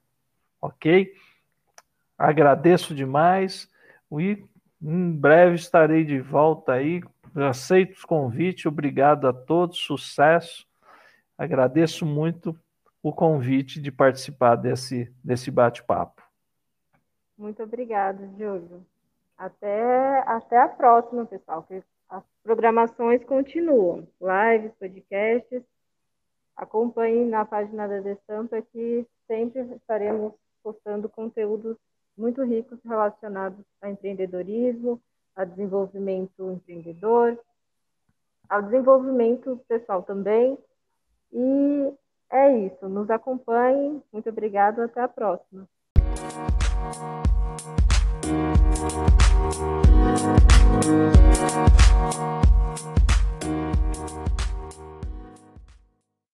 ok? 0.60 1.12
Agradeço 2.16 2.94
demais 2.94 3.68
e 4.12 4.44
em 4.80 5.12
breve 5.12 5.56
estarei 5.56 6.04
de 6.04 6.20
volta 6.20 6.72
aí. 6.72 7.02
Aceito 7.34 7.96
os 7.96 8.04
convites, 8.04 8.64
obrigado 8.66 9.26
a 9.26 9.32
todos, 9.32 9.78
sucesso. 9.78 10.66
Agradeço 11.36 12.06
muito 12.06 12.56
o 13.04 13.12
convite 13.12 13.82
de 13.82 13.92
participar 13.92 14.56
desse, 14.56 15.14
desse 15.22 15.50
bate-papo. 15.50 16.22
Muito 17.36 17.62
obrigada, 17.62 18.26
Júlio. 18.38 18.82
Até, 19.36 20.20
até 20.20 20.58
a 20.58 20.68
próxima, 20.68 21.26
pessoal 21.26 21.66
as 22.08 22.22
programações 22.42 23.22
continuam, 23.24 24.08
lives, 24.18 24.72
podcasts. 24.80 25.62
Acompanhe 26.56 27.26
na 27.26 27.44
página 27.44 27.86
da 27.86 28.00
Destampa 28.00 28.62
que 28.62 29.06
sempre 29.26 29.60
estaremos 29.74 30.32
postando 30.62 31.06
conteúdos 31.06 31.76
muito 32.16 32.42
ricos 32.42 32.78
relacionados 32.86 33.62
a 33.82 33.90
empreendedorismo, 33.90 34.98
a 35.36 35.44
desenvolvimento 35.44 36.52
empreendedor, 36.52 37.38
ao 38.48 38.62
desenvolvimento 38.62 39.60
pessoal 39.68 40.02
também. 40.02 40.56
E 41.30 41.92
é 42.30 42.56
isso. 42.58 42.88
Nos 42.88 43.10
acompanhem. 43.10 44.02
Muito 44.12 44.28
obrigado. 44.28 44.80
Até 44.82 45.00
a 45.00 45.08
próxima. 45.08 45.68